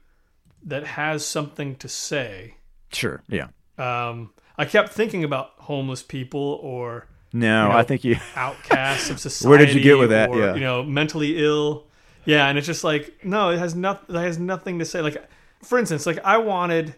that 0.63 0.85
has 0.85 1.25
something 1.25 1.75
to 1.77 1.87
say. 1.87 2.55
Sure. 2.91 3.21
Yeah. 3.27 3.47
Um, 3.77 4.31
I 4.57 4.65
kept 4.65 4.93
thinking 4.93 5.23
about 5.23 5.51
homeless 5.57 6.03
people 6.03 6.59
or 6.61 7.07
No, 7.33 7.63
You 7.63 7.69
know, 7.69 7.77
I 7.77 7.83
think 7.83 8.03
you. 8.03 8.17
outcasts 8.35 9.09
of 9.09 9.19
society. 9.19 9.49
Where 9.49 9.57
did 9.57 9.73
you 9.73 9.81
get 9.81 9.97
with 9.97 10.09
that? 10.11 10.29
Or, 10.29 10.39
Yeah. 10.39 10.53
you 10.53 10.59
know, 10.61 10.83
mentally 10.83 11.43
ill. 11.43 11.87
Yeah, 12.25 12.47
and 12.47 12.57
it's 12.57 12.67
just 12.67 12.83
like 12.83 13.23
no, 13.25 13.49
it 13.49 13.57
has 13.57 13.73
nothing. 13.73 14.15
It 14.15 14.19
has 14.19 14.37
nothing 14.37 14.77
to 14.79 14.85
say. 14.85 15.01
Like, 15.01 15.17
for 15.63 15.79
instance, 15.79 16.05
like 16.05 16.19
I 16.23 16.37
wanted, 16.37 16.93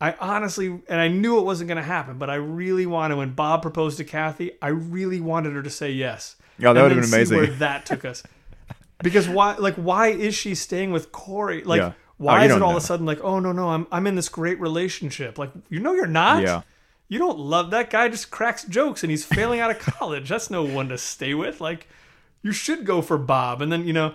I 0.00 0.12
honestly, 0.20 0.66
and 0.66 1.00
I 1.00 1.08
knew 1.08 1.38
it 1.38 1.44
wasn't 1.44 1.66
going 1.66 1.78
to 1.78 1.82
happen, 1.82 2.18
but 2.18 2.30
I 2.30 2.36
really 2.36 2.86
wanted 2.86 3.16
when 3.16 3.34
Bob 3.34 3.62
proposed 3.62 3.96
to 3.96 4.04
Kathy, 4.04 4.52
I 4.62 4.68
really 4.68 5.20
wanted 5.20 5.54
her 5.54 5.62
to 5.62 5.70
say 5.70 5.90
yes. 5.90 6.36
Yeah, 6.58 6.72
that 6.72 6.82
would've 6.82 6.98
been 6.98 7.04
amazing. 7.04 7.38
Where 7.38 7.46
that 7.46 7.86
took 7.86 8.04
us. 8.04 8.22
Because 9.02 9.28
why? 9.28 9.56
Like, 9.56 9.74
why 9.74 10.08
is 10.08 10.34
she 10.34 10.54
staying 10.54 10.92
with 10.92 11.10
Corey? 11.12 11.64
Like, 11.64 11.78
Yeah. 11.80 11.92
Oh, 11.94 12.24
why 12.26 12.44
you 12.44 12.50
is 12.50 12.56
it 12.56 12.62
all 12.62 12.70
know. 12.70 12.76
of 12.76 12.82
a 12.82 12.86
sudden 12.86 13.04
like, 13.04 13.18
oh 13.24 13.40
no, 13.40 13.50
no, 13.50 13.70
I'm 13.70 13.86
I'm 13.90 14.06
in 14.06 14.14
this 14.14 14.28
great 14.28 14.60
relationship. 14.60 15.38
Like, 15.38 15.50
you 15.68 15.80
know, 15.80 15.92
you're 15.92 16.06
not. 16.06 16.42
Yeah. 16.42 16.62
You 17.08 17.18
don't 17.18 17.38
love 17.38 17.70
that 17.72 17.90
guy. 17.90 18.08
Just 18.08 18.30
cracks 18.30 18.62
jokes 18.64 19.02
and 19.02 19.10
he's 19.10 19.24
failing 19.24 19.58
out 19.58 19.70
of 19.72 19.78
college. 19.98 20.28
That's 20.28 20.48
no 20.48 20.62
one 20.62 20.88
to 20.90 20.98
stay 20.98 21.34
with. 21.34 21.60
Like, 21.60 21.88
you 22.42 22.52
should 22.52 22.86
go 22.86 23.02
for 23.02 23.18
Bob. 23.18 23.60
And 23.60 23.72
then 23.72 23.86
you 23.86 23.92
know, 23.92 24.14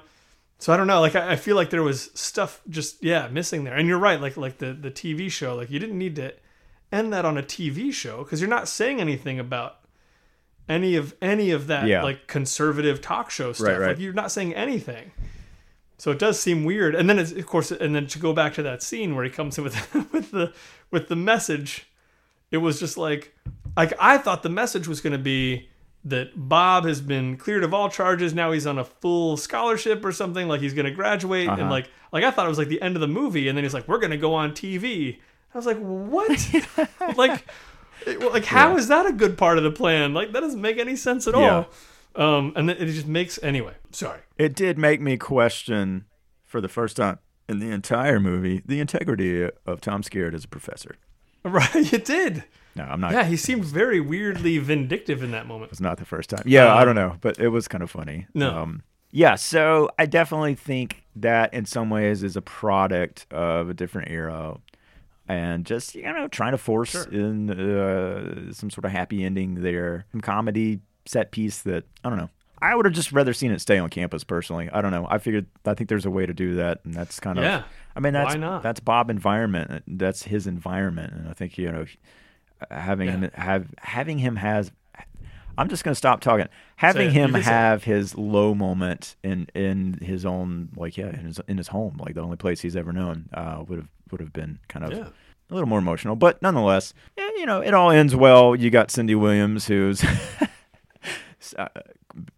so 0.58 0.72
I 0.74 0.78
don't 0.78 0.88
know. 0.88 1.02
Like, 1.02 1.16
I, 1.16 1.34
I 1.34 1.36
feel 1.36 1.56
like 1.58 1.70
there 1.70 1.84
was 1.84 2.10
stuff 2.14 2.62
just 2.70 3.04
yeah 3.04 3.28
missing 3.28 3.66
there. 3.66 3.76
And 3.76 3.90
you're 3.90 4.00
right. 4.00 4.22
Like 4.22 4.38
like 4.38 4.60
the 4.60 4.72
the 4.72 4.90
TV 4.92 5.30
show. 5.30 5.56
Like 5.56 5.70
you 5.70 5.78
didn't 5.80 5.98
need 5.98 6.16
to 6.16 6.34
end 6.94 7.12
that 7.12 7.26
on 7.26 7.38
a 7.38 7.44
TV 7.44 7.92
show 7.92 8.24
because 8.24 8.40
you're 8.40 8.50
not 8.50 8.70
saying 8.70 9.02
anything 9.02 9.38
about 9.38 9.80
any 10.70 10.96
of 10.96 11.16
any 11.22 11.52
of 11.52 11.68
that 11.68 11.88
Yeah. 11.88 12.04
like 12.04 12.28
conservative 12.28 13.02
talk 13.02 13.30
show 13.30 13.54
stuff. 13.54 13.68
Right, 13.68 13.80
right. 13.80 13.88
Like 13.90 14.00
you're 14.00 14.14
not 14.14 14.32
saying 14.32 14.54
anything. 14.56 15.12
So 15.98 16.12
it 16.12 16.20
does 16.20 16.40
seem 16.40 16.64
weird. 16.64 16.94
And 16.94 17.10
then 17.10 17.18
it's, 17.18 17.32
of 17.32 17.46
course, 17.48 17.72
and 17.72 17.96
then 17.96 18.06
to 18.08 18.20
go 18.20 18.32
back 18.34 18.54
to 18.56 18.64
that 18.64 18.84
scene 18.84 19.16
where 19.16 19.24
he 19.24 19.32
comes 19.32 19.58
in 19.58 19.64
with 19.64 19.94
with 20.14 20.32
the 20.32 20.54
with 20.92 21.08
the 21.08 21.16
message, 21.16 21.88
it 22.52 22.58
was 22.58 22.80
just 22.80 22.98
like 22.98 23.34
like 23.76 23.94
I 24.00 24.18
thought 24.18 24.44
the 24.44 24.50
message 24.50 24.88
was 24.88 25.02
going 25.02 25.14
to 25.14 25.20
be 25.20 25.70
that 26.06 26.30
Bob 26.36 26.86
has 26.86 27.02
been 27.02 27.36
cleared 27.36 27.64
of 27.64 27.74
all 27.74 27.90
charges. 27.90 28.34
Now 28.34 28.52
he's 28.52 28.68
on 28.68 28.78
a 28.78 28.86
full 28.86 29.36
scholarship 29.38 30.06
or 30.06 30.12
something. 30.12 30.48
Like 30.48 30.62
he's 30.62 30.74
going 30.74 30.86
to 30.86 30.92
graduate, 30.92 31.50
and 31.50 31.62
Uh-huh. 31.62 31.72
like 31.72 31.90
like 32.12 32.24
I 32.24 32.32
thought 32.32 32.46
it 32.46 32.50
was 32.50 32.60
like 32.60 32.70
the 32.70 32.82
end 32.82 32.96
of 32.96 33.02
the 33.02 33.08
movie. 33.08 33.48
And 33.48 33.58
then 33.58 33.64
he's 33.66 33.74
like, 33.74 33.88
"We're 33.88 34.00
going 34.00 34.12
to 34.12 34.18
go 34.18 34.34
on 34.36 34.52
TV." 34.52 35.18
I 35.54 35.58
was 35.58 35.66
like, 35.66 35.78
"What?" 35.80 36.30
like, 37.18 37.44
it- 38.06 38.22
like 38.22 38.46
how 38.46 38.78
is 38.78 38.88
that 38.90 39.06
a 39.06 39.14
good 39.14 39.38
part 39.38 39.58
of 39.58 39.64
the 39.64 39.72
plan? 39.72 40.14
Like 40.14 40.32
that 40.34 40.40
doesn't 40.42 40.62
make 40.62 40.78
any 40.78 40.96
sense 40.96 41.28
at 41.28 41.34
all. 41.36 41.68
Um, 42.16 42.54
and 42.56 42.70
it 42.70 42.86
just 42.88 43.08
makes 43.08 43.38
anyway. 43.44 43.74
Sorry. 43.92 44.22
It 44.38 44.56
did 44.56 44.78
make 44.78 45.00
me 45.02 45.18
question, 45.18 46.06
for 46.44 46.60
the 46.62 46.68
first 46.68 46.98
time 46.98 47.20
in 47.48 47.60
the 47.60 47.70
entire 47.70 48.20
movie, 48.20 48.64
the 48.66 48.80
integrity 48.80 49.48
of 49.66 49.82
Tom 49.82 50.02
Skerritt 50.02 50.34
as 50.34 50.44
a 50.46 50.48
professor. 50.48 50.96
Right, 51.44 51.94
it 51.94 52.04
did. 52.04 52.44
No, 52.76 52.84
I'm 52.84 53.00
not. 53.00 53.14
Yeah, 53.14 53.24
he 53.24 53.38
seemed 53.38 53.64
very 53.64 54.02
weirdly 54.02 54.58
vindictive 54.58 55.24
in 55.24 55.32
that 55.32 55.48
moment. 55.48 55.72
It's 55.72 55.80
not 55.80 55.98
the 55.98 56.04
first 56.04 56.30
time. 56.30 56.42
Yeah, 56.46 56.74
I 56.74 56.82
Um, 56.82 56.88
don't 56.88 56.96
know, 56.96 57.16
but 57.22 57.40
it 57.40 57.50
was 57.50 57.70
kind 57.70 57.82
of 57.84 57.90
funny. 57.90 58.28
No. 58.34 58.54
Um, 58.64 58.84
yeah, 59.12 59.36
so 59.36 59.90
I 59.98 60.08
definitely 60.08 60.56
think 60.56 61.04
that 61.16 61.54
in 61.54 61.66
some 61.66 61.90
ways 61.90 62.22
is 62.24 62.36
a 62.36 62.42
product 62.42 63.28
of 63.32 63.70
a 63.70 63.74
different 63.74 64.10
era 64.12 64.58
and 65.28 65.66
just, 65.66 65.96
you 65.96 66.04
know, 66.04 66.28
trying 66.28 66.52
to 66.54 66.58
force 66.58 66.92
Sure. 66.92 67.04
in 67.12 67.50
uh, 67.50 68.52
some 68.54 68.70
sort 68.70 68.86
of 68.86 68.92
happy 68.92 69.24
ending 69.24 69.62
there. 69.62 70.06
Some 70.12 70.22
comedy 70.22 70.80
set 71.06 71.32
piece 71.32 71.62
that, 71.64 71.84
I 72.04 72.10
don't 72.10 72.18
know. 72.18 72.30
I 72.62 72.74
would 72.76 72.86
have 72.86 72.94
just 72.96 73.12
rather 73.12 73.34
seen 73.34 73.52
it 73.52 73.62
stay 73.62 73.78
on 73.78 73.90
campus 73.90 74.24
personally. 74.24 74.68
I 74.72 74.82
don't 74.82 74.90
know. 74.92 75.06
I 75.10 75.20
figured 75.20 75.46
I 75.66 75.76
think 75.76 75.90
there's 75.90 76.08
a 76.08 76.10
way 76.10 76.26
to 76.26 76.34
do 76.34 76.56
that 76.56 76.80
and 76.86 76.94
that's 76.94 77.20
kind 77.20 77.38
of 77.38 77.44
Yeah. 77.44 77.64
I 77.96 78.00
mean 78.00 78.14
that's 78.14 78.34
that's 78.64 78.80
Bob 78.80 79.10
environment. 79.12 79.84
That's 79.88 80.24
his 80.24 80.48
environment 80.48 81.14
and 81.14 81.30
I 81.30 81.34
think 81.34 81.58
you 81.60 81.72
know 81.72 81.86
having 82.72 83.10
him 83.12 83.30
have 83.36 83.68
having 83.78 84.18
him 84.18 84.38
has 84.38 84.72
I'm 85.60 85.70
just 85.70 85.84
going 85.84 85.92
to 85.94 85.98
stop 85.98 86.20
talking. 86.22 86.48
Having 86.78 87.12
him 87.12 87.34
have 87.36 87.84
his 87.84 88.16
low 88.16 88.56
moment 88.56 89.16
in 89.24 89.48
in 89.54 89.94
his 90.02 90.26
own 90.26 90.70
like 90.76 90.98
yeah 90.98 91.10
in 91.10 91.26
his 91.26 91.40
in 91.48 91.58
his 91.58 91.68
home 91.68 91.98
like 92.04 92.16
the 92.16 92.22
only 92.22 92.38
place 92.38 92.62
he's 92.62 92.76
ever 92.76 92.92
known 92.92 93.30
uh, 93.36 93.64
would 93.68 93.78
have 93.80 93.88
would 94.12 94.22
have 94.22 94.34
been 94.34 94.60
kind 94.68 94.86
of 94.86 94.92
Yeah. 94.92 95.08
a 95.50 95.54
little 95.54 95.70
more 95.70 95.80
emotional, 95.80 96.16
but 96.16 96.42
nonetheless, 96.42 96.94
you 97.18 97.46
know, 97.46 97.62
it 97.62 97.74
all 97.74 97.92
ends 97.92 98.16
well. 98.16 98.56
You 98.56 98.70
got 98.70 98.90
Cindy 98.92 99.16
Williams 99.16 99.68
who's 99.68 100.04
uh, 101.58 101.68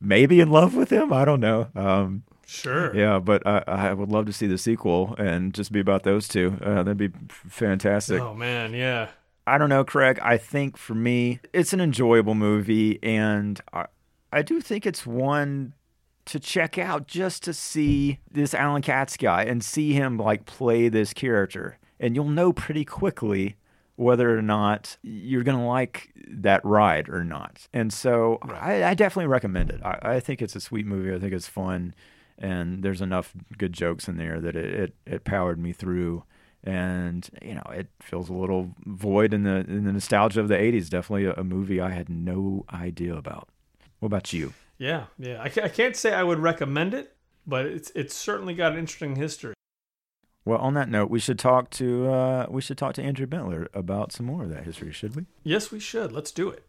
maybe 0.01 0.39
in 0.39 0.49
love 0.49 0.76
with 0.76 0.91
him. 0.91 1.11
I 1.13 1.26
don't 1.26 1.39
know. 1.39 1.67
Um, 1.76 2.24
Sure. 2.45 2.95
yeah, 2.95 3.20
but 3.20 3.45
I, 3.45 3.63
I 3.67 3.93
would 3.93 4.09
love 4.09 4.26
to 4.26 4.34
see 4.34 4.47
the 4.47 4.57
sequel 4.57 5.13
and 5.20 5.53
just 5.53 5.72
be 5.72 5.80
about 5.80 6.01
those 6.01 6.28
two. 6.28 6.57
Uh, 6.63 6.82
that'd 6.82 6.97
be 6.97 7.11
fantastic. 7.30 8.20
Oh 8.20 8.34
man, 8.34 8.74
yeah. 8.74 9.09
I 9.45 9.57
don't 9.59 9.70
know, 9.70 9.84
Craig. 9.84 10.20
I 10.24 10.38
think 10.38 10.76
for 10.76 10.95
me, 10.95 11.39
it's 11.53 11.74
an 11.74 11.80
enjoyable 11.80 12.34
movie, 12.36 12.97
and 13.03 13.59
I, 13.72 13.86
I 14.34 14.41
do 14.41 14.61
think 14.61 14.86
it's 14.88 15.05
one 15.05 15.74
to 16.30 16.40
check 16.40 16.78
out 16.78 17.08
just 17.08 17.44
to 17.44 17.54
see 17.54 18.20
this 18.32 18.54
Allan 18.54 18.84
Katz 18.84 19.18
guy 19.18 19.44
and 19.44 19.64
see 19.64 19.94
him 19.94 20.18
like 20.18 20.46
play 20.46 20.88
this 20.88 21.12
character, 21.12 21.78
and 22.00 22.16
you'll 22.16 22.30
know 22.30 22.54
pretty 22.54 22.86
quickly 22.86 23.56
whether 23.96 24.38
or 24.38 24.42
not 24.42 24.98
you're 25.02 25.44
gonna 25.44 25.68
like 25.68 26.12
that 26.30 26.64
ride 26.64 27.10
or 27.10 27.24
not. 27.24 27.68
And 27.74 27.92
so 27.92 28.38
I, 28.44 28.84
I 28.84 28.94
definitely 28.94 29.28
recommend 29.28 29.72
it. 29.72 29.82
I, 29.84 30.00
I 30.02 30.20
think 30.20 30.42
it's 30.42 30.56
a 30.56 30.62
sweet 30.62 30.86
movie. 30.86 31.14
I 31.14 31.20
think 31.20 31.34
it's 31.34 31.48
fun, 31.48 31.96
and 32.38 32.84
there's 32.84 33.02
enough 33.02 33.34
good 33.58 33.74
jokes 33.74 34.08
in 34.08 34.18
there 34.18 34.40
that 34.40 34.56
it 34.56 34.74
it, 34.74 34.96
it 35.06 35.24
powered 35.24 35.60
me 35.60 35.74
through. 35.74 36.24
And 36.62 37.28
you 37.42 37.56
know 37.56 37.64
it 37.72 37.88
feels 38.02 38.30
a 38.30 38.34
little 38.34 38.76
void 38.86 39.34
in 39.34 39.44
the 39.44 39.66
in 39.68 39.86
the 39.86 39.94
nostalgia 39.94 40.42
of 40.42 40.50
the 40.50 40.56
80s 40.56 40.90
definitely 40.90 41.24
a, 41.24 41.32
a 41.36 41.44
movie 41.46 41.80
i 41.80 41.90
had 41.90 42.10
no 42.10 42.66
idea 42.74 43.16
about. 43.16 43.48
What 44.00 44.08
about 44.08 44.34
you 44.34 44.54
Yeah, 44.80 45.06
yeah. 45.18 45.42
I, 45.42 45.46
I 45.46 45.68
can't 45.70 45.96
say 45.96 46.14
I 46.14 46.24
would 46.24 46.40
recommend 46.40 46.94
it, 46.94 47.14
but 47.46 47.66
it's 47.66 47.92
it's 47.96 48.16
certainly 48.16 48.54
got 48.54 48.72
an 48.72 48.80
interesting 48.80 49.16
history. 49.18 49.54
well 50.46 50.60
on 50.60 50.74
that 50.76 50.90
note 50.90 51.10
we 51.10 51.20
should 51.20 51.38
talk 51.38 51.70
to 51.72 52.08
uh, 52.08 52.46
we 52.50 52.62
should 52.62 52.78
talk 52.78 52.94
to 52.96 53.04
andrew 53.04 53.28
bentler 53.28 53.68
about 53.74 54.12
some 54.14 54.26
more 54.26 54.44
of 54.44 54.50
that 54.50 54.64
history 54.64 54.92
should 54.92 55.16
we 55.16 55.26
Yes, 55.44 55.70
we 55.72 55.80
should. 55.80 56.12
Let's 56.14 56.32
do 56.32 56.50
it. 56.50 56.64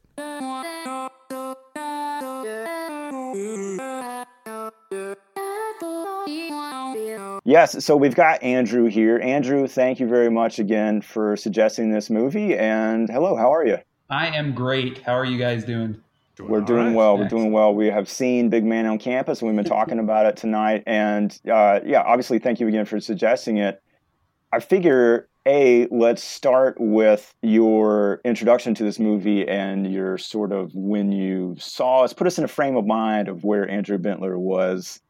yes 7.44 7.84
so 7.84 7.96
we've 7.96 8.14
got 8.14 8.42
andrew 8.42 8.86
here 8.88 9.18
andrew 9.22 9.66
thank 9.66 10.00
you 10.00 10.06
very 10.06 10.30
much 10.30 10.58
again 10.58 11.00
for 11.00 11.36
suggesting 11.36 11.90
this 11.90 12.10
movie 12.10 12.56
and 12.56 13.08
hello 13.08 13.36
how 13.36 13.52
are 13.52 13.66
you 13.66 13.78
I 14.12 14.26
am 14.36 14.54
great. 14.56 14.98
How 15.02 15.12
are 15.12 15.24
you 15.24 15.38
guys 15.38 15.62
doing? 15.64 16.02
We're 16.48 16.60
doing 16.60 16.88
right. 16.88 16.96
well. 16.96 17.18
We're 17.18 17.28
doing 17.28 17.52
well. 17.52 17.74
We 17.74 17.86
have 17.86 18.08
seen 18.08 18.48
Big 18.48 18.64
Man 18.64 18.86
on 18.86 18.98
Campus, 18.98 19.40
and 19.40 19.48
we've 19.48 19.56
been 19.56 19.70
talking 19.70 19.98
about 20.00 20.26
it 20.26 20.36
tonight. 20.36 20.82
And 20.86 21.38
uh, 21.50 21.80
yeah, 21.84 22.02
obviously, 22.02 22.38
thank 22.38 22.60
you 22.60 22.68
again 22.68 22.84
for 22.84 23.00
suggesting 23.00 23.58
it. 23.58 23.82
I 24.52 24.60
figure, 24.60 25.28
a, 25.46 25.86
let's 25.90 26.24
start 26.24 26.76
with 26.78 27.32
your 27.42 28.20
introduction 28.24 28.74
to 28.74 28.82
this 28.82 28.98
movie 28.98 29.46
and 29.46 29.92
your 29.92 30.18
sort 30.18 30.52
of 30.52 30.74
when 30.74 31.12
you 31.12 31.56
saw 31.58 32.02
us. 32.02 32.12
Put 32.12 32.26
us 32.26 32.38
in 32.38 32.44
a 32.44 32.48
frame 32.48 32.76
of 32.76 32.86
mind 32.86 33.28
of 33.28 33.44
where 33.44 33.68
Andrew 33.70 33.98
Bentler 33.98 34.36
was, 34.36 35.00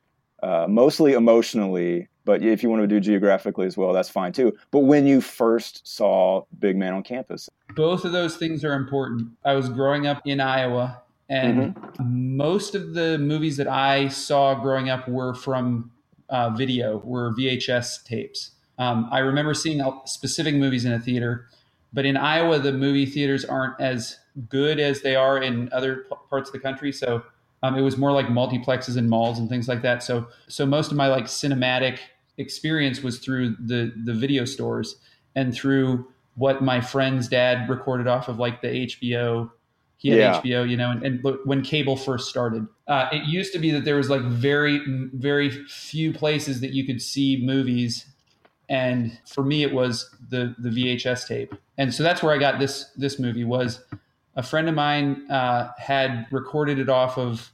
uh, 0.42 0.66
mostly 0.68 1.14
emotionally. 1.14 2.08
But 2.26 2.42
if 2.42 2.62
you 2.62 2.68
want 2.68 2.82
to 2.82 2.86
do 2.86 3.00
geographically 3.00 3.66
as 3.66 3.76
well, 3.78 3.94
that's 3.94 4.10
fine 4.10 4.32
too. 4.32 4.56
But 4.70 4.80
when 4.80 5.06
you 5.06 5.22
first 5.22 5.88
saw 5.88 6.44
Big 6.58 6.76
Man 6.76 6.92
on 6.92 7.02
Campus, 7.02 7.48
Both 7.74 8.04
of 8.04 8.12
those 8.12 8.36
things 8.36 8.62
are 8.62 8.74
important. 8.74 9.30
I 9.44 9.54
was 9.54 9.68
growing 9.70 10.06
up 10.06 10.20
in 10.26 10.38
Iowa, 10.38 11.02
and 11.30 11.76
most 12.00 12.74
of 12.74 12.94
the 12.94 13.16
movies 13.18 13.56
that 13.56 13.68
I 13.68 14.08
saw 14.08 14.54
growing 14.54 14.90
up 14.90 15.08
were 15.08 15.32
from 15.32 15.92
uh, 16.28 16.50
video, 16.50 16.98
were 17.04 17.32
VHS 17.34 18.04
tapes. 18.04 18.50
Um, 18.78 19.08
I 19.12 19.20
remember 19.20 19.54
seeing 19.54 19.80
specific 20.06 20.56
movies 20.56 20.84
in 20.84 20.92
a 20.92 20.98
theater, 20.98 21.46
but 21.92 22.04
in 22.04 22.16
Iowa, 22.16 22.58
the 22.58 22.72
movie 22.72 23.06
theaters 23.06 23.44
aren't 23.44 23.80
as 23.80 24.18
good 24.48 24.80
as 24.80 25.02
they 25.02 25.14
are 25.14 25.40
in 25.40 25.72
other 25.72 26.06
p- 26.08 26.16
parts 26.28 26.48
of 26.48 26.52
the 26.52 26.58
country. 26.58 26.90
So 26.90 27.22
um, 27.62 27.76
it 27.76 27.82
was 27.82 27.96
more 27.96 28.10
like 28.10 28.26
multiplexes 28.26 28.96
and 28.96 29.08
malls 29.08 29.38
and 29.38 29.48
things 29.48 29.68
like 29.68 29.82
that. 29.82 30.02
So 30.02 30.26
so 30.48 30.66
most 30.66 30.90
of 30.90 30.96
my 30.96 31.08
like 31.08 31.26
cinematic 31.26 31.98
experience 32.38 33.02
was 33.02 33.18
through 33.18 33.56
the 33.60 33.92
the 34.04 34.14
video 34.14 34.44
stores 34.44 34.96
and 35.36 35.54
through 35.54 36.08
what 36.34 36.62
my 36.62 36.80
friend's 36.80 37.28
dad 37.28 37.68
recorded 37.68 38.06
off 38.06 38.28
of 38.28 38.38
like 38.38 38.62
the 38.62 38.68
HBO. 38.68 39.50
He 40.00 40.08
had 40.08 40.18
Yeah. 40.18 40.40
HBO, 40.40 40.68
you 40.68 40.76
know, 40.78 40.90
and, 40.90 41.02
and 41.04 41.22
look, 41.22 41.40
when 41.44 41.60
cable 41.62 41.94
first 41.96 42.28
started, 42.30 42.66
uh, 42.88 43.08
it 43.12 43.24
used 43.26 43.52
to 43.52 43.58
be 43.58 43.70
that 43.72 43.84
there 43.84 43.96
was 43.96 44.08
like 44.10 44.22
very 44.22 44.80
very 45.14 45.50
few 45.68 46.12
places 46.12 46.60
that 46.62 46.72
you 46.72 46.84
could 46.86 47.00
see 47.02 47.40
movies 47.44 48.06
and 48.68 49.18
for 49.26 49.44
me 49.44 49.62
it 49.62 49.72
was 49.74 50.08
the 50.30 50.54
the 50.58 50.70
VHS 50.70 51.26
tape. 51.28 51.54
And 51.76 51.92
so 51.92 52.02
that's 52.02 52.22
where 52.22 52.34
I 52.34 52.38
got 52.38 52.58
this 52.58 52.86
this 52.96 53.18
movie 53.18 53.44
was 53.44 53.82
a 54.36 54.42
friend 54.42 54.68
of 54.68 54.74
mine 54.74 55.30
uh, 55.30 55.68
had 55.76 56.26
recorded 56.30 56.78
it 56.78 56.88
off 56.88 57.18
of 57.18 57.50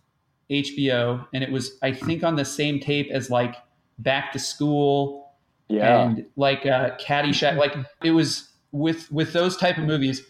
HBO, 0.51 1.27
and 1.35 1.43
it 1.43 1.51
was 1.51 1.79
I 1.83 1.93
think 1.93 2.23
on 2.23 2.37
the 2.37 2.45
same 2.45 2.79
tape 2.81 3.11
as 3.11 3.29
like 3.31 3.57
Back 3.99 4.33
to 4.35 4.39
School 4.39 5.33
Yeah. 5.69 6.03
and 6.03 6.27
like 6.37 6.65
uh, 6.67 6.97
Caddyshack. 6.99 7.57
Like 7.57 7.75
it 8.05 8.13
was 8.13 8.51
with 8.73 9.11
with 9.11 9.33
those 9.33 9.57
type 9.57 9.79
of 9.79 9.85
movies. 9.85 10.23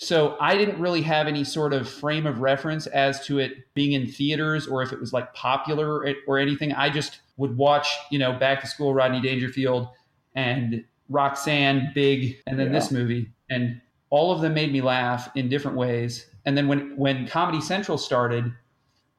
So 0.00 0.36
I 0.40 0.56
didn't 0.56 0.78
really 0.80 1.02
have 1.02 1.26
any 1.26 1.42
sort 1.42 1.72
of 1.72 1.88
frame 1.88 2.24
of 2.24 2.38
reference 2.40 2.86
as 2.86 3.26
to 3.26 3.40
it 3.40 3.74
being 3.74 3.92
in 3.92 4.06
theaters 4.06 4.68
or 4.68 4.80
if 4.80 4.92
it 4.92 5.00
was 5.00 5.12
like 5.12 5.34
popular 5.34 5.92
or, 5.92 6.14
or 6.28 6.38
anything. 6.38 6.72
I 6.72 6.88
just 6.88 7.20
would 7.36 7.56
watch, 7.56 7.88
you 8.08 8.18
know, 8.20 8.32
Back 8.32 8.60
to 8.60 8.68
School, 8.68 8.94
Rodney 8.94 9.20
Dangerfield, 9.20 9.88
and 10.36 10.84
Roxanne, 11.08 11.90
Big, 11.96 12.36
and 12.46 12.56
then 12.58 12.68
Yeah. 12.68 12.74
this 12.74 12.92
movie, 12.92 13.28
and 13.50 13.80
all 14.10 14.30
of 14.30 14.40
them 14.40 14.54
made 14.54 14.72
me 14.72 14.80
laugh 14.80 15.30
in 15.34 15.48
different 15.48 15.76
ways. 15.76 16.26
And 16.44 16.56
then 16.56 16.68
when 16.68 16.96
when 16.96 17.26
Comedy 17.26 17.60
Central 17.60 17.98
started, 17.98 18.52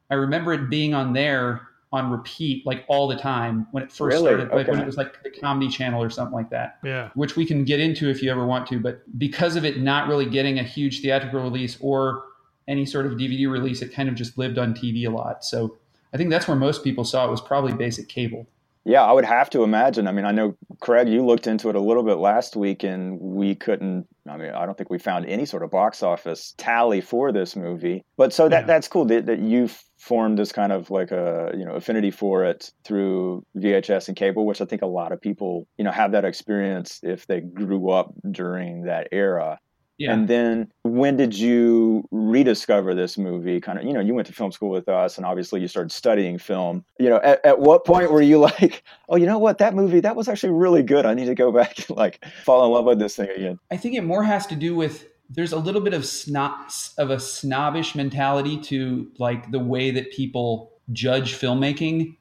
I 0.10 0.16
remember 0.16 0.54
it 0.54 0.70
being 0.70 0.94
on 0.94 1.12
there 1.12 1.68
on 1.92 2.12
repeat 2.12 2.66
like 2.66 2.86
all 2.88 3.08
the 3.08 3.16
time 3.16 3.66
when 3.72 3.82
it 3.84 3.92
first 3.92 4.16
Really? 4.16 4.28
started, 4.28 4.50
like 4.56 4.68
when 4.68 4.80
it 4.80 4.86
was 4.86 4.96
like 4.98 5.24
the 5.24 5.32
Comedy 5.32 5.68
Channel 5.70 6.02
or 6.04 6.10
something 6.10 6.36
like 6.36 6.50
that 6.52 6.78
Yeah. 6.84 7.10
which 7.16 7.36
we 7.36 7.46
can 7.46 7.64
get 7.64 7.80
into 7.80 8.10
if 8.10 8.22
you 8.22 8.30
ever 8.32 8.46
want 8.46 8.68
to. 8.68 8.80
But 8.80 9.02
because 9.18 9.56
of 9.56 9.66
it 9.66 9.80
not 9.80 10.08
really 10.08 10.26
getting 10.30 10.60
a 10.60 10.64
huge 10.64 11.02
theatrical 11.02 11.42
release 11.42 11.78
or 11.82 12.24
any 12.68 12.86
sort 12.86 13.08
of 13.08 13.14
DVD 13.14 13.50
release, 13.50 13.82
it 13.82 13.92
kind 13.92 14.08
of 14.08 14.14
just 14.16 14.38
lived 14.38 14.60
on 14.60 14.76
TV 14.76 15.08
a 15.08 15.10
lot. 15.10 15.44
So 15.44 15.78
I 16.14 16.18
think 16.18 16.30
that's 16.30 16.48
where 16.48 16.58
most 16.58 16.84
people 16.84 17.04
saw 17.04 17.28
it 17.28 17.32
was 17.32 17.42
probably 17.42 17.74
basic 17.74 18.08
cable. 18.08 18.46
Yeah, 18.86 19.04
I 19.04 19.12
would 19.12 19.26
have 19.26 19.50
to 19.52 19.64
imagine. 19.64 20.08
I 20.08 20.12
mean, 20.12 20.26
I 20.26 20.32
know 20.32 20.56
Craig, 20.80 21.10
you 21.10 21.26
looked 21.26 21.48
into 21.48 21.70
it 21.70 21.76
a 21.76 21.80
little 21.82 22.04
bit 22.04 22.16
last 22.18 22.56
week, 22.56 22.84
and 22.84 23.20
we 23.20 23.54
couldn't. 23.54 24.08
I 24.28 24.38
mean, 24.38 24.52
I 24.52 24.66
don't 24.66 24.78
think 24.78 24.90
we 24.90 24.98
found 25.00 25.26
any 25.26 25.46
sort 25.46 25.64
of 25.64 25.70
box 25.72 26.02
office 26.02 26.54
tally 26.58 27.02
for 27.02 27.32
this 27.32 27.56
movie. 27.56 28.04
But 28.16 28.32
so 28.32 28.48
that 28.50 28.62
Yeah. 28.62 28.66
that's 28.68 28.88
cool 28.88 29.06
that, 29.06 29.26
that 29.26 29.40
you 29.40 29.70
formed 30.00 30.40
this 30.40 30.52
kind 30.52 30.72
of 30.72 30.90
like 30.90 31.12
a 31.12 31.52
you 31.56 31.66
know 31.66 31.74
affinity 31.74 32.10
for 32.10 32.46
it 32.46 32.72
through 32.84 33.46
VHS 33.58 34.08
and 34.08 34.18
cable, 34.18 34.46
which 34.46 34.62
I 34.62 34.66
think 34.66 34.82
a 34.82 34.88
lot 34.88 35.12
of 35.12 35.22
people 35.22 35.68
you 35.78 35.84
know 35.84 35.92
have 35.92 36.14
that 36.14 36.26
experience 36.26 37.00
if 37.04 37.28
they 37.28 37.42
grew 37.42 37.90
up 37.92 38.14
during 38.32 38.84
that 38.84 39.10
era. 39.12 39.60
Yeah. 40.00 40.14
And 40.14 40.30
then 40.30 40.72
when 40.84 41.18
did 41.18 41.38
you 41.38 42.08
rediscover 42.10 42.96
this 42.96 43.18
movie? 43.18 43.60
Kind 43.60 43.80
of, 43.80 43.84
you 43.84 43.92
know, 43.92 44.00
you 44.00 44.14
went 44.14 44.28
to 44.28 44.34
film 44.34 44.54
school 44.54 44.70
with 44.70 44.88
us 44.88 45.18
and 45.18 45.26
obviously 45.26 45.60
you 45.60 45.68
started 45.68 45.92
studying 45.92 46.38
film. 46.38 46.86
You 47.00 47.10
know, 47.10 47.18
at, 47.18 47.46
at 47.46 47.60
what 47.60 47.84
point 47.84 48.10
were 48.10 48.22
you 48.22 48.40
like, 48.60 48.82
oh, 49.10 49.18
you 49.18 49.26
know 49.26 49.38
what, 49.38 49.58
that 49.58 49.76
movie, 49.76 50.00
that 50.00 50.16
was 50.16 50.30
actually 50.30 50.54
really 50.54 50.84
good. 50.84 51.06
I 51.06 51.16
need 51.16 51.26
to 51.26 51.36
go 51.36 51.52
back 51.52 51.78
and 51.78 51.98
like 51.98 52.24
fall 52.46 52.66
in 52.66 52.72
love 52.72 52.86
with 52.86 53.00
this 53.00 53.18
thing 53.18 53.30
again. 53.30 53.60
I 53.70 53.76
think 53.76 53.96
it 53.96 54.06
more 54.06 54.24
has 54.24 54.48
to 54.48 54.56
do 54.56 54.74
with 54.74 55.06
there's 55.30 55.52
a 55.54 55.58
little 55.60 55.82
bit 55.82 55.94
of 55.94 56.06
snob 56.06 56.70
of 56.98 57.12
a 57.12 57.20
snobbish 57.20 57.96
mentality 57.96 58.58
to 58.60 59.12
like 59.20 59.52
the 59.52 59.60
way 59.60 59.92
that 59.92 60.12
people 60.12 60.72
judge 60.92 61.34
filmmaking 61.36 62.16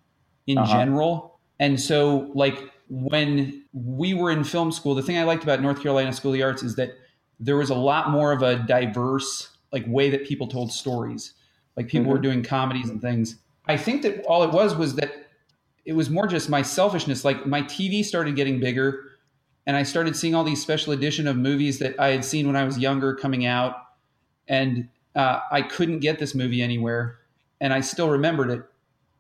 in 0.46 0.58
Uh-huh. 0.58 0.78
general. 0.78 1.40
And 1.58 1.80
so 1.80 2.30
like 2.34 2.70
when 2.90 3.64
we 3.72 4.14
were 4.14 4.30
in 4.30 4.44
film 4.44 4.72
school, 4.72 4.94
the 4.94 5.02
thing 5.02 5.18
I 5.18 5.24
liked 5.24 5.42
about 5.42 5.60
North 5.62 5.82
Carolina 5.82 6.12
School 6.12 6.32
of 6.32 6.34
the 6.34 6.42
Arts 6.42 6.62
is 6.62 6.76
that 6.76 6.90
there 7.40 7.56
was 7.56 7.70
a 7.70 7.74
lot 7.74 8.10
more 8.10 8.32
of 8.32 8.42
a 8.42 8.56
diverse 8.56 9.48
like 9.72 9.84
way 9.86 10.10
that 10.10 10.26
people 10.26 10.46
told 10.46 10.72
stories. 10.72 11.34
Like 11.76 11.88
people 11.88 12.10
were 12.10 12.18
doing 12.18 12.42
comedies 12.42 12.88
and 12.90 13.00
things. 13.00 13.36
I 13.66 13.76
think 13.76 14.02
that 14.02 14.24
all 14.24 14.42
it 14.42 14.50
was 14.50 14.74
was 14.74 14.96
that 14.96 15.12
it 15.84 15.92
was 15.92 16.10
more 16.10 16.26
just 16.26 16.48
my 16.50 16.62
selfishness. 16.62 17.24
Like 17.24 17.46
my 17.46 17.62
TV 17.62 18.04
started 18.04 18.34
getting 18.36 18.60
bigger 18.60 19.04
and 19.68 19.76
I 19.76 19.82
started 19.84 20.16
seeing 20.16 20.34
all 20.34 20.42
these 20.44 20.60
special 20.62 20.92
edition 20.94 21.26
of 21.28 21.36
movies 21.36 21.78
that 21.78 21.94
I 22.00 22.08
had 22.08 22.24
seen 22.24 22.46
when 22.46 22.56
I 22.56 22.64
was 22.64 22.78
younger 22.78 23.14
coming 23.14 23.44
out, 23.46 23.74
and 24.48 24.88
uh, 25.14 25.40
I 25.52 25.60
couldn't 25.62 26.00
get 26.00 26.18
this 26.18 26.34
movie 26.34 26.62
anywhere, 26.62 27.18
and 27.60 27.72
I 27.72 27.80
still 27.80 28.08
remembered 28.08 28.50
it. 28.50 28.62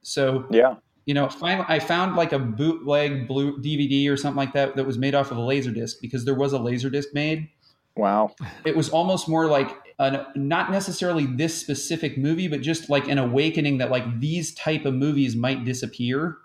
So 0.02 0.46
Yeah. 0.50 0.76
you 1.04 1.12
know, 1.14 1.28
finally 1.28 1.66
I 1.68 1.78
found 1.80 2.16
like 2.16 2.32
a 2.32 2.38
bootleg 2.38 3.28
blue 3.28 3.58
DVD 3.60 4.10
or 4.10 4.16
something 4.16 4.36
like 4.38 4.54
that 4.54 4.74
that 4.76 4.84
was 4.86 4.96
made 4.96 5.14
off 5.14 5.30
of 5.30 5.36
a 5.36 5.40
laser 5.42 5.70
disc 5.70 5.98
because 6.00 6.24
there 6.24 6.34
was 6.34 6.52
a 6.54 6.58
laser 6.58 6.88
disc 6.88 7.10
made. 7.12 7.48
Wow. 7.96 8.34
It 8.64 8.74
was 8.76 8.88
almost 8.88 9.28
more 9.28 9.46
like 9.46 9.76
an, 9.98 10.24
not 10.36 10.70
necessarily 10.70 11.26
this 11.26 11.58
specific 11.58 12.16
movie, 12.16 12.46
but 12.48 12.60
just 12.62 12.88
like 12.88 13.08
an 13.08 13.18
awakening 13.18 13.78
that 13.78 13.90
like 13.90 14.20
these 14.20 14.54
type 14.54 14.84
of 14.86 14.94
movies 14.94 15.34
might 15.36 15.64
disappear 15.64 16.38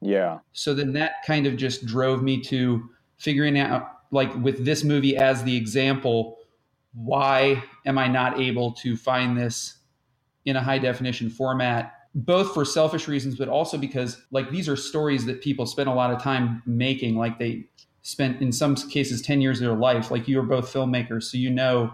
Yeah. 0.00 0.38
so 0.52 0.72
then 0.72 0.92
that 0.94 1.12
kind 1.26 1.46
of 1.46 1.56
just 1.56 1.84
drove 1.84 2.22
me 2.22 2.40
to 2.42 2.88
figuring 3.20 3.58
out 3.58 3.88
like 4.10 4.34
with 4.42 4.64
this 4.64 4.82
movie 4.82 5.16
as 5.16 5.44
the 5.44 5.56
example 5.56 6.38
why 6.94 7.62
am 7.86 7.96
i 7.96 8.08
not 8.08 8.40
able 8.40 8.72
to 8.72 8.96
find 8.96 9.38
this 9.38 9.76
in 10.44 10.56
a 10.56 10.62
high 10.62 10.78
definition 10.78 11.30
format 11.30 11.94
both 12.14 12.52
for 12.52 12.64
selfish 12.64 13.06
reasons 13.06 13.36
but 13.36 13.48
also 13.48 13.78
because 13.78 14.20
like 14.32 14.50
these 14.50 14.68
are 14.68 14.76
stories 14.76 15.26
that 15.26 15.40
people 15.40 15.64
spend 15.64 15.88
a 15.88 15.94
lot 15.94 16.12
of 16.12 16.20
time 16.20 16.60
making 16.66 17.14
like 17.14 17.38
they 17.38 17.64
spent 18.02 18.40
in 18.40 18.52
some 18.52 18.74
cases 18.74 19.22
10 19.22 19.40
years 19.40 19.60
of 19.60 19.66
their 19.66 19.76
life. 19.76 20.10
Like 20.10 20.26
you 20.26 20.38
are 20.40 20.44
both 20.44 20.72
filmmakers 20.72 21.24
so 21.24 21.36
you 21.36 21.50
know 21.50 21.92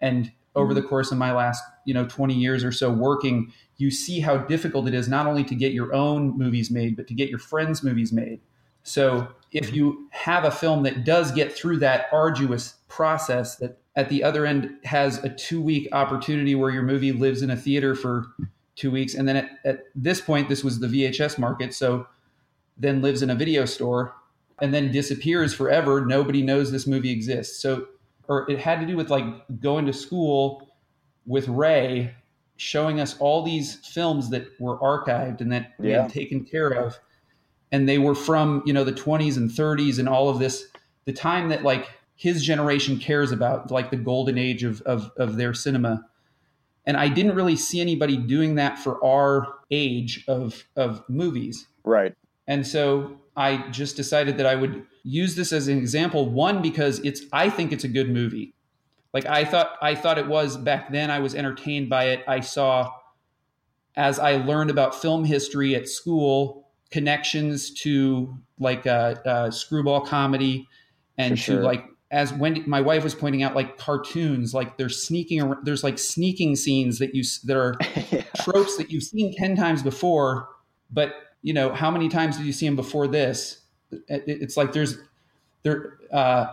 and 0.00 0.32
over 0.54 0.72
the 0.72 0.80
mm-hmm. 0.80 0.88
course 0.88 1.12
of 1.12 1.18
my 1.18 1.32
last 1.32 1.62
you 1.84 1.94
know 1.94 2.06
20 2.06 2.34
years 2.34 2.64
or 2.64 2.72
so 2.72 2.90
working 2.90 3.52
you 3.76 3.90
see 3.90 4.20
how 4.20 4.38
difficult 4.38 4.88
it 4.88 4.94
is 4.94 5.06
not 5.08 5.26
only 5.26 5.44
to 5.44 5.54
get 5.54 5.72
your 5.72 5.94
own 5.94 6.36
movies 6.38 6.70
made 6.70 6.96
but 6.96 7.06
to 7.06 7.14
get 7.14 7.28
your 7.28 7.38
friends 7.38 7.82
movies 7.82 8.12
made. 8.12 8.40
So 8.82 9.28
if 9.52 9.66
mm-hmm. 9.66 9.76
you 9.76 10.08
have 10.10 10.44
a 10.44 10.50
film 10.50 10.82
that 10.82 11.04
does 11.04 11.32
get 11.32 11.52
through 11.52 11.78
that 11.78 12.06
arduous 12.12 12.74
process 12.88 13.56
that 13.56 13.78
at 13.94 14.08
the 14.08 14.22
other 14.22 14.44
end 14.44 14.70
has 14.84 15.22
a 15.24 15.28
two 15.28 15.60
week 15.60 15.88
opportunity 15.92 16.54
where 16.54 16.70
your 16.70 16.82
movie 16.82 17.12
lives 17.12 17.42
in 17.42 17.50
a 17.50 17.56
theater 17.56 17.94
for 17.94 18.26
two 18.74 18.90
weeks 18.90 19.14
and 19.14 19.26
then 19.26 19.36
at, 19.36 19.50
at 19.64 19.80
this 19.94 20.20
point 20.20 20.48
this 20.48 20.62
was 20.62 20.80
the 20.80 20.86
vhs 20.86 21.38
market 21.38 21.72
so 21.72 22.06
then 22.76 23.00
lives 23.00 23.22
in 23.22 23.30
a 23.30 23.34
video 23.34 23.64
store 23.64 24.14
and 24.60 24.72
then 24.72 24.90
disappears 24.90 25.54
forever. 25.54 26.04
Nobody 26.04 26.42
knows 26.42 26.70
this 26.70 26.86
movie 26.86 27.10
exists. 27.10 27.60
So 27.60 27.88
or 28.28 28.50
it 28.50 28.58
had 28.58 28.80
to 28.80 28.86
do 28.86 28.96
with 28.96 29.10
like 29.10 29.24
going 29.60 29.86
to 29.86 29.92
school 29.92 30.74
with 31.26 31.48
ray 31.48 32.14
showing 32.56 33.00
us 33.00 33.16
all 33.18 33.42
these 33.42 33.76
films 33.76 34.30
that 34.30 34.48
were 34.58 34.78
archived 34.78 35.40
and 35.40 35.52
that 35.52 35.74
we 35.78 35.90
had 35.90 36.08
taken 36.08 36.44
care 36.44 36.70
of 36.70 36.98
and 37.72 37.88
they 37.88 37.98
were 37.98 38.14
from 38.14 38.62
you 38.66 38.72
know 38.72 38.84
the 38.84 38.92
20s 38.92 39.36
and 39.36 39.50
30s 39.50 39.98
and 39.98 40.08
all 40.08 40.28
of 40.28 40.38
this 40.38 40.66
the 41.04 41.12
time 41.12 41.48
that 41.48 41.62
like 41.62 41.88
his 42.14 42.42
generation 42.44 42.98
cares 42.98 43.30
about 43.32 43.70
like 43.70 43.90
the 43.90 43.96
golden 43.96 44.38
age 44.38 44.62
of 44.64 44.80
of, 44.82 45.10
of 45.16 45.36
their 45.36 45.52
cinema 45.54 46.04
and 46.86 46.96
i 46.96 47.08
didn't 47.08 47.34
really 47.34 47.56
see 47.56 47.80
anybody 47.80 48.16
doing 48.16 48.54
that 48.54 48.78
for 48.78 49.04
our 49.04 49.54
age 49.70 50.24
of 50.28 50.64
of 50.76 51.02
movies 51.08 51.66
Right. 51.84 52.14
and 52.46 52.66
so 52.66 53.18
I 53.38 53.68
just 53.70 53.96
decided 53.96 54.38
that 54.38 54.46
I 54.46 54.54
would 54.54 54.86
use 55.04 55.34
this 55.36 55.52
as 55.52 55.68
an 55.68 55.76
example. 55.76 56.24
One, 56.30 56.62
because 56.62 57.00
it's 57.00 57.20
I 57.34 57.50
think 57.50 57.70
it's 57.70 57.84
a 57.84 57.88
good 57.88 58.08
movie. 58.08 58.54
Like 59.12 59.26
I 59.26 59.44
thought 59.44 59.72
I 59.82 59.94
thought 59.94 60.16
it 60.16 60.26
was 60.26 60.56
back 60.56 60.90
then. 60.90 61.10
I 61.10 61.18
was 61.18 61.34
entertained 61.34 61.90
by 61.90 62.04
it. 62.04 62.24
I 62.26 62.40
saw 62.40 62.90
as 63.94 64.18
I 64.18 64.36
learned 64.36 64.70
about 64.70 64.94
film 64.94 65.26
history 65.26 65.74
at 65.74 65.86
school, 65.86 66.65
connections 66.90 67.70
to 67.70 68.36
like 68.58 68.86
a, 68.86 69.20
a 69.24 69.52
screwball 69.52 70.00
comedy 70.00 70.68
and 71.18 71.38
sure. 71.38 71.60
to 71.60 71.62
like 71.64 71.84
as 72.10 72.32
when 72.32 72.62
my 72.68 72.80
wife 72.80 73.02
was 73.02 73.14
pointing 73.14 73.42
out 73.42 73.54
like 73.54 73.76
cartoons 73.78 74.54
like 74.54 74.78
there's 74.78 75.02
sneaking 75.02 75.42
ar- 75.42 75.58
there's 75.64 75.82
like 75.82 75.98
sneaking 75.98 76.54
scenes 76.54 76.98
that 76.98 77.14
you 77.14 77.24
that 77.44 77.56
are 77.56 77.74
yeah. 78.10 78.22
tropes 78.36 78.76
that 78.76 78.90
you've 78.90 79.02
seen 79.02 79.34
10 79.34 79.56
times 79.56 79.82
before 79.82 80.48
but 80.90 81.14
you 81.42 81.52
know 81.52 81.72
how 81.72 81.90
many 81.90 82.08
times 82.08 82.36
did 82.36 82.46
you 82.46 82.52
see 82.52 82.66
them 82.66 82.76
before 82.76 83.08
this 83.08 83.62
It- 83.90 84.24
it's 84.26 84.56
like 84.56 84.72
there's 84.72 84.98
there 85.62 85.98
uh 86.12 86.46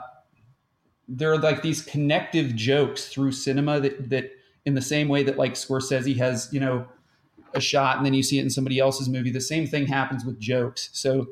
there 1.08 1.32
are 1.32 1.38
like 1.38 1.62
these 1.62 1.82
connective 1.84 2.56
jokes 2.56 3.08
through 3.10 3.32
cinema 3.32 3.80
that 3.80 4.10
that 4.10 4.32
in 4.66 4.74
the 4.74 4.82
same 4.82 5.10
way 5.10 5.24
that 5.24 5.38
like 5.38 5.54
Scorsese 5.54 6.18
has 6.18 6.50
you 6.52 6.60
know 6.60 6.88
a 7.54 7.60
shot 7.62 7.98
and 7.98 8.06
then 8.06 8.14
you 8.14 8.24
see 8.24 8.40
it 8.40 8.44
in 8.44 8.50
somebody 8.50 8.80
else's 8.80 9.10
movie 9.10 9.32
the 9.32 9.42
same 9.42 9.68
thing 9.68 9.86
happens 9.86 10.26
with 10.26 10.40
jokes 10.40 10.90
so 10.94 11.28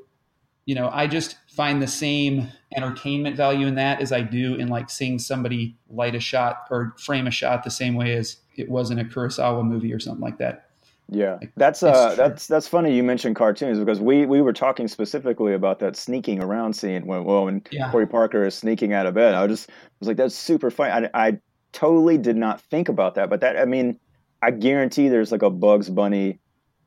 you 0.66 0.76
know 0.76 0.90
i 0.94 1.08
just 1.08 1.38
find 1.50 1.82
the 1.82 1.88
same 1.88 2.48
entertainment 2.76 3.36
value 3.36 3.68
in 3.68 3.76
that 3.76 4.02
as 4.02 4.12
i 4.12 4.22
do 4.22 4.56
in 4.56 4.68
like 4.68 4.90
seeing 4.90 5.20
somebody 5.20 5.76
light 5.90 6.16
a 6.16 6.20
shot 6.20 6.66
or 6.70 6.94
frame 6.98 7.28
a 7.28 7.32
shot 7.32 7.64
the 7.64 7.72
same 7.72 7.96
way 7.96 8.14
as 8.16 8.38
it 8.56 8.70
was 8.70 8.92
in 8.92 9.00
a 9.00 9.06
kurosawa 9.06 9.66
movie 9.66 9.94
or 9.94 10.00
something 10.00 10.22
like 10.22 10.38
that 10.38 10.68
Yeah, 11.14 11.40
that's 11.58 11.84
uh, 11.84 12.16
that's 12.16 12.48
that's 12.48 12.70
funny. 12.70 12.96
You 12.96 13.04
mentioned 13.04 13.36
cartoons 13.36 13.78
because 13.78 14.00
we 14.00 14.26
we 14.26 14.42
were 14.42 14.54
talking 14.54 14.88
specifically 14.88 15.54
about 15.54 15.80
that 15.80 15.98
sneaking 15.98 16.42
around 16.42 16.74
scene 16.74 17.06
when 17.06 17.26
well 17.26 17.44
when 17.46 17.64
Yeah. 17.70 17.92
Corey 17.92 18.08
Parker 18.08 18.46
is 18.46 18.56
sneaking 18.56 18.94
out 18.94 19.06
of 19.06 19.14
bed. 19.14 19.34
I 19.36 19.46
was 19.46 19.60
just 19.60 19.70
was 20.00 20.08
like 20.08 20.16
that's 20.16 20.36
super 20.36 20.72
funny. 20.72 21.10
I, 21.14 21.28
I 21.28 21.40
totally 21.74 22.18
did 22.18 22.38
not 22.38 22.62
think 22.62 22.88
about 22.88 23.16
that, 23.16 23.30
but 23.30 23.42
that 23.42 23.58
I 23.58 23.66
mean, 23.66 24.00
I 24.42 24.52
guarantee 24.52 25.10
there's 25.10 25.32
like 25.32 25.44
a 25.44 25.50
Bugs 25.50 25.90
Bunny, 25.90 26.40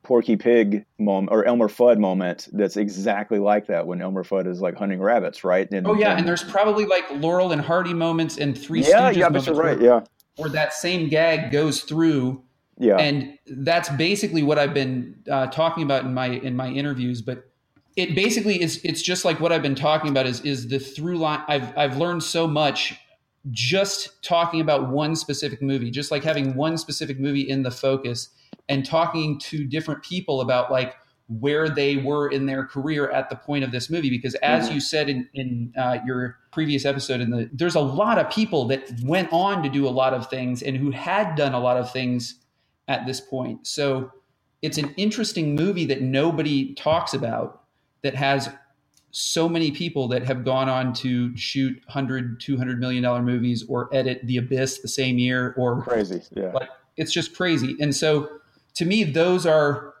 Porky 0.03 0.35
Pig 0.35 0.85
moment 0.99 1.31
or 1.31 1.45
Elmer 1.45 1.67
Fudd 1.67 1.99
moment 1.99 2.47
that's 2.53 2.77
exactly 2.77 3.39
like 3.39 3.67
that 3.67 3.87
when 3.87 4.01
Elmer 4.01 4.23
Fudd 4.23 4.47
is 4.47 4.61
like 4.61 4.75
hunting 4.75 5.01
rabbits, 5.01 5.43
right? 5.43 5.69
And, 5.71 5.87
oh 5.87 5.95
yeah 5.95 6.17
and 6.17 6.27
there's 6.27 6.43
probably 6.43 6.85
like 6.85 7.05
laurel 7.11 7.51
and 7.51 7.61
hardy 7.61 7.93
moments 7.93 8.37
and 8.37 8.57
three 8.57 8.81
yeah, 8.81 9.11
Stooges 9.11 9.15
yeah, 9.15 9.23
moments 9.25 9.45
that's 9.47 9.57
right. 9.57 9.79
where, 9.79 9.85
Yeah, 9.85 10.01
where 10.37 10.49
that 10.49 10.73
same 10.73 11.09
gag 11.09 11.51
goes 11.51 11.81
through 11.81 12.43
yeah, 12.77 12.97
and 12.97 13.37
that's 13.47 13.89
basically 13.89 14.43
what 14.43 14.59
I've 14.59 14.73
been 14.73 15.15
uh, 15.29 15.47
talking 15.47 15.83
about 15.83 16.03
in 16.03 16.13
my 16.13 16.27
in 16.27 16.55
my 16.55 16.67
interviews. 16.67 17.21
But 17.21 17.49
it 17.95 18.15
basically 18.15 18.61
is 18.61 18.81
it's 18.83 19.01
just 19.01 19.23
like 19.23 19.39
what 19.39 19.51
I've 19.51 19.61
been 19.61 19.75
talking 19.75 20.09
about 20.09 20.25
is 20.25 20.41
is 20.41 20.67
the 20.67 20.79
through 20.79 21.17
line 21.17 21.41
I've 21.47 21.75
I've 21.77 21.97
learned 21.97 22.23
so 22.23 22.47
much 22.47 22.99
just 23.51 24.21
talking 24.23 24.61
about 24.61 24.89
one 24.89 25.15
specific 25.15 25.61
movie, 25.61 25.91
just 25.91 26.11
like 26.11 26.23
having 26.23 26.55
one 26.55 26.77
specific 26.77 27.19
movie 27.19 27.47
in 27.47 27.63
the 27.63 27.71
focus 27.71 28.29
and 28.69 28.85
talking 28.85 29.39
to 29.39 29.65
different 29.65 30.03
people 30.03 30.41
about 30.41 30.71
like 30.71 30.95
where 31.27 31.69
they 31.69 31.97
were 31.97 32.27
in 32.29 32.45
their 32.45 32.65
career 32.65 33.09
at 33.09 33.29
the 33.29 33.35
point 33.35 33.63
of 33.63 33.71
this 33.71 33.89
movie 33.89 34.09
because 34.09 34.35
as 34.35 34.65
Mm-hmm. 34.65 34.75
you 34.75 34.79
said 34.79 35.09
in, 35.09 35.27
in 35.33 35.73
uh, 35.77 35.97
your 36.05 36.37
previous 36.51 36.85
episode 36.85 37.19
in 37.19 37.31
the 37.31 37.49
there's 37.51 37.75
a 37.75 37.79
lot 37.79 38.19
of 38.19 38.29
people 38.29 38.65
that 38.67 38.91
went 39.03 39.27
on 39.31 39.63
to 39.63 39.69
do 39.69 39.87
a 39.87 39.89
lot 39.89 40.13
of 40.13 40.29
things 40.29 40.61
and 40.61 40.77
who 40.77 40.91
had 40.91 41.35
done 41.35 41.53
a 41.53 41.59
lot 41.59 41.77
of 41.77 41.91
things 41.91 42.35
at 42.87 43.07
this 43.07 43.19
point 43.19 43.65
so 43.65 44.11
it's 44.61 44.77
an 44.77 44.93
interesting 44.97 45.55
movie 45.55 45.85
that 45.85 46.01
nobody 46.01 46.75
talks 46.75 47.13
about 47.13 47.63
that 48.03 48.13
has 48.13 48.49
so 49.17 49.47
many 49.47 49.71
people 49.71 50.09
that 50.09 50.23
have 50.23 50.43
gone 50.43 50.67
on 50.67 50.91
to 50.91 51.35
shoot 51.37 51.73
100 51.85 52.37
200 52.41 52.81
million 52.81 53.01
dollar 53.01 53.21
movies 53.21 53.63
or 53.69 53.87
edit 53.93 54.19
the 54.25 54.35
abyss 54.35 54.79
the 54.79 54.89
same 54.89 55.17
year 55.17 55.53
or 55.57 55.81
Crazy. 55.83 56.21
Yeah. 56.31 56.51
like 56.51 56.67
it's 56.97 57.13
just 57.13 57.33
crazy 57.33 57.77
and 57.79 57.95
so 57.95 58.29
to 58.73 58.83
me 58.83 59.05
those 59.05 59.45
are 59.45 59.93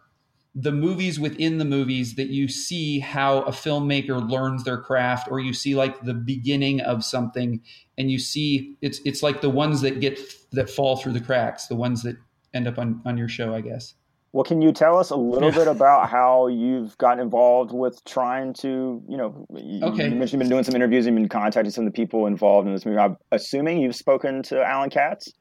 the 0.53 0.73
movies 0.73 1.17
within 1.17 1.59
the 1.59 1.65
movies 1.65 2.15
that 2.15 2.27
you 2.27 2.49
see 2.49 2.99
how 2.99 3.43
a 3.43 3.51
filmmaker 3.51 4.29
learns 4.29 4.65
their 4.65 4.77
craft 4.77 5.29
or 5.31 5.39
you 5.39 5.53
see 5.53 5.75
like 5.75 6.01
the 6.01 6.13
beginning 6.13 6.81
of 6.81 7.01
something 7.05 7.61
and 7.97 8.11
you 8.11 8.19
see 8.19 8.75
it's 8.81 8.99
it's 9.05 9.23
like 9.23 9.39
the 9.39 9.49
ones 9.49 9.79
that 9.79 10.01
get 10.01 10.19
that 10.51 10.69
fall 10.69 10.97
through 10.97 11.13
the 11.13 11.21
cracks 11.21 11.67
the 11.67 11.75
ones 11.75 12.03
that 12.03 12.17
end 12.53 12.67
up 12.67 12.77
on 12.77 13.01
on 13.05 13.17
your 13.17 13.29
show 13.29 13.55
i 13.55 13.61
guess 13.61 13.93
Well, 14.35 14.43
can 14.43 14.61
you 14.61 14.73
tell 14.73 14.97
us 14.97 15.11
a 15.11 15.15
little 15.15 15.49
bit 15.49 15.65
about 15.69 16.09
how 16.09 16.47
you've 16.47 16.97
gotten 16.97 17.19
involved 17.21 17.71
with 17.71 18.03
trying 18.03 18.51
to, 18.55 19.01
you 19.07 19.15
know, 19.15 19.47
you, 19.55 19.81
Okay. 19.81 20.09
you 20.09 20.15
mentioned 20.15 20.33
you've 20.33 20.39
been 20.39 20.49
doing 20.49 20.65
some 20.65 20.75
interviews, 20.75 21.05
you've 21.05 21.15
been 21.15 21.29
contacting 21.29 21.71
some 21.71 21.87
of 21.87 21.93
the 21.93 21.95
people 21.95 22.27
involved 22.27 22.67
in 22.67 22.73
this 22.73 22.85
movie. 22.85 22.97
I'm 22.97 23.15
assuming 23.31 23.77
you've 23.79 23.95
spoken 23.95 24.43
to 24.43 24.61
Allan 24.61 24.89
Katz. 24.89 25.31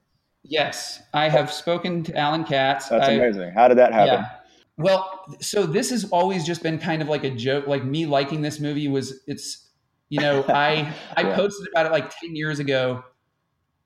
yes 0.45 1.03
i 1.13 1.29
have 1.29 1.51
spoken 1.51 2.03
to 2.05 2.15
allan 2.17 2.45
katz 2.45 2.89
That's 2.91 3.09
I- 3.09 3.13
amazing. 3.15 3.51
How 3.53 3.67
did 3.67 3.79
that 3.79 3.93
happen? 3.93 4.15
Yeah. 4.15 4.29
Well, 4.77 5.25
so 5.41 5.67
this 5.67 5.91
has 5.91 6.05
always 6.11 6.45
just 6.47 6.63
been 6.63 6.79
kind 6.79 7.03
of 7.03 7.09
like 7.09 7.25
a 7.25 7.31
joke. 7.31 7.67
Like 7.67 7.85
me 7.85 8.07
liking 8.07 8.43
this 8.43 8.61
movie 8.61 8.87
was 8.87 9.23
it's 9.27 9.71
you 10.09 10.21
know 10.21 10.45
I 10.49 10.93
I 11.17 11.23
Yeah. 11.23 11.35
posted 11.35 11.67
about 11.73 11.87
it 11.87 11.93
like 11.93 12.17
ten 12.21 12.37
years 12.37 12.61
ago, 12.61 13.03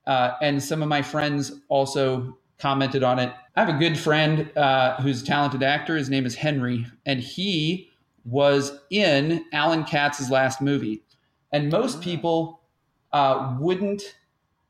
uh, 0.06 0.32
and 0.42 0.62
some 0.62 0.82
of 0.82 0.88
my 0.90 1.00
friends 1.00 1.62
also 1.70 2.36
commented 2.58 3.02
on 3.02 3.18
it. 3.18 3.32
I 3.56 3.64
have 3.64 3.74
a 3.74 3.78
good 3.78 3.98
friend 3.98 4.50
uh, 4.56 5.00
who's 5.00 5.22
a 5.22 5.26
talented 5.26 5.62
actor. 5.62 5.96
His 5.96 6.10
name 6.10 6.26
is 6.26 6.34
Henry, 6.34 6.86
and 7.06 7.20
he 7.20 7.90
was 8.24 8.78
in 8.90 9.44
Allan 9.52 9.84
Katz's 9.84 10.30
last 10.30 10.60
movie. 10.60 11.02
And 11.52 11.70
most 11.70 12.00
people 12.00 12.60
uh, 13.12 13.56
wouldn't 13.58 14.16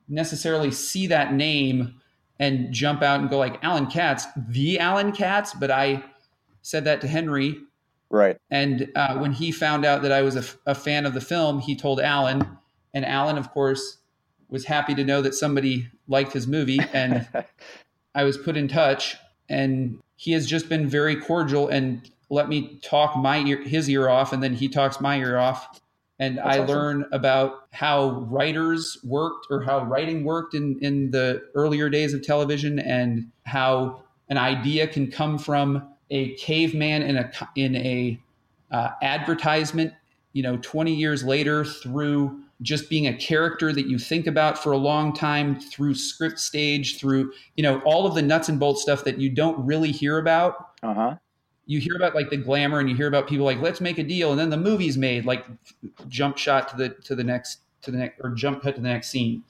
necessarily 0.08 0.70
see 0.70 1.06
that 1.08 1.32
name 1.32 1.94
and 2.38 2.72
jump 2.72 3.02
out 3.02 3.20
and 3.20 3.28
go 3.28 3.38
like 3.38 3.62
Allan 3.64 3.86
Katz, 3.86 4.26
the 4.36 4.78
Allan 4.78 5.12
Katz. 5.12 5.54
But 5.54 5.70
I 5.70 6.04
said 6.62 6.84
that 6.84 7.00
to 7.00 7.08
Henry, 7.08 7.56
Right. 8.10 8.36
and 8.50 8.90
uh, 8.94 9.16
when 9.18 9.32
he 9.32 9.50
found 9.50 9.84
out 9.84 10.02
that 10.02 10.12
I 10.12 10.22
was 10.22 10.36
a, 10.36 10.40
f- 10.40 10.56
a 10.66 10.74
fan 10.74 11.04
of 11.04 11.14
the 11.14 11.20
film, 11.20 11.58
he 11.58 11.74
told 11.76 12.00
Allan, 12.00 12.46
and 12.94 13.04
Allan, 13.04 13.36
of 13.36 13.50
course, 13.50 13.98
was 14.48 14.64
happy 14.64 14.94
to 14.94 15.04
know 15.04 15.20
that 15.20 15.34
somebody 15.34 15.88
liked 16.08 16.32
his 16.32 16.46
movie, 16.46 16.80
and 16.92 17.28
I 18.14 18.24
was 18.24 18.36
put 18.36 18.56
in 18.56 18.66
touch, 18.66 19.16
and 19.48 20.00
he 20.16 20.32
has 20.32 20.46
just 20.46 20.68
been 20.68 20.88
very 20.88 21.16
cordial 21.16 21.68
and 21.68 22.10
let 22.30 22.48
me 22.48 22.78
talk 22.82 23.16
my 23.16 23.38
ear, 23.38 23.62
his 23.62 23.88
ear 23.88 24.08
off, 24.08 24.32
and 24.32 24.42
then 24.42 24.54
he 24.54 24.68
talks 24.68 25.00
my 25.00 25.18
ear 25.18 25.38
off, 25.38 25.80
and 26.18 26.38
I 26.38 26.58
awesome. 26.58 26.66
learn 26.66 27.04
about 27.12 27.68
how 27.72 28.10
writers 28.28 28.98
worked 29.04 29.46
or 29.50 29.62
how 29.62 29.84
writing 29.84 30.24
worked 30.24 30.54
in 30.54 30.78
in 30.80 31.10
the 31.10 31.42
earlier 31.54 31.88
days 31.88 32.12
of 32.12 32.22
television, 32.22 32.78
and 32.78 33.30
how 33.44 34.02
an 34.28 34.36
idea 34.36 34.86
can 34.86 35.10
come 35.10 35.38
from 35.38 35.88
a 36.10 36.34
caveman 36.34 37.02
in 37.02 37.16
a 37.16 37.30
in 37.56 37.76
a 37.76 38.20
uh, 38.70 38.90
advertisement, 39.00 39.94
you 40.32 40.42
know, 40.42 40.58
20 40.58 40.94
years 40.94 41.24
later 41.24 41.64
through 41.64 42.42
just 42.62 42.90
being 42.90 43.06
a 43.06 43.16
character 43.16 43.72
that 43.72 43.86
you 43.86 43.98
think 43.98 44.26
about 44.26 44.60
for 44.60 44.72
a 44.72 44.76
long 44.76 45.12
time 45.12 45.58
through 45.60 45.94
script 45.94 46.38
stage, 46.38 46.98
through, 46.98 47.32
you 47.56 47.62
know, 47.62 47.80
all 47.80 48.06
of 48.06 48.14
the 48.14 48.22
nuts 48.22 48.48
and 48.48 48.58
bolts 48.58 48.82
stuff 48.82 49.04
that 49.04 49.18
you 49.18 49.30
don't 49.30 49.64
really 49.64 49.92
hear 49.92 50.18
about. 50.18 50.70
Uh 50.82 50.94
huh. 50.94 51.16
You 51.66 51.80
hear 51.80 51.94
about 51.96 52.14
like 52.14 52.30
the 52.30 52.36
glamour 52.36 52.80
and 52.80 52.88
you 52.88 52.96
hear 52.96 53.06
about 53.06 53.28
people 53.28 53.44
like, 53.44 53.60
let's 53.60 53.80
make 53.80 53.98
a 53.98 54.02
deal. 54.02 54.30
And 54.30 54.40
then 54.40 54.50
the 54.50 54.56
movie's 54.56 54.96
made 54.96 55.26
like 55.26 55.44
jump 56.08 56.38
shot 56.38 56.68
to 56.68 56.76
the, 56.76 56.88
to 57.04 57.14
the 57.14 57.24
next, 57.24 57.60
to 57.82 57.90
the 57.90 57.98
next, 57.98 58.20
or 58.22 58.30
jump 58.30 58.62
cut 58.62 58.74
to 58.74 58.80
the 58.80 58.88
next 58.88 59.10
scene. 59.10 59.44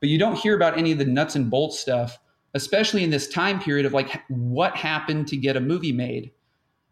But 0.00 0.08
you 0.08 0.18
don't 0.18 0.36
hear 0.36 0.54
about 0.54 0.78
any 0.78 0.92
of 0.92 0.98
the 0.98 1.04
nuts 1.04 1.34
and 1.34 1.50
bolts 1.50 1.78
stuff, 1.78 2.18
especially 2.54 3.02
in 3.02 3.10
this 3.10 3.28
time 3.28 3.60
period 3.60 3.86
of 3.86 3.92
like 3.92 4.22
what 4.28 4.76
happened 4.76 5.26
to 5.28 5.36
get 5.36 5.56
a 5.56 5.60
movie 5.60 5.92
made 5.92 6.30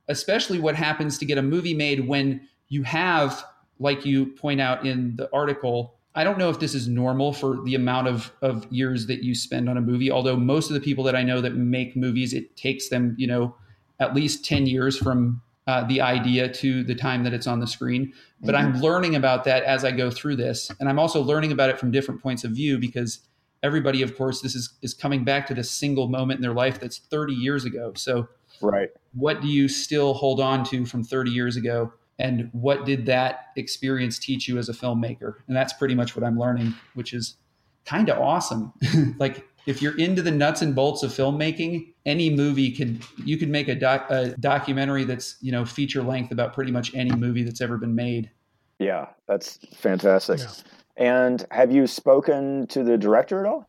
especially 0.09 0.59
what 0.59 0.76
happens 0.76 1.18
to 1.18 1.24
get 1.24 1.38
a 1.38 1.42
movie 1.42 1.74
made 1.74 2.07
when 2.07 2.40
you 2.68 2.82
have, 2.82 3.44
like 3.78 4.04
you 4.04 4.26
point 4.26 4.60
out 4.60 4.86
in 4.86 5.16
the 5.16 5.28
article, 5.32 5.94
I 6.14 6.24
don't 6.24 6.38
know 6.38 6.48
if 6.48 6.58
this 6.58 6.74
is 6.74 6.88
normal 6.88 7.32
for 7.32 7.62
the 7.62 7.74
amount 7.74 8.08
of, 8.08 8.32
of 8.40 8.66
years 8.70 9.06
that 9.06 9.22
you 9.22 9.34
spend 9.34 9.68
on 9.68 9.76
a 9.76 9.80
movie, 9.80 10.10
although 10.10 10.36
most 10.36 10.70
of 10.70 10.74
the 10.74 10.80
people 10.80 11.04
that 11.04 11.14
I 11.14 11.22
know 11.22 11.40
that 11.42 11.54
make 11.54 11.94
movies, 11.94 12.32
it 12.32 12.56
takes 12.56 12.88
them, 12.88 13.14
you 13.18 13.26
know, 13.26 13.54
at 14.00 14.14
least 14.14 14.44
10 14.44 14.66
years 14.66 14.96
from 14.96 15.42
uh, 15.66 15.84
the 15.84 16.00
idea 16.00 16.48
to 16.48 16.84
the 16.84 16.94
time 16.94 17.24
that 17.24 17.34
it's 17.34 17.46
on 17.46 17.60
the 17.60 17.66
screen. 17.66 18.12
But 18.42 18.54
I'm 18.54 18.80
learning 18.80 19.16
about 19.16 19.44
that 19.44 19.64
as 19.64 19.84
I 19.84 19.90
go 19.90 20.10
through 20.10 20.36
this. 20.36 20.70
And 20.78 20.88
I'm 20.88 20.98
also 20.98 21.20
learning 21.20 21.52
about 21.52 21.70
it 21.70 21.78
from 21.78 21.90
different 21.90 22.22
points 22.22 22.44
of 22.44 22.52
view 22.52 22.78
because 22.78 23.20
everybody, 23.62 24.02
of 24.02 24.16
course, 24.16 24.40
this 24.40 24.54
is, 24.54 24.74
is 24.82 24.94
coming 24.94 25.24
back 25.24 25.46
to 25.48 25.54
this 25.54 25.70
single 25.70 26.08
moment 26.08 26.38
in 26.38 26.42
their 26.42 26.54
life 26.54 26.78
that's 26.78 26.98
30 26.98 27.34
years 27.34 27.64
ago. 27.64 27.92
So 27.96 28.28
Right. 28.62 28.90
what 29.12 29.42
do 29.42 29.48
you 29.48 29.68
still 29.68 30.14
hold 30.14 30.40
on 30.40 30.64
to 30.66 30.86
from 30.86 31.04
30 31.04 31.30
years 31.30 31.56
ago 31.56 31.92
and 32.18 32.48
what 32.52 32.84
did 32.86 33.06
that 33.06 33.48
experience 33.56 34.18
teach 34.18 34.48
you 34.48 34.58
as 34.58 34.68
a 34.68 34.72
filmmaker 34.72 35.34
and 35.48 35.56
that's 35.56 35.72
pretty 35.74 35.94
much 35.94 36.16
what 36.16 36.24
i'm 36.24 36.38
learning 36.38 36.74
which 36.94 37.12
is 37.12 37.36
kind 37.84 38.08
of 38.08 38.18
awesome 38.18 38.72
like 39.18 39.46
if 39.66 39.82
you're 39.82 39.98
into 39.98 40.22
the 40.22 40.30
nuts 40.30 40.62
and 40.62 40.74
bolts 40.74 41.02
of 41.02 41.10
filmmaking 41.10 41.92
any 42.06 42.30
movie 42.30 42.70
can 42.70 43.00
you 43.24 43.36
could 43.36 43.48
make 43.48 43.68
a, 43.68 43.74
doc, 43.74 44.06
a 44.10 44.28
documentary 44.38 45.04
that's 45.04 45.36
you 45.40 45.52
know 45.52 45.64
feature 45.64 46.02
length 46.02 46.30
about 46.32 46.54
pretty 46.54 46.70
much 46.72 46.94
any 46.94 47.10
movie 47.16 47.42
that's 47.42 47.60
ever 47.60 47.76
been 47.76 47.94
made 47.94 48.30
Yeah. 48.78 49.06
That's 49.26 49.58
fantastic. 49.74 50.38
Yeah. 50.40 50.52
And 50.98 51.46
have 51.50 51.72
you 51.72 51.86
spoken 51.86 52.66
to 52.68 52.82
the 52.84 52.96
director 52.96 53.40
at 53.40 53.46
all? 53.46 53.68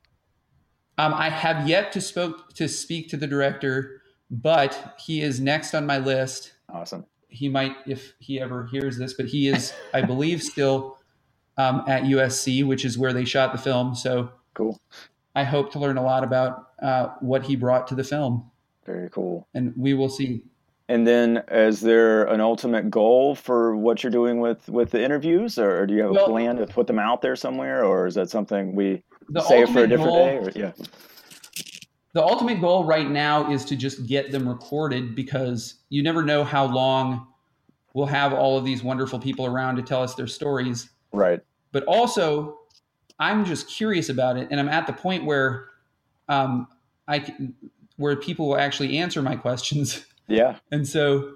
um, 1.00 1.14
i 1.14 1.30
have 1.30 1.68
yet 1.68 1.92
to 1.92 2.02
spoke 2.02 2.54
to 2.54 2.68
speak 2.68 3.10
to 3.10 3.18
the 3.18 3.28
director 3.28 4.02
but 4.32 4.96
he 5.00 5.22
is 5.22 5.40
next 5.40 5.74
on 5.74 5.86
my 5.86 5.98
list 5.98 6.54
Awesome. 6.70 7.06
He 7.30 7.50
might 7.50 7.76
if 7.86 8.14
he 8.20 8.40
ever 8.40 8.66
hears 8.66 8.98
this, 8.98 9.14
but 9.14 9.26
he 9.26 9.48
is, 9.48 9.74
I 9.94 10.02
believe, 10.02 10.42
still 10.42 10.98
um, 11.58 11.84
at 11.88 12.04
USC, 12.04 12.66
which 12.66 12.86
is 12.86 12.98
where 12.98 13.14
they 13.14 13.26
shot 13.26 13.52
the 13.52 13.58
film. 13.58 13.96
So 13.96 14.30
Cool. 14.54 14.80
I 15.36 15.44
hope 15.44 15.72
to 15.74 15.80
learn 15.80 15.98
a 15.98 16.04
lot 16.04 16.24
about 16.24 16.70
uh, 16.82 17.10
what 17.20 17.44
he 17.44 17.56
brought 17.56 17.88
to 17.90 17.96
the 17.96 18.04
film, 18.04 18.50
Very 18.86 19.10
cool. 19.12 19.48
and 19.54 19.72
we 19.78 19.94
will 19.94 20.10
see. 20.10 20.44
And 20.90 21.06
then, 21.06 21.44
is 21.52 21.82
there 21.82 22.24
an 22.24 22.40
ultimate 22.42 22.90
goal 22.90 23.36
for 23.36 23.76
what 23.76 24.02
you're 24.04 24.12
doing 24.12 24.40
with 24.40 24.68
with 24.70 24.92
the 24.92 25.04
interviews, 25.04 25.60
or, 25.60 25.86
do 25.86 25.94
you 25.94 26.02
have 26.02 26.10
a 26.12 26.14
Well- 26.14 26.28
plan 26.28 26.56
to 26.56 26.66
put 26.66 26.88
them 26.88 26.98
out 26.98 27.22
there 27.22 27.36
somewhere, 27.36 27.84
or 27.84 28.08
is 28.08 28.16
that 28.16 28.30
something 28.30 28.74
we 28.74 29.04
save 29.48 29.70
for 29.70 29.84
a 29.84 29.88
different 29.88 30.12
goal- 30.12 30.26
day? 30.26 30.38
Or, 30.38 30.52
yeah. 30.56 30.72
The 32.18 32.24
ultimate 32.24 32.60
goal 32.60 32.84
right 32.84 33.08
now 33.08 33.52
is 33.52 33.64
to 33.66 33.76
just 33.76 34.08
get 34.08 34.32
them 34.32 34.50
recorded 34.50 35.14
because 35.14 35.76
you 35.90 36.02
never 36.02 36.24
know 36.24 36.44
how 36.44 36.66
long 36.66 37.28
we'll 37.94 38.08
have 38.08 38.34
all 38.34 38.58
of 38.58 38.66
these 38.66 38.82
wonderful 38.82 39.20
people 39.20 39.46
around 39.46 39.76
to 39.76 39.84
tell 39.84 40.02
us 40.02 40.16
their 40.16 40.26
stories. 40.26 40.90
Right. 41.12 41.42
but 41.72 41.84
also 41.84 42.58
I'm 43.20 43.46
just 43.46 43.70
curious 43.70 44.10
about 44.10 44.36
it, 44.36 44.48
and 44.50 44.60
I'm 44.60 44.68
at 44.68 44.88
the 44.88 44.94
point 44.94 45.26
where 45.26 45.68
um, 46.28 46.68
I 47.08 47.20
can, 47.20 47.54
where 47.98 48.16
people 48.16 48.48
will 48.48 48.58
actually 48.58 48.98
answer 48.98 49.22
my 49.22 49.36
questions, 49.36 50.04
Yeah. 50.28 50.56
and 50.72 50.88
so 50.88 51.36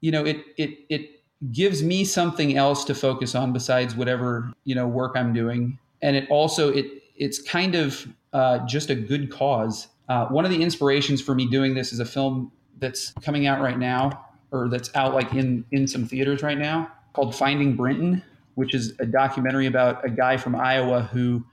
you 0.00 0.12
know 0.12 0.24
it 0.24 0.44
it 0.56 0.78
it 0.88 1.22
gives 1.50 1.82
me 1.82 2.04
something 2.04 2.56
else 2.56 2.84
to 2.84 2.94
focus 2.94 3.34
on 3.34 3.52
besides 3.52 3.96
whatever 3.96 4.52
you 4.62 4.76
know 4.76 4.86
work 4.86 5.16
I'm 5.16 5.32
doing, 5.32 5.80
and 6.00 6.14
it 6.14 6.30
also 6.30 6.72
it 6.72 6.86
it's 7.16 7.42
kind 7.42 7.74
of 7.74 8.06
uh, 8.32 8.58
just 8.66 8.90
a 8.90 8.94
good 8.94 9.30
cause. 9.30 9.88
Uh, 10.08 10.26
one 10.26 10.44
of 10.44 10.50
the 10.50 10.62
inspirations 10.62 11.20
for 11.20 11.34
me 11.34 11.46
doing 11.48 11.74
this 11.74 11.92
is 11.92 12.00
a 12.00 12.04
film 12.04 12.50
that's 12.78 13.12
coming 13.22 13.46
out 13.46 13.60
right 13.60 13.78
now, 13.78 14.26
or 14.50 14.68
that's 14.68 14.90
out 14.94 15.14
like 15.14 15.32
in 15.34 15.64
in 15.72 15.86
some 15.86 16.06
theaters 16.06 16.42
right 16.42 16.58
now, 16.58 16.90
called 17.12 17.34
Finding 17.34 17.76
Brinton, 17.76 18.22
which 18.54 18.74
is 18.74 18.94
a 18.98 19.06
documentary 19.06 19.66
about 19.66 20.04
a 20.04 20.10
guy 20.10 20.36
from 20.36 20.54
Iowa 20.54 21.02
who 21.12 21.44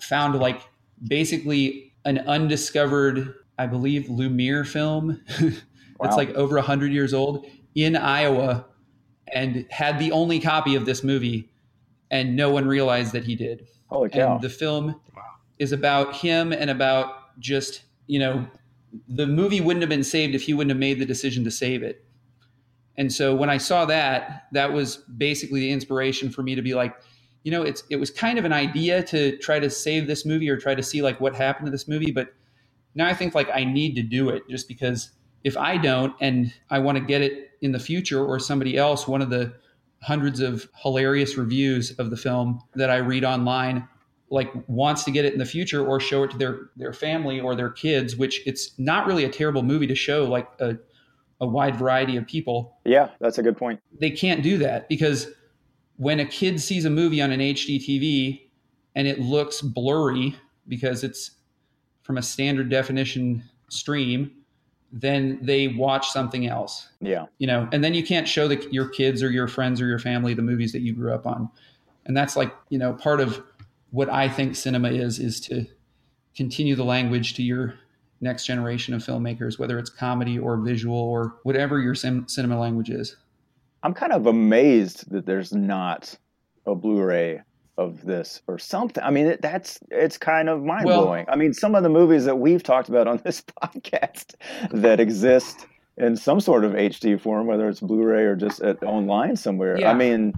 found 0.00 0.38
like 0.38 0.60
basically 1.06 1.92
an 2.04 2.18
undiscovered, 2.18 3.34
I 3.58 3.66
believe, 3.66 4.08
Lumiere 4.08 4.64
film 4.64 5.20
Wow. 5.98 6.06
that's 6.06 6.16
like 6.16 6.30
over 6.34 6.56
a 6.56 6.60
100 6.60 6.92
years 6.92 7.12
old 7.12 7.44
in 7.74 7.96
Iowa 7.96 8.66
and 9.34 9.66
had 9.70 9.98
the 9.98 10.12
only 10.12 10.38
copy 10.38 10.74
of 10.76 10.86
this 10.86 11.02
movie, 11.02 11.50
and 12.10 12.36
no 12.36 12.50
one 12.50 12.66
realized 12.66 13.12
that 13.12 13.24
he 13.24 13.34
did. 13.34 13.66
Holy 13.88 14.08
cow! 14.08 14.34
And 14.34 14.40
the 14.40 14.48
film 14.48 15.00
is 15.58 15.72
about 15.72 16.14
him 16.16 16.52
and 16.52 16.70
about 16.70 17.38
just 17.38 17.82
you 18.06 18.18
know 18.18 18.46
the 19.08 19.26
movie 19.26 19.60
wouldn't 19.60 19.82
have 19.82 19.90
been 19.90 20.04
saved 20.04 20.34
if 20.34 20.42
he 20.42 20.54
wouldn't 20.54 20.70
have 20.70 20.78
made 20.78 20.98
the 20.98 21.06
decision 21.06 21.44
to 21.44 21.50
save 21.50 21.82
it. 21.82 22.04
And 22.96 23.12
so 23.12 23.34
when 23.34 23.50
I 23.50 23.58
saw 23.58 23.84
that, 23.84 24.46
that 24.52 24.72
was 24.72 24.96
basically 24.96 25.60
the 25.60 25.70
inspiration 25.70 26.30
for 26.30 26.42
me 26.42 26.54
to 26.54 26.62
be 26.62 26.74
like, 26.74 26.96
you 27.44 27.52
know, 27.52 27.62
it's 27.62 27.84
it 27.90 27.96
was 27.96 28.10
kind 28.10 28.38
of 28.38 28.44
an 28.44 28.52
idea 28.52 29.02
to 29.04 29.36
try 29.38 29.60
to 29.60 29.70
save 29.70 30.06
this 30.06 30.26
movie 30.26 30.50
or 30.50 30.56
try 30.56 30.74
to 30.74 30.82
see 30.82 31.02
like 31.02 31.20
what 31.20 31.34
happened 31.34 31.66
to 31.66 31.70
this 31.70 31.86
movie, 31.86 32.10
but 32.10 32.34
now 32.94 33.06
I 33.06 33.14
think 33.14 33.34
like 33.34 33.48
I 33.54 33.64
need 33.64 33.94
to 33.94 34.02
do 34.02 34.30
it 34.30 34.42
just 34.50 34.66
because 34.66 35.12
if 35.44 35.56
I 35.56 35.76
don't 35.76 36.14
and 36.20 36.52
I 36.70 36.80
want 36.80 36.98
to 36.98 37.04
get 37.04 37.22
it 37.22 37.50
in 37.62 37.72
the 37.72 37.78
future 37.78 38.24
or 38.24 38.38
somebody 38.40 38.76
else, 38.76 39.06
one 39.06 39.22
of 39.22 39.30
the 39.30 39.54
hundreds 40.02 40.40
of 40.40 40.68
hilarious 40.82 41.36
reviews 41.36 41.92
of 41.92 42.10
the 42.10 42.16
film 42.16 42.60
that 42.74 42.90
I 42.90 42.96
read 42.96 43.24
online 43.24 43.88
like 44.30 44.52
wants 44.68 45.04
to 45.04 45.10
get 45.10 45.24
it 45.24 45.32
in 45.32 45.38
the 45.38 45.44
future 45.46 45.86
or 45.86 45.98
show 46.00 46.22
it 46.22 46.30
to 46.30 46.36
their 46.38 46.70
their 46.76 46.92
family 46.92 47.40
or 47.40 47.54
their 47.54 47.70
kids 47.70 48.16
which 48.16 48.46
it's 48.46 48.78
not 48.78 49.06
really 49.06 49.24
a 49.24 49.28
terrible 49.28 49.62
movie 49.62 49.86
to 49.86 49.94
show 49.94 50.24
like 50.24 50.46
a, 50.60 50.76
a 51.40 51.46
wide 51.46 51.76
variety 51.76 52.16
of 52.16 52.26
people 52.26 52.76
Yeah, 52.84 53.08
that's 53.20 53.38
a 53.38 53.42
good 53.42 53.56
point. 53.56 53.80
they 54.00 54.10
can't 54.10 54.42
do 54.42 54.58
that 54.58 54.88
because 54.88 55.28
when 55.96 56.20
a 56.20 56.26
kid 56.26 56.60
sees 56.60 56.84
a 56.84 56.90
movie 56.90 57.20
on 57.22 57.32
an 57.32 57.40
HD 57.40 57.78
TV 57.84 58.40
and 58.94 59.08
it 59.08 59.18
looks 59.20 59.60
blurry 59.62 60.36
because 60.68 61.02
it's 61.04 61.32
from 62.02 62.18
a 62.18 62.22
standard 62.22 62.68
definition 62.68 63.42
stream, 63.68 64.30
then 64.92 65.38
they 65.42 65.68
watch 65.68 66.08
something 66.10 66.46
else. 66.46 66.88
Yeah. 67.00 67.26
You 67.38 67.46
know, 67.46 67.68
and 67.72 67.82
then 67.84 67.94
you 67.94 68.02
can't 68.04 68.26
show 68.28 68.48
the, 68.48 68.64
your 68.70 68.88
kids 68.88 69.22
or 69.22 69.30
your 69.30 69.48
friends 69.48 69.80
or 69.80 69.86
your 69.86 69.98
family 69.98 70.34
the 70.34 70.42
movies 70.42 70.72
that 70.72 70.80
you 70.82 70.92
grew 70.94 71.12
up 71.12 71.26
on. 71.26 71.50
And 72.06 72.16
that's 72.16 72.36
like, 72.36 72.54
you 72.70 72.78
know, 72.78 72.94
part 72.94 73.20
of 73.20 73.42
what 73.90 74.08
I 74.08 74.28
think 74.28 74.56
cinema 74.56 74.90
is 74.90 75.18
is 75.18 75.40
to 75.42 75.66
continue 76.36 76.76
the 76.76 76.84
language 76.84 77.34
to 77.34 77.42
your 77.42 77.74
next 78.20 78.46
generation 78.46 78.94
of 78.94 79.02
filmmakers, 79.02 79.58
whether 79.58 79.78
it's 79.78 79.90
comedy 79.90 80.38
or 80.38 80.56
visual 80.56 80.96
or 80.96 81.36
whatever 81.44 81.78
your 81.80 81.94
cin- 81.94 82.28
cinema 82.28 82.58
language 82.58 82.90
is. 82.90 83.16
I'm 83.82 83.94
kind 83.94 84.12
of 84.12 84.26
amazed 84.26 85.10
that 85.10 85.24
there's 85.24 85.52
not 85.52 86.16
a 86.66 86.74
Blu-ray 86.74 87.42
of 87.76 88.04
this 88.04 88.42
or 88.48 88.58
something. 88.58 89.02
I 89.02 89.10
mean, 89.10 89.26
it, 89.26 89.42
that's 89.42 89.78
it's 89.90 90.18
kind 90.18 90.48
of 90.48 90.62
mind 90.62 90.84
blowing. 90.84 91.26
I 91.28 91.36
mean, 91.36 91.54
some 91.54 91.76
of 91.76 91.84
the 91.84 91.88
movies 91.88 92.24
that 92.24 92.36
we've 92.36 92.62
talked 92.62 92.88
about 92.88 93.06
on 93.06 93.20
this 93.24 93.42
podcast 93.62 94.34
that 94.72 94.98
exist 94.98 95.64
in 95.96 96.16
some 96.16 96.40
sort 96.40 96.64
of 96.64 96.72
HD 96.72 97.20
form, 97.20 97.46
whether 97.46 97.68
it's 97.68 97.80
Blu-ray 97.80 98.24
or 98.24 98.36
just 98.36 98.60
at, 98.60 98.82
online 98.82 99.36
somewhere. 99.36 99.78
Yeah. 99.78 99.90
I 99.90 99.94
mean, 99.94 100.34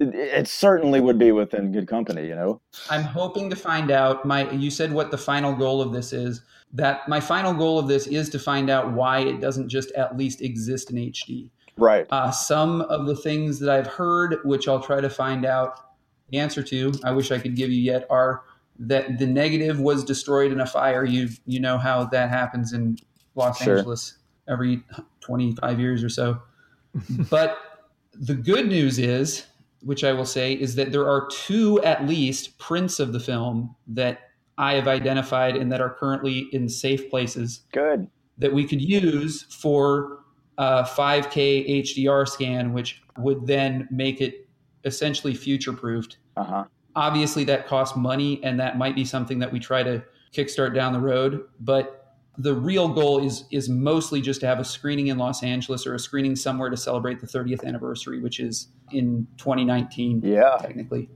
it, 0.00 0.14
it 0.14 0.48
certainly 0.48 1.00
would 1.00 1.18
be 1.18 1.30
within 1.30 1.70
good 1.72 1.86
company, 1.86 2.26
you 2.26 2.34
know. 2.34 2.60
I'm 2.88 3.02
hoping 3.02 3.50
to 3.50 3.56
find 3.56 3.90
out 3.90 4.24
my 4.24 4.50
you 4.50 4.70
said 4.70 4.92
what 4.92 5.10
the 5.10 5.18
final 5.18 5.54
goal 5.54 5.80
of 5.80 5.92
this 5.92 6.12
is. 6.12 6.42
That 6.72 7.08
my 7.08 7.20
final 7.20 7.52
goal 7.52 7.78
of 7.78 7.88
this 7.88 8.06
is 8.06 8.28
to 8.30 8.38
find 8.38 8.70
out 8.70 8.92
why 8.92 9.20
it 9.20 9.40
doesn't 9.40 9.68
just 9.68 9.90
at 9.92 10.16
least 10.16 10.40
exist 10.40 10.90
in 10.90 10.96
HD. 10.96 11.50
Right. 11.76 12.06
Uh, 12.10 12.30
some 12.30 12.82
of 12.82 13.06
the 13.06 13.16
things 13.16 13.58
that 13.60 13.70
I've 13.70 13.86
heard, 13.86 14.36
which 14.44 14.68
I'll 14.68 14.80
try 14.82 15.00
to 15.00 15.10
find 15.10 15.44
out 15.44 15.80
the 16.28 16.38
answer 16.38 16.62
to, 16.62 16.92
I 17.04 17.10
wish 17.12 17.30
I 17.32 17.38
could 17.38 17.56
give 17.56 17.70
you 17.70 17.80
yet, 17.80 18.06
are 18.08 18.42
that 18.78 19.18
the 19.18 19.26
negative 19.26 19.80
was 19.80 20.04
destroyed 20.04 20.52
in 20.52 20.60
a 20.60 20.66
fire. 20.66 21.04
You 21.04 21.28
you 21.46 21.60
know 21.60 21.76
how 21.76 22.04
that 22.06 22.30
happens 22.30 22.72
in 22.72 22.96
Los 23.34 23.58
Sure. 23.62 23.78
Angeles 23.78 24.18
every 24.48 24.82
25 25.20 25.78
years 25.80 26.02
or 26.02 26.08
so. 26.08 26.40
but 27.30 27.58
the 28.14 28.34
good 28.34 28.68
news 28.68 28.98
is, 28.98 29.46
which 29.82 30.04
I 30.04 30.12
will 30.12 30.26
say, 30.26 30.52
is 30.52 30.74
that 30.74 30.92
there 30.92 31.08
are 31.08 31.28
two 31.28 31.82
at 31.82 32.06
least 32.06 32.58
prints 32.58 33.00
of 33.00 33.12
the 33.12 33.20
film 33.20 33.74
that 33.88 34.20
I 34.58 34.74
have 34.74 34.88
identified 34.88 35.56
and 35.56 35.72
that 35.72 35.80
are 35.80 35.94
currently 35.94 36.48
in 36.52 36.68
safe 36.68 37.08
places 37.08 37.62
Good. 37.72 38.08
that 38.38 38.52
we 38.52 38.64
could 38.66 38.82
use 38.82 39.44
for 39.44 40.18
a 40.58 40.84
5K 40.84 41.82
HDR 41.82 42.28
scan, 42.28 42.72
which 42.72 43.02
would 43.16 43.46
then 43.46 43.88
make 43.90 44.20
it 44.20 44.48
essentially 44.84 45.34
future 45.34 45.72
proofed. 45.72 46.18
Uh 46.36 46.44
huh. 46.44 46.64
Obviously, 46.96 47.44
that 47.44 47.66
costs 47.66 47.96
money, 47.96 48.40
and 48.42 48.58
that 48.60 48.76
might 48.76 48.94
be 48.94 49.04
something 49.04 49.38
that 49.38 49.50
we 49.50 49.60
try 49.60 49.82
to 49.82 50.02
kickstart 50.34 50.74
down 50.74 50.92
the 50.92 51.00
road. 51.00 51.44
But 51.60 51.99
the 52.38 52.54
real 52.54 52.88
goal 52.88 53.24
is 53.24 53.44
is 53.50 53.68
mostly 53.68 54.20
just 54.20 54.40
to 54.40 54.46
have 54.46 54.58
a 54.60 54.64
screening 54.64 55.08
in 55.08 55.18
Los 55.18 55.42
Angeles 55.42 55.86
or 55.86 55.94
a 55.94 55.98
screening 55.98 56.36
somewhere 56.36 56.70
to 56.70 56.76
celebrate 56.76 57.20
the 57.20 57.26
30th 57.26 57.64
anniversary, 57.64 58.20
which 58.20 58.40
is 58.40 58.68
in 58.92 59.26
2019, 59.36 60.22
Yeah. 60.24 60.56
technically. 60.60 61.10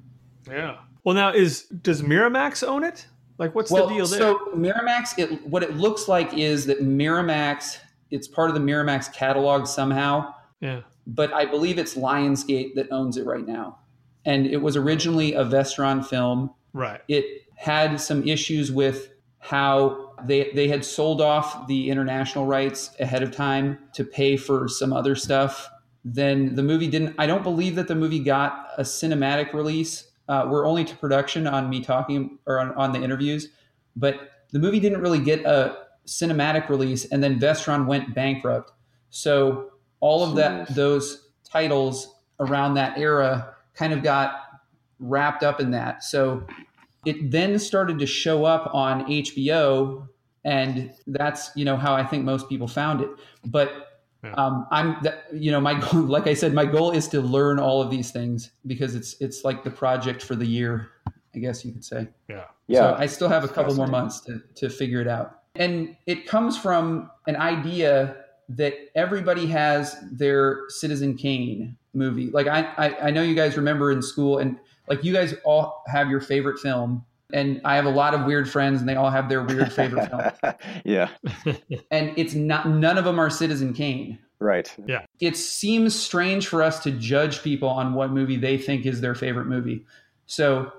Yeah. 0.49 0.77
Well, 1.05 1.15
now 1.15 1.33
is 1.33 1.63
does 1.65 2.03
Miramax 2.03 2.67
own 2.67 2.85
it? 2.85 3.07
Like, 3.39 3.55
what's 3.55 3.71
well, 3.71 3.89
the 3.89 3.95
deal 3.95 4.07
there? 4.07 4.19
so 4.19 4.39
Miramax, 4.55 5.19
it, 5.19 5.45
what 5.47 5.63
it 5.63 5.77
looks 5.77 6.07
like 6.09 6.35
is 6.35 6.67
that 6.67 6.83
Miramax, 6.83 7.79
it's 8.11 8.29
part 8.29 8.49
of 8.49 8.55
the 8.55 8.61
Miramax 8.61 9.13
catalog 9.13 9.67
somehow. 9.67 10.33
yeah. 10.61 10.83
but 11.07 11.33
I 11.33 11.45
believe 11.45 11.79
it's 11.79 11.95
Lionsgate 11.97 12.75
that 12.77 12.87
owns 12.93 13.17
it 13.17 13.27
right 13.27 13.47
now. 13.47 13.79
And 14.25 14.47
it 14.47 14.57
was 14.59 14.77
originally 14.77 15.35
a 15.35 15.45
Vestron 15.45 16.05
film. 16.07 16.51
Right. 16.73 17.01
It 17.09 17.43
had 17.57 18.01
some 18.01 18.27
issues 18.27 18.71
with 18.73 19.11
how 19.39 20.04
they 20.27 20.51
they 20.55 20.69
had 20.69 20.85
sold 20.85 21.21
off 21.21 21.67
the 21.67 21.91
international 21.91 22.47
rights 22.47 22.91
ahead 23.01 23.23
of 23.23 23.31
time 23.31 23.79
to 23.95 24.05
pay 24.05 24.37
for 24.37 24.69
some 24.69 24.93
other 24.93 25.15
stuff. 25.15 25.69
Then 26.05 26.55
the 26.55 26.63
movie 26.63 26.89
didn't. 26.89 27.15
I 27.19 27.27
don't 27.27 27.43
believe 27.43 27.77
that 27.77 27.89
the 27.89 27.95
movie 27.95 28.21
got 28.21 28.69
a 28.77 28.83
cinematic 28.83 29.53
release. 29.53 30.11
Uh, 30.29 30.47
we're 30.49 30.67
only 30.67 30.85
to 30.85 30.97
production 30.97 31.47
on 31.47 31.69
me 31.69 31.83
talking 31.83 32.39
or 32.47 32.59
on, 32.59 32.73
on 32.73 32.93
the 32.93 33.03
interviews, 33.03 33.49
but 33.95 34.31
the 34.53 34.59
movie 34.59 34.81
didn't 34.81 35.01
really 35.01 35.19
get 35.19 35.45
a 35.45 35.85
cinematic 36.07 36.69
release. 36.69 37.05
And 37.07 37.23
then 37.23 37.39
Vestron 37.39 37.87
went 37.87 38.15
bankrupt. 38.15 38.73
So 39.11 39.71
all 40.01 40.25
of 40.25 40.37
that 40.37 40.75
those 40.75 41.29
titles 41.49 42.15
around 42.41 42.75
that 42.75 42.99
era 42.99 43.55
kind 43.75 43.93
of 43.93 44.03
got 44.03 44.41
wrapped 44.99 45.43
up 45.43 45.61
in 45.61 45.71
that. 45.73 46.03
So 46.03 46.47
it 47.05 47.31
then 47.31 47.59
started 47.59 47.99
to 47.99 48.07
show 48.07 48.45
up 48.45 48.71
on 48.75 49.07
HBO, 49.07 50.09
and 50.45 50.93
that's 51.07 51.51
you 51.57 51.65
know 51.65 51.77
how 51.77 51.95
I 51.95 52.05
think 52.05 52.25
most 52.25 52.49
people 52.49 52.69
found 52.69 53.01
it. 53.01 53.11
But 53.47 53.91
Yeah. 54.23 54.33
um, 54.35 54.67
I'm 54.71 54.97
you 55.33 55.51
know 55.51 55.61
my 55.61 55.75
goal, 55.81 56.03
like 56.03 56.27
I 56.27 56.35
said, 56.35 56.53
my 56.55 56.67
goal 56.67 56.91
is 56.93 57.09
to 57.09 57.21
learn 57.21 57.59
all 57.59 57.83
of 57.83 57.91
these 57.91 58.11
things 58.11 58.51
because 58.67 58.95
it's 58.95 59.17
it's 59.21 59.45
like 59.45 59.65
the 59.65 59.71
project 59.71 60.23
for 60.23 60.35
the 60.35 60.47
year, 60.47 60.89
I 61.35 61.39
guess 61.39 61.65
you 61.65 61.73
could 61.73 61.85
say. 61.85 62.09
Yeah. 62.29 62.45
Yeah. 62.67 62.81
So 62.81 62.97
I 62.99 63.07
still 63.07 63.29
have 63.29 63.45
a 63.45 63.49
couple 63.49 63.75
more 63.75 63.87
months 63.87 64.21
to, 64.21 64.43
to 64.55 64.71
figure 64.71 65.01
it 65.01 65.09
out. 65.09 65.41
And 65.57 65.95
it 66.07 66.27
comes 66.27 66.57
from 66.59 67.11
an 67.27 67.37
idea 67.37 68.17
that 68.49 68.75
everybody 68.95 69.47
has 69.47 69.97
their 70.13 70.63
Citizen 70.69 71.17
Kane 71.17 71.77
movie. 71.93 72.31
Like 72.31 72.47
I, 72.47 72.61
I, 72.77 73.09
I 73.09 73.11
know 73.11 73.23
you 73.23 73.35
guys 73.35 73.57
remember 73.57 73.93
in 73.93 74.03
school 74.03 74.39
and 74.39 74.59
like 74.89 75.05
you 75.05 75.13
guys 75.13 75.35
all 75.45 75.83
have 75.87 76.09
your 76.11 76.21
favorite 76.21 76.59
film. 76.59 77.05
And 77.35 77.61
I 77.65 77.75
have 77.77 77.85
a 77.85 77.91
lot 77.91 78.15
of 78.15 78.25
weird 78.25 78.49
friends 78.49 78.81
and 78.81 78.89
they 78.89 78.95
all 78.95 79.11
have 79.11 79.29
their 79.29 79.43
weird 79.43 79.71
favorite 79.73 80.09
film. 80.43 80.55
yeah. 80.85 81.09
And 81.91 82.13
it's 82.17 82.35
not 82.35 82.69
none 82.69 82.97
of 82.97 83.05
them 83.05 83.19
are 83.19 83.29
Citizen 83.29 83.75
Kane. 83.75 84.19
Right. 84.39 84.75
Yeah. 84.87 85.05
It 85.21 85.37
seems 85.37 85.95
strange 85.95 86.47
for 86.49 86.63
us 86.63 86.81
to 86.85 86.91
judge 86.93 87.43
people 87.43 87.69
on 87.69 87.95
what 87.95 88.11
movie 88.11 88.37
they 88.37 88.57
think 88.57 88.87
is 88.87 89.01
their 89.01 89.15
favorite 89.15 89.47
movie. 89.47 89.85
So 90.27 90.73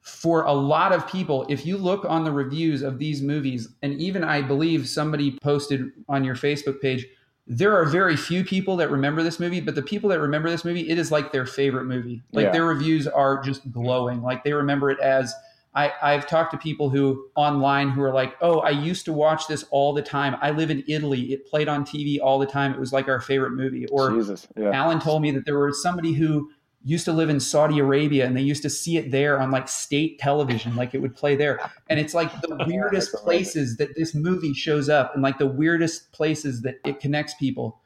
for 0.00 0.42
a 0.44 0.52
lot 0.52 0.92
of 0.92 1.06
people, 1.06 1.44
if 1.48 1.66
you 1.66 1.76
look 1.76 2.04
on 2.04 2.24
the 2.24 2.32
reviews 2.32 2.82
of 2.82 2.98
these 2.98 3.20
movies, 3.20 3.68
and 3.82 3.94
even 4.00 4.24
I 4.24 4.40
believe 4.42 4.88
somebody 4.88 5.38
posted 5.42 5.90
on 6.08 6.24
your 6.24 6.34
Facebook 6.34 6.80
page, 6.80 7.06
there 7.46 7.74
are 7.76 7.84
very 7.84 8.16
few 8.16 8.44
people 8.44 8.76
that 8.76 8.90
remember 8.90 9.22
this 9.22 9.40
movie, 9.40 9.60
but 9.60 9.74
the 9.74 9.82
people 9.82 10.08
that 10.10 10.20
remember 10.20 10.48
this 10.50 10.64
movie, 10.64 10.88
it 10.88 10.98
is 10.98 11.10
like 11.10 11.32
their 11.32 11.46
favorite 11.46 11.84
movie. 11.84 12.22
Like 12.32 12.44
Yeah. 12.44 12.52
their 12.52 12.64
reviews 12.64 13.06
are 13.06 13.42
just 13.42 13.70
glowing. 13.72 14.22
Like 14.22 14.44
they 14.44 14.52
remember 14.52 14.90
it 14.90 15.00
as 15.00 15.34
I, 15.74 15.92
I've 16.02 16.26
talked 16.26 16.50
to 16.52 16.58
people 16.58 16.90
who 16.90 17.26
online 17.36 17.90
who 17.90 18.02
are 18.02 18.12
like, 18.12 18.34
oh, 18.40 18.60
I 18.60 18.70
used 18.70 19.04
to 19.04 19.12
watch 19.12 19.46
this 19.46 19.64
all 19.70 19.92
the 19.92 20.02
time. 20.02 20.36
I 20.40 20.50
live 20.50 20.70
in 20.70 20.82
Italy. 20.88 21.32
It 21.32 21.46
played 21.46 21.68
on 21.68 21.84
TV 21.84 22.18
all 22.20 22.38
the 22.38 22.46
time. 22.46 22.72
It 22.72 22.80
was 22.80 22.92
like 22.92 23.08
our 23.08 23.20
favorite 23.20 23.52
movie. 23.52 23.86
Or 23.86 24.10
Jesus. 24.10 24.48
Yeah. 24.56 24.70
Allan 24.70 24.98
told 24.98 25.22
me 25.22 25.30
that 25.32 25.44
there 25.44 25.58
was 25.58 25.82
somebody 25.82 26.12
who 26.12 26.50
used 26.84 27.04
to 27.04 27.12
live 27.12 27.28
in 27.28 27.38
Saudi 27.38 27.80
Arabia 27.80 28.24
and 28.24 28.36
they 28.36 28.42
used 28.42 28.62
to 28.62 28.70
see 28.70 28.96
it 28.96 29.10
there 29.10 29.40
on 29.40 29.50
like 29.50 29.68
state 29.68 30.18
television, 30.18 30.74
like 30.74 30.94
it 30.94 30.98
would 30.98 31.14
play 31.14 31.36
there. 31.36 31.60
And 31.90 32.00
it's 32.00 32.14
like 32.14 32.32
the 32.40 32.64
weirdest 32.66 33.12
that's 33.12 33.24
places 33.24 33.76
that 33.76 33.94
this 33.94 34.14
movie 34.14 34.54
shows 34.54 34.88
up 34.88 35.14
and 35.14 35.22
like 35.22 35.38
the 35.38 35.46
weirdest 35.46 36.12
places 36.12 36.62
that 36.62 36.76
it 36.84 37.00
connects 37.00 37.34
people. 37.34 37.80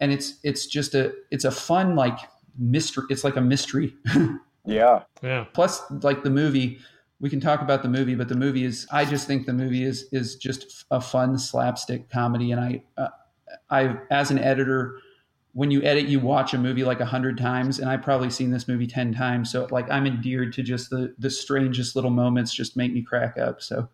And 0.00 0.12
it's 0.12 0.38
it's 0.44 0.66
just 0.66 0.94
a 0.94 1.12
it's 1.30 1.44
a 1.44 1.50
fun 1.50 1.96
like 1.96 2.18
mystery. 2.58 3.04
It's 3.10 3.24
like 3.24 3.36
a 3.36 3.40
mystery. 3.40 3.94
Yeah. 4.64 5.02
Yeah. 5.22 5.44
Plus 5.52 5.82
like 6.02 6.22
the 6.22 6.30
movie, 6.30 6.78
we 7.24 7.30
can 7.30 7.40
talk 7.40 7.62
about 7.62 7.82
the 7.82 7.88
movie, 7.88 8.14
but 8.14 8.28
the 8.28 8.34
movie 8.34 8.66
is 8.66 8.86
I 8.92 9.06
just 9.06 9.26
think 9.26 9.46
the 9.46 9.54
movie 9.54 9.82
is 9.82 10.10
is 10.12 10.36
just 10.36 10.84
a 10.90 11.00
fun 11.00 11.38
slapstick 11.38 12.10
comedy 12.10 12.52
and 12.52 12.60
I 12.60 12.84
uh, 12.98 13.08
I 13.70 13.96
as 14.10 14.30
an 14.30 14.38
editor 14.38 14.98
when 15.54 15.70
you 15.70 15.82
edit, 15.84 16.06
you 16.06 16.20
watch 16.20 16.52
a 16.52 16.58
movie 16.58 16.84
like 16.84 17.00
a 17.00 17.06
hundred 17.06 17.38
times, 17.38 17.78
and 17.78 17.88
I've 17.88 18.02
probably 18.02 18.28
seen 18.28 18.50
this 18.50 18.68
movie 18.68 18.86
ten 18.86 19.14
times. 19.14 19.50
So 19.50 19.66
like 19.70 19.90
I'm 19.90 20.06
endeared 20.06 20.52
to 20.52 20.62
just 20.62 20.90
the 20.90 21.14
the 21.18 21.30
strangest 21.30 21.96
little 21.96 22.10
moments 22.10 22.52
just 22.52 22.76
make 22.76 22.92
me 22.92 23.00
crack 23.00 23.38
up. 23.38 23.62
So 23.62 23.88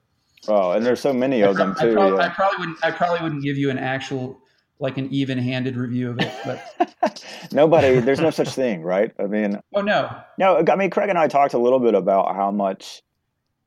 Oh, 0.49 0.73
and 0.73 0.85
there's 0.85 1.01
so 1.01 1.13
many 1.13 1.43
of 1.43 1.55
them 1.55 1.77
I 1.79 1.85
too. 1.85 1.93
probably, 1.93 2.19
I 2.19 2.31
probably 2.31 2.59
wouldn't 2.59 2.85
I 2.85 2.91
probably 2.91 3.23
wouldn't 3.23 3.45
give 3.45 3.57
you 3.57 3.71
an 3.71 3.79
actual 3.79 4.41
like 4.81 4.99
an 4.99 5.07
even 5.13 5.39
handed 5.39 5.77
review 5.77 6.11
of 6.11 6.19
it. 6.19 6.33
But 6.45 7.25
Nobody, 7.53 8.01
there's 8.01 8.21
no 8.21 8.31
such 8.31 8.49
thing, 8.49 8.83
right? 8.83 9.13
I 9.21 9.27
mean, 9.27 9.61
oh 9.75 9.83
no, 9.83 10.11
no, 10.37 10.65
I 10.69 10.75
mean, 10.75 10.91
Craig 10.91 11.11
and 11.11 11.19
I 11.19 11.29
talked 11.29 11.55
a 11.55 11.59
little 11.59 11.79
bit 11.79 11.95
about 11.95 12.35
how 12.35 12.51
much, 12.51 13.03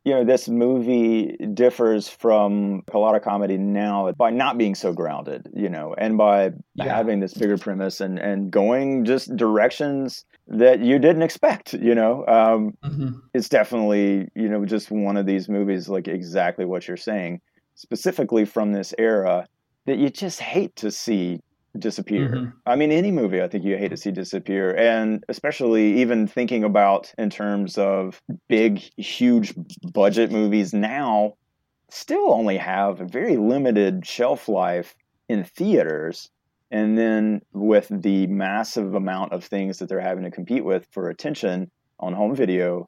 you 0.06 0.14
know, 0.14 0.26
this 0.26 0.50
movie 0.50 1.38
differs 1.54 2.10
from 2.10 2.84
a 2.94 2.98
lot 2.98 3.16
of 3.16 3.22
comedy 3.22 3.58
now 3.58 4.12
by 4.14 4.30
not 4.32 4.58
being 4.58 4.76
so 4.76 4.92
grounded, 4.94 5.48
you 5.56 5.70
know, 5.70 5.96
and 5.98 6.18
by 6.18 6.52
Yeah. 6.76 6.94
having 6.94 7.20
this 7.22 7.34
bigger 7.34 7.58
premise 7.58 8.02
and, 8.02 8.20
and 8.20 8.52
going 8.52 9.06
just 9.06 9.34
directions 9.36 10.26
that 10.48 10.80
you 10.82 11.00
didn't 11.00 11.22
expect, 11.22 11.74
you 11.74 11.96
know. 11.96 12.26
Um, 12.28 12.74
Mhm. 12.84 13.22
it's 13.34 13.50
definitely 13.50 14.28
you 14.36 14.48
know 14.50 14.66
just 14.66 14.92
one 14.92 15.18
of 15.18 15.26
these 15.26 15.50
movies 15.50 15.90
like 15.90 16.08
exactly 16.08 16.66
what 16.66 16.88
you're 16.88 16.98
saying 16.98 17.42
specifically 17.76 18.46
from 18.46 18.72
this 18.74 18.94
era 18.98 19.46
that 19.86 19.98
you 19.98 20.10
just 20.10 20.40
hate 20.40 20.76
to 20.76 20.92
see 20.92 21.40
disappear 21.80 22.30
Mhm. 22.30 22.54
i 22.68 22.76
mean 22.76 22.92
any 22.92 23.12
movie 23.12 23.42
i 23.42 23.48
think 23.48 23.64
you 23.64 23.78
hate 23.78 23.90
to 23.90 23.98
see 23.98 24.12
disappear 24.12 24.76
and 24.76 25.24
especially 25.28 26.00
even 26.02 26.28
thinking 26.28 26.64
about 26.64 27.12
in 27.18 27.30
terms 27.30 27.78
of 27.78 28.22
big 28.48 28.78
huge 28.98 29.54
budget 29.94 30.32
movies 30.32 30.74
now 30.74 31.34
still 31.90 32.32
only 32.32 32.58
have 32.58 33.02
a 33.02 33.06
very 33.06 33.38
limited 33.38 34.06
shelf 34.06 34.48
life 34.48 34.96
in 35.30 35.44
theaters 35.44 36.30
and 36.72 36.98
then 36.98 37.42
with 37.54 37.88
the 37.90 38.28
massive 38.28 38.94
amount 38.96 39.32
of 39.32 39.44
things 39.44 39.78
that 39.80 39.90
they're 39.90 40.00
having 40.00 40.24
to 40.24 40.32
compete 40.32 40.64
with 40.66 40.88
for 40.92 41.10
attention 41.10 41.70
on 42.00 42.14
home 42.14 42.36
video 42.36 42.88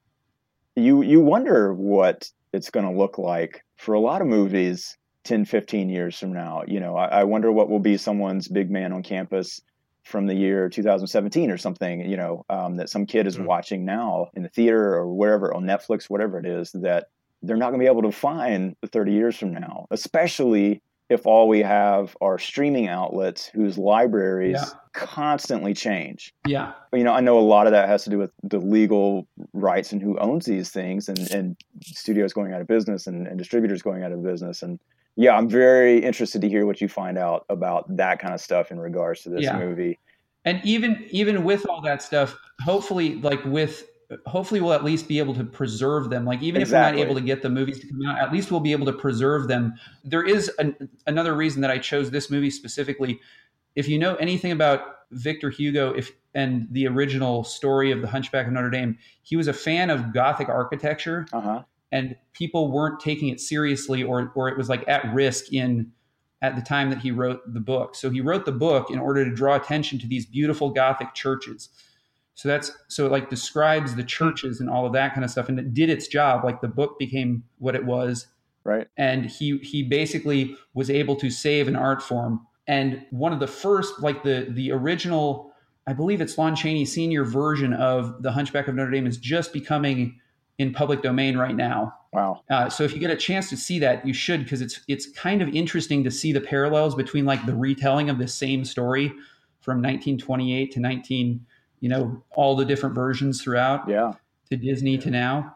you 0.76 1.02
you 1.02 1.20
wonder 1.22 1.74
what 1.74 2.30
it's 2.54 2.70
going 2.70 2.86
to 2.86 2.98
look 2.98 3.18
like 3.18 3.64
for 3.78 3.94
a 3.94 4.00
lot 4.00 4.22
of 4.22 4.28
movies 4.28 4.98
10 5.26 5.46
15 5.46 5.90
years 5.90 6.18
from 6.18 6.32
now 6.34 6.64
you 6.68 6.80
know 6.80 6.96
I, 6.96 7.08
I 7.22 7.24
wonder 7.26 7.52
what 7.52 7.70
will 7.70 7.80
be 7.80 7.98
someone's 7.98 8.48
big 8.48 8.70
man 8.72 8.94
on 8.94 9.04
campus 9.04 9.62
from 10.04 10.28
the 10.28 10.36
year 10.36 10.70
2017 10.70 11.52
or 11.52 11.58
something 11.58 12.08
you 12.10 12.16
know 12.16 12.46
um, 12.50 12.76
that 12.78 12.90
some 12.90 13.06
kid 13.06 13.28
is 13.28 13.38
Mm. 13.38 13.46
watching 13.46 13.86
now 13.86 14.30
in 14.36 14.44
the 14.44 14.50
theater 14.50 14.94
or 14.96 15.14
wherever 15.14 15.54
on 15.54 15.64
netflix 15.66 16.10
whatever 16.10 16.40
it 16.40 16.46
is 16.46 16.72
that 16.74 17.08
they're 17.42 17.58
not 17.58 17.70
going 17.72 17.80
to 17.80 17.84
be 17.84 17.90
able 17.92 18.04
to 18.04 18.12
find 18.12 18.76
30 18.92 19.12
years 19.12 19.36
from 19.36 19.54
now 19.54 19.88
especially 19.92 20.82
if 21.10 21.28
all 21.28 21.48
we 21.48 21.60
have 21.60 22.16
are 22.22 22.40
streaming 22.40 22.88
outlets 22.88 23.46
whose 23.48 23.78
libraries 23.78 24.54
Yeah. 24.54 24.66
constantly 24.94 25.74
change 25.74 26.34
yeah, 26.48 26.74
you 26.94 27.04
know, 27.04 27.12
I 27.14 27.20
know 27.22 27.40
a 27.40 27.42
lot 27.42 27.66
of 27.68 27.72
that 27.72 27.90
has 27.90 28.04
to 28.04 28.10
do 28.12 28.20
with 28.20 28.32
the 28.44 28.60
legal 28.60 29.28
rights 29.54 29.92
and 29.92 30.02
who 30.02 30.18
owns 30.20 30.46
these 30.46 30.70
things 30.70 31.10
and, 31.10 31.20
and 31.32 31.58
studios 31.82 32.34
going 32.34 32.54
out 32.54 32.62
of 32.62 32.68
business 32.68 33.08
and, 33.08 33.28
and 33.28 33.38
distributors 33.40 33.82
going 33.82 34.04
out 34.04 34.12
of 34.12 34.24
business. 34.24 34.62
And 34.62 34.80
yeah, 35.16 35.36
I'm 35.36 35.47
very 35.49 35.99
interested 35.99 36.41
to 36.41 36.49
hear 36.49 36.66
what 36.66 36.82
you 36.82 36.88
find 36.88 37.18
out 37.18 37.45
about 37.49 37.95
that 37.97 38.20
kind 38.20 38.34
of 38.34 38.41
stuff 38.41 38.72
in 38.72 38.80
regards 38.80 39.22
to 39.24 39.30
this 39.30 39.43
Yeah. 39.43 39.57
movie. 39.57 39.99
and 40.45 40.61
even 40.63 41.05
even 41.09 41.43
with 41.43 41.66
all 41.70 41.82
that 41.82 42.01
stuff, 42.03 42.38
hopefully, 42.63 43.16
like 43.16 43.43
with 43.45 43.88
hopefully 44.28 44.61
we'll 44.61 44.74
at 44.74 44.84
least 44.84 45.07
be 45.07 45.18
able 45.18 45.34
to 45.34 45.43
preserve 45.43 46.11
them. 46.11 46.26
Like 46.26 46.43
even 46.43 46.61
if 46.61 46.70
we're 46.72 46.80
not 46.80 46.95
able 46.95 47.16
to 47.16 47.22
get 47.22 47.41
the 47.41 47.49
movies 47.49 47.80
to 47.80 47.88
come 47.88 48.05
out, 48.07 48.20
at 48.20 48.32
least 48.32 48.51
we'll 48.51 48.59
be 48.59 48.72
able 48.72 48.86
to 48.86 48.93
preserve 48.93 49.47
them. 49.47 49.74
There 50.03 50.24
is 50.24 50.49
an, 50.59 50.76
another 51.07 51.34
reason 51.34 51.61
that 51.61 51.72
I 51.72 51.80
chose 51.80 52.11
this 52.11 52.30
movie 52.30 52.51
specifically. 52.51 53.20
If 53.76 53.88
you 53.89 53.97
know 53.97 54.13
anything 54.16 54.51
about 54.51 54.82
Victor 55.11 55.49
Hugo, 55.49 55.91
if 55.93 56.11
and 56.36 56.68
the 56.72 56.86
original 56.88 57.43
story 57.43 57.91
of 57.91 58.01
the 58.01 58.07
Hunchback 58.07 58.45
of 58.45 58.53
Notre 58.53 58.70
Dame, 58.70 58.97
he 59.24 59.36
was 59.36 59.47
a 59.47 59.53
fan 59.53 59.89
of 59.89 60.13
Gothic 60.13 60.49
architecture 60.49 61.26
Uh 61.34 61.41
huh. 61.41 61.63
And 61.96 62.16
people 62.34 62.72
weren't 62.72 63.00
taking 63.00 63.30
it 63.30 63.39
seriously 63.39 64.04
or 64.04 64.32
or 64.36 64.50
it 64.50 64.58
was 64.58 64.70
like 64.70 64.84
at 64.88 65.02
risk 65.14 65.54
in 65.54 65.91
at 66.41 66.56
the 66.56 66.62
time 66.62 66.89
that 66.89 67.00
he 67.00 67.12
wrote 67.12 67.41
the 67.54 67.60
book. 67.60 67.96
So 67.96 68.10
he 68.10 68.22
wrote 68.22 68.46
the 68.46 68.52
book 68.52 68.91
in 68.91 69.00
order 69.00 69.24
to 69.26 69.34
draw 69.34 69.56
attention 69.56 69.98
to 70.00 70.08
these 70.08 70.26
beautiful 70.26 70.70
Gothic 70.70 71.14
churches. 71.16 71.70
So 72.36 72.50
that's 72.50 72.72
so 72.89 73.06
it 73.06 73.12
like 73.12 73.30
describes 73.30 73.96
the 73.96 74.04
churches 74.04 74.60
and 74.60 74.70
all 74.70 74.86
of 74.86 74.93
that 74.93 75.14
kind 75.14 75.24
of 75.24 75.32
stuff, 75.32 75.48
and 75.50 75.58
it 75.60 75.74
did 75.74 75.89
its 75.89 76.08
job. 76.08 76.43
Like 76.43 76.60
the 76.62 76.68
book 76.68 77.00
became 77.00 77.43
what 77.60 77.76
it 77.76 77.86
was, 77.86 78.28
Right. 78.66 78.88
and 78.98 79.26
he 79.26 79.58
he 79.60 79.84
basically 79.84 80.56
was 80.74 80.89
able 80.89 81.16
to 81.18 81.30
save 81.30 81.68
an 81.70 81.78
art 81.78 82.02
form. 82.04 82.46
And 82.68 83.06
one 83.12 83.32
of 83.32 83.39
the 83.39 83.48
first, 83.48 84.02
like 84.02 84.24
the 84.24 84.48
the 84.50 84.72
original, 84.74 85.54
I 85.88 85.93
believe 85.93 86.20
it's 86.20 86.38
Lon 86.38 86.56
Chaney 86.58 86.84
Senior 86.84 87.24
version 87.24 87.72
of 87.74 88.22
the 88.22 88.34
Hunchback 88.34 88.68
of 88.68 88.76
Notre 88.76 88.91
Dame 88.91 89.08
is 89.08 89.18
just 89.18 89.54
becoming 89.54 90.20
in 90.58 90.74
public 90.74 91.01
domain 91.01 91.38
right 91.38 91.56
now. 91.56 91.93
Wow. 92.14 92.41
Uh, 92.49 92.70
so 92.70 92.84
if 92.84 92.93
you 92.93 92.99
get 92.99 93.10
a 93.12 93.16
chance 93.16 93.49
to 93.49 93.58
see 93.58 93.80
that, 93.80 94.06
you 94.08 94.14
should 94.14 94.43
because 94.43 94.62
it's 94.62 94.80
it's 94.88 95.06
kind 95.12 95.41
of 95.41 95.49
interesting 95.53 96.03
to 96.06 96.12
see 96.12 96.32
the 96.32 96.41
parallels 96.41 96.95
between 96.95 97.26
like 97.26 97.45
the 97.45 97.53
retelling 97.53 98.10
of 98.10 98.18
the 98.18 98.28
same 98.28 98.64
story 98.64 99.10
from 99.60 99.78
1928 99.82 100.72
to 100.72 100.80
19, 100.80 101.45
you 101.82 101.89
know, 101.89 102.24
all 102.36 102.56
the 102.56 102.64
different 102.66 102.95
versions 102.95 103.41
throughout 103.41 103.89
Yeah. 103.89 104.14
to 104.49 104.56
Disney 104.58 104.97
to 104.99 105.10
now. 105.10 105.56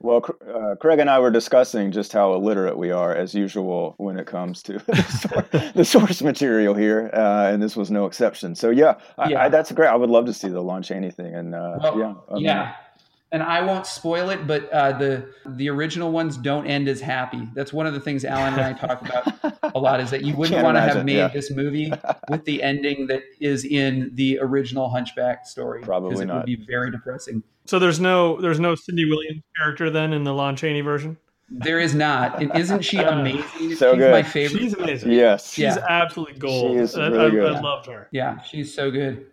Well, 0.00 0.22
uh, 0.46 0.74
Craig 0.78 0.98
and 0.98 1.08
I 1.08 1.18
were 1.18 1.30
discussing 1.30 1.90
just 1.90 2.12
how 2.12 2.34
illiterate 2.34 2.76
we 2.76 2.90
are, 2.90 3.14
as 3.14 3.34
usual, 3.34 3.94
when 3.96 4.18
it 4.18 4.26
comes 4.26 4.62
to 4.64 4.72
the, 5.74 5.84
source, 5.84 6.20
material 6.20 6.74
here, 6.74 7.08
uh, 7.14 7.50
and 7.50 7.62
this 7.62 7.76
was 7.76 7.90
no 7.90 8.04
exception. 8.04 8.54
So, 8.54 8.68
yeah, 8.68 8.96
I, 9.16 9.30
Yeah. 9.30 9.44
I, 9.44 9.48
that's 9.48 9.72
great. 9.72 9.88
I 9.88 9.96
would 9.96 10.10
love 10.10 10.26
to 10.26 10.34
see 10.34 10.48
the 10.48 10.60
launch 10.60 10.90
anything, 10.90 11.34
and 11.34 11.54
uh, 11.54 11.78
Well, 11.82 11.98
yeah, 11.98 12.14
I 12.30 12.34
mean, 12.34 12.44
yeah. 12.44 12.74
And 13.32 13.42
I 13.42 13.60
won't 13.60 13.86
spoil 13.86 14.30
it, 14.30 14.46
but 14.46 14.70
uh, 14.70 14.96
the 14.98 15.28
the 15.46 15.68
original 15.68 16.12
ones 16.12 16.36
don't 16.36 16.64
end 16.66 16.88
as 16.88 17.00
happy. 17.00 17.48
That's 17.54 17.72
one 17.72 17.84
of 17.86 17.92
the 17.92 17.98
things 18.00 18.24
Allan 18.24 18.54
and 18.54 18.62
I 18.62 18.72
talk 18.72 19.02
about 19.02 19.58
a 19.74 19.78
lot. 19.78 19.98
Is 20.00 20.10
that 20.10 20.22
you 20.22 20.34
wouldn't 20.38 20.62
want 20.62 20.76
to 20.76 20.80
have 20.80 21.04
made 21.04 21.16
yeah. 21.16 21.28
this 21.28 21.50
movie 21.50 21.92
with 22.30 22.44
the 22.44 22.62
ending 22.62 23.08
that 23.08 23.22
is 23.40 23.64
in 23.64 24.12
the 24.14 24.38
original 24.40 24.88
Hunchback 24.88 25.44
story. 25.46 25.82
Probably 25.82 26.10
'cause 26.12 26.20
it 26.20 26.26
not. 26.26 26.36
would 26.36 26.46
be 26.46 26.54
very 26.68 26.90
depressing. 26.92 27.42
So 27.64 27.80
there's 27.80 27.98
no 27.98 28.40
there's 28.40 28.60
no 28.60 28.76
Cindy 28.76 29.04
Williams 29.08 29.42
character 29.58 29.90
then 29.90 30.12
in 30.12 30.22
the 30.22 30.32
Lon 30.32 30.54
Chaney 30.54 30.80
version. 30.82 31.16
There 31.50 31.80
is 31.80 31.94
not. 31.96 32.40
And 32.40 32.54
isn't 32.56 32.82
she 32.82 32.98
amazing? 33.02 33.42
So 33.74 33.92
She's 33.92 33.98
good. 33.98 34.12
my 34.12 34.22
favorite. 34.22 34.58
She's 34.60 34.74
amazing. 34.74 35.10
yes, 35.12 35.52
She's 35.52 35.64
Yeah. 35.64 35.84
absolutely 35.88 36.38
gold. 36.38 36.76
She 36.76 36.78
is 36.82 36.96
I, 36.96 37.08
really 37.08 37.26
I- 37.26 37.30
good. 37.30 37.52
I 37.54 37.60
loved 37.60 37.86
her. 37.86 38.08
yeah, 38.12 38.40
she's 38.42 38.72
so 38.72 38.90
good. 38.92 39.26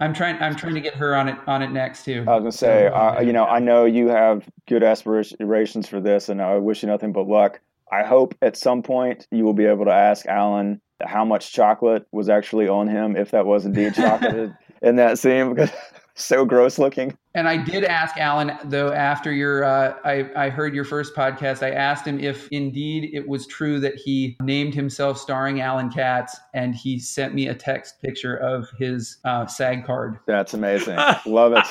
I'm 0.00 0.14
trying. 0.14 0.40
I'm 0.40 0.54
trying 0.54 0.74
to 0.74 0.80
get 0.80 0.94
her 0.94 1.16
on 1.16 1.28
it 1.28 1.36
on 1.46 1.62
it 1.62 1.70
next 1.70 2.04
too. 2.04 2.24
I 2.28 2.34
was 2.34 2.42
gonna 2.42 2.52
say, 2.52 2.86
uh, 2.86 3.20
you 3.20 3.32
know, 3.32 3.44
I 3.44 3.58
know 3.58 3.84
you 3.84 4.08
have 4.08 4.48
good 4.66 4.84
aspirations 4.84 5.88
for 5.88 6.00
this, 6.00 6.28
and 6.28 6.40
I 6.40 6.56
wish 6.58 6.82
you 6.82 6.88
nothing 6.88 7.12
but 7.12 7.26
luck. 7.26 7.60
I 7.90 8.04
hope 8.04 8.34
at 8.40 8.56
some 8.56 8.82
point 8.82 9.26
you 9.30 9.44
will 9.44 9.54
be 9.54 9.64
able 9.64 9.86
to 9.86 9.92
ask 9.92 10.26
Allan 10.26 10.80
how 11.04 11.24
much 11.24 11.52
chocolate 11.52 12.06
was 12.12 12.28
actually 12.28 12.68
on 12.68 12.86
him, 12.86 13.16
if 13.16 13.32
that 13.32 13.46
was 13.46 13.64
indeed 13.64 13.94
chocolate 13.96 14.52
in 14.82 14.96
that 14.96 15.18
scene, 15.18 15.52
because 15.54 15.70
so 16.18 16.44
gross 16.44 16.78
looking. 16.78 17.16
And 17.34 17.48
I 17.48 17.56
did 17.56 17.84
ask 17.84 18.16
Allan 18.16 18.52
though 18.64 18.92
after 18.92 19.32
your 19.32 19.64
uh, 19.64 19.94
I 20.04 20.28
I 20.36 20.50
heard 20.50 20.74
your 20.74 20.84
first 20.84 21.14
podcast. 21.14 21.62
I 21.62 21.70
asked 21.70 22.06
him 22.06 22.18
if 22.18 22.48
indeed 22.48 23.10
it 23.12 23.26
was 23.26 23.46
true 23.46 23.80
that 23.80 23.94
he 23.94 24.36
named 24.42 24.74
himself 24.74 25.18
starring 25.18 25.60
Allan 25.60 25.90
Katz, 25.90 26.38
and 26.54 26.74
he 26.74 26.98
sent 26.98 27.34
me 27.34 27.48
a 27.48 27.54
text 27.54 28.00
picture 28.02 28.36
of 28.36 28.68
his 28.78 29.18
uh, 29.24 29.46
SAG 29.46 29.84
card. 29.84 30.18
That's 30.26 30.54
amazing. 30.54 30.96
Love 31.26 31.52
it. 31.52 31.66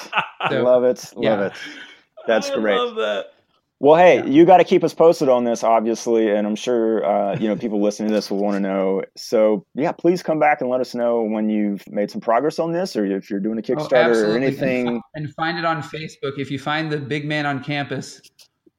So, 0.50 0.64
love 0.64 0.84
it. 0.84 1.12
Love 1.16 1.40
yeah. 1.40 1.46
it. 1.48 1.54
That's 2.28 2.50
I 2.50 2.56
great. 2.56 2.78
love 2.78 2.96
that. 2.96 3.34
Well, 3.80 3.96
hey, 3.96 4.18
Yeah. 4.18 4.26
you 4.26 4.46
got 4.46 4.58
to 4.58 4.64
keep 4.64 4.84
us 4.84 4.94
posted 4.96 5.30
on 5.30 5.44
this, 5.44 5.64
obviously, 5.64 6.32
and 6.32 6.48
I'm 6.48 6.56
sure 6.56 7.06
uh, 7.06 7.38
you 7.38 7.48
know 7.48 7.56
people 7.56 7.80
listening 7.82 8.10
to 8.10 8.14
this 8.16 8.32
will 8.32 8.40
want 8.40 8.56
to 8.56 8.60
know. 8.60 9.04
So, 9.16 9.66
yeah, 9.76 9.92
please 9.92 10.24
come 10.24 10.40
back 10.40 10.62
and 10.62 10.70
let 10.70 10.82
us 10.82 10.96
know 10.96 11.22
when 11.22 11.50
you've 11.50 11.84
made 11.88 12.10
some 12.10 12.20
progress 12.22 12.58
on 12.58 12.72
this, 12.72 12.96
or 12.96 13.06
if 13.06 13.30
you're 13.30 13.40
doing 13.40 13.58
a 13.58 13.62
Oh, 13.62 13.64
Kickstarter 13.64 13.92
or 13.92 14.10
absolutely. 14.10 14.36
And 14.36 14.44
anything. 14.46 14.86
fi- 14.96 15.02
And 15.16 15.34
find 15.36 15.58
it 15.60 15.66
on 15.66 15.84
Facebook. 15.84 16.40
If 16.40 16.50
you 16.50 16.58
find 16.58 16.92
the 16.92 16.98
big 16.98 17.26
man 17.26 17.46
on 17.46 17.64
campus 17.64 18.20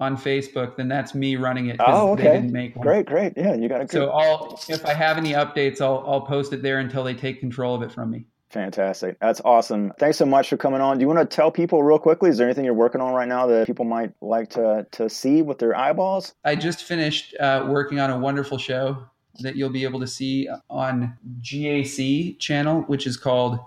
on 0.01 0.17
Facebook, 0.17 0.77
then 0.77 0.89
that's 0.89 1.15
me 1.15 1.37
running 1.37 1.67
it. 1.67 1.77
Oh, 1.81 2.13
okay. 2.13 2.25
didn't 2.33 2.53
make 2.53 2.75
one. 2.75 2.85
Great, 2.87 3.07
great. 3.07 3.33
Yeah, 3.37 3.55
you 3.55 3.69
got 3.69 3.81
a 3.83 3.89
So. 3.89 4.11
I'll 4.11 4.61
if 4.69 4.85
I 4.85 4.95
have 4.95 5.17
any 5.17 5.31
updates, 5.33 5.81
I'll 5.81 6.03
I'll 6.09 6.23
post 6.23 6.53
it 6.53 6.61
there 6.63 6.81
until 6.81 7.05
they 7.05 7.15
take 7.15 7.39
control 7.39 7.75
of 7.77 7.83
it 7.83 7.93
from 7.93 8.11
me. 8.11 8.27
Fantastic. 8.51 9.19
That's 9.21 9.43
awesome. 9.45 9.93
Thanks 9.99 10.17
so 10.17 10.25
much 10.25 10.49
for 10.49 10.57
coming 10.57 10.81
on. 10.81 10.99
Do 10.99 11.03
you 11.03 11.09
want 11.09 11.31
to 11.31 11.37
tell 11.37 11.51
people 11.51 11.83
real 11.83 11.99
quickly? 11.99 12.31
Is 12.31 12.39
there 12.39 12.47
anything 12.47 12.65
you're 12.65 12.75
working 12.75 13.01
on 13.01 13.13
right 13.13 13.29
now 13.29 13.47
that 13.47 13.67
people 13.67 13.85
might 13.85 14.13
like 14.23 14.51
to 14.51 14.87
to 14.93 15.11
see 15.11 15.43
with 15.43 15.59
their 15.59 15.77
eyeballs? 15.77 16.35
I 16.45 16.57
just 16.57 16.85
finished 16.85 17.35
uh, 17.39 17.67
working 17.69 18.01
on 18.01 18.11
a 18.11 18.19
wonderful 18.19 18.57
show 18.57 19.05
that 19.41 19.57
you'll 19.57 19.71
be 19.71 19.85
able 19.85 20.01
to 20.01 20.07
see 20.07 20.49
on 20.71 21.17
GAC 21.43 22.39
channel, 22.39 22.83
which 22.83 23.07
is 23.07 23.17
called 23.17 23.59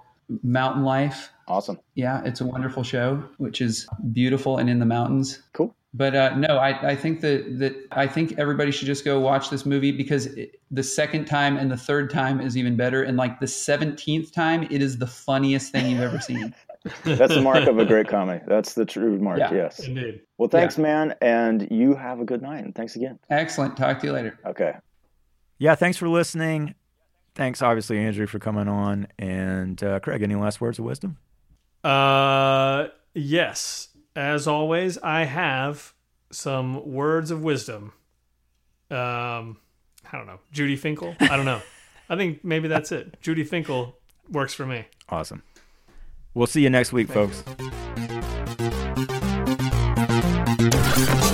Mountain 0.43 0.83
Life. 0.83 1.31
Awesome. 1.47 1.79
Yeah, 1.95 2.21
it's 2.25 2.41
a 2.41 2.45
wonderful 2.45 2.83
show, 2.83 3.23
which 3.37 3.61
is 3.61 3.87
beautiful 4.11 4.57
and 4.57 4.69
in 4.69 4.79
the 4.79 4.85
mountains. 4.85 5.41
Cool. 5.53 5.75
But 5.93 6.15
uh, 6.15 6.35
no, 6.35 6.57
I, 6.57 6.91
I 6.91 6.95
think 6.95 7.19
that 7.21 7.59
that 7.59 7.75
I 7.91 8.07
think 8.07 8.35
everybody 8.37 8.71
should 8.71 8.85
just 8.85 9.03
go 9.03 9.19
watch 9.19 9.49
this 9.49 9.65
movie 9.65 9.91
because 9.91 10.27
it, 10.27 10.61
the 10.71 10.83
second 10.83 11.25
time 11.25 11.57
and 11.57 11.69
the 11.69 11.77
third 11.77 12.09
time 12.09 12.39
is 12.39 12.55
even 12.55 12.77
better, 12.77 13.03
and 13.03 13.17
like 13.17 13.39
the 13.41 13.47
seventeenth 13.47 14.31
time, 14.31 14.63
it 14.71 14.81
is 14.81 14.97
the 14.97 15.07
funniest 15.07 15.71
thing 15.73 15.91
you've 15.91 15.99
ever 15.99 16.19
seen. 16.19 16.55
That's 17.03 17.35
the 17.35 17.41
mark 17.41 17.67
of 17.67 17.77
a 17.77 17.85
great 17.85 18.07
comedy. 18.07 18.43
That's 18.47 18.73
the 18.73 18.85
true 18.85 19.19
mark. 19.19 19.39
Yeah. 19.39 19.53
Yes. 19.53 19.79
Indeed. 19.79 20.21
Well, 20.37 20.49
thanks, 20.49 20.77
man, 20.77 21.13
and 21.21 21.67
you 21.69 21.93
have 21.93 22.19
a 22.19 22.25
good 22.25 22.41
night. 22.41 22.63
And 22.63 22.73
thanks 22.73 22.95
again. 22.95 23.19
Excellent. 23.29 23.77
Talk 23.77 23.99
to 23.99 24.07
you 24.07 24.13
later. 24.13 24.39
Okay. 24.45 24.73
Yeah, 25.59 25.75
thanks 25.75 25.97
for 25.97 26.09
listening. 26.09 26.73
Thanks, 27.35 27.61
obviously, 27.61 27.99
Andrew, 27.99 28.25
for 28.25 28.39
coming 28.39 28.67
on. 28.67 29.07
And 29.19 29.81
uh, 29.83 29.99
Craig, 29.99 30.23
any 30.23 30.35
last 30.35 30.59
words 30.59 30.79
of 30.79 30.85
wisdom? 30.85 31.17
Uh, 31.83 32.87
yes. 33.13 33.89
As 34.15 34.47
always, 34.47 34.97
I 34.97 35.23
have 35.23 35.93
some 36.31 36.91
words 36.91 37.31
of 37.31 37.43
wisdom. 37.43 37.93
Um, 38.89 39.57
I 40.11 40.17
don't 40.17 40.27
know. 40.27 40.39
Judy 40.51 40.75
Finkel. 40.75 41.15
I 41.19 41.37
don't 41.37 41.45
know. 41.45 41.61
I 42.09 42.15
think 42.17 42.43
maybe 42.43 42.67
that's 42.67 42.91
it. 42.91 43.21
Judy 43.21 43.43
Finkel 43.43 43.95
works 44.29 44.53
for 44.53 44.65
me. 44.65 44.85
Awesome. 45.09 45.43
We'll 46.33 46.47
see 46.47 46.61
you 46.61 46.69
next 46.69 46.91
week, 46.91 47.09
folks. 47.09 47.43
you. 50.59 51.30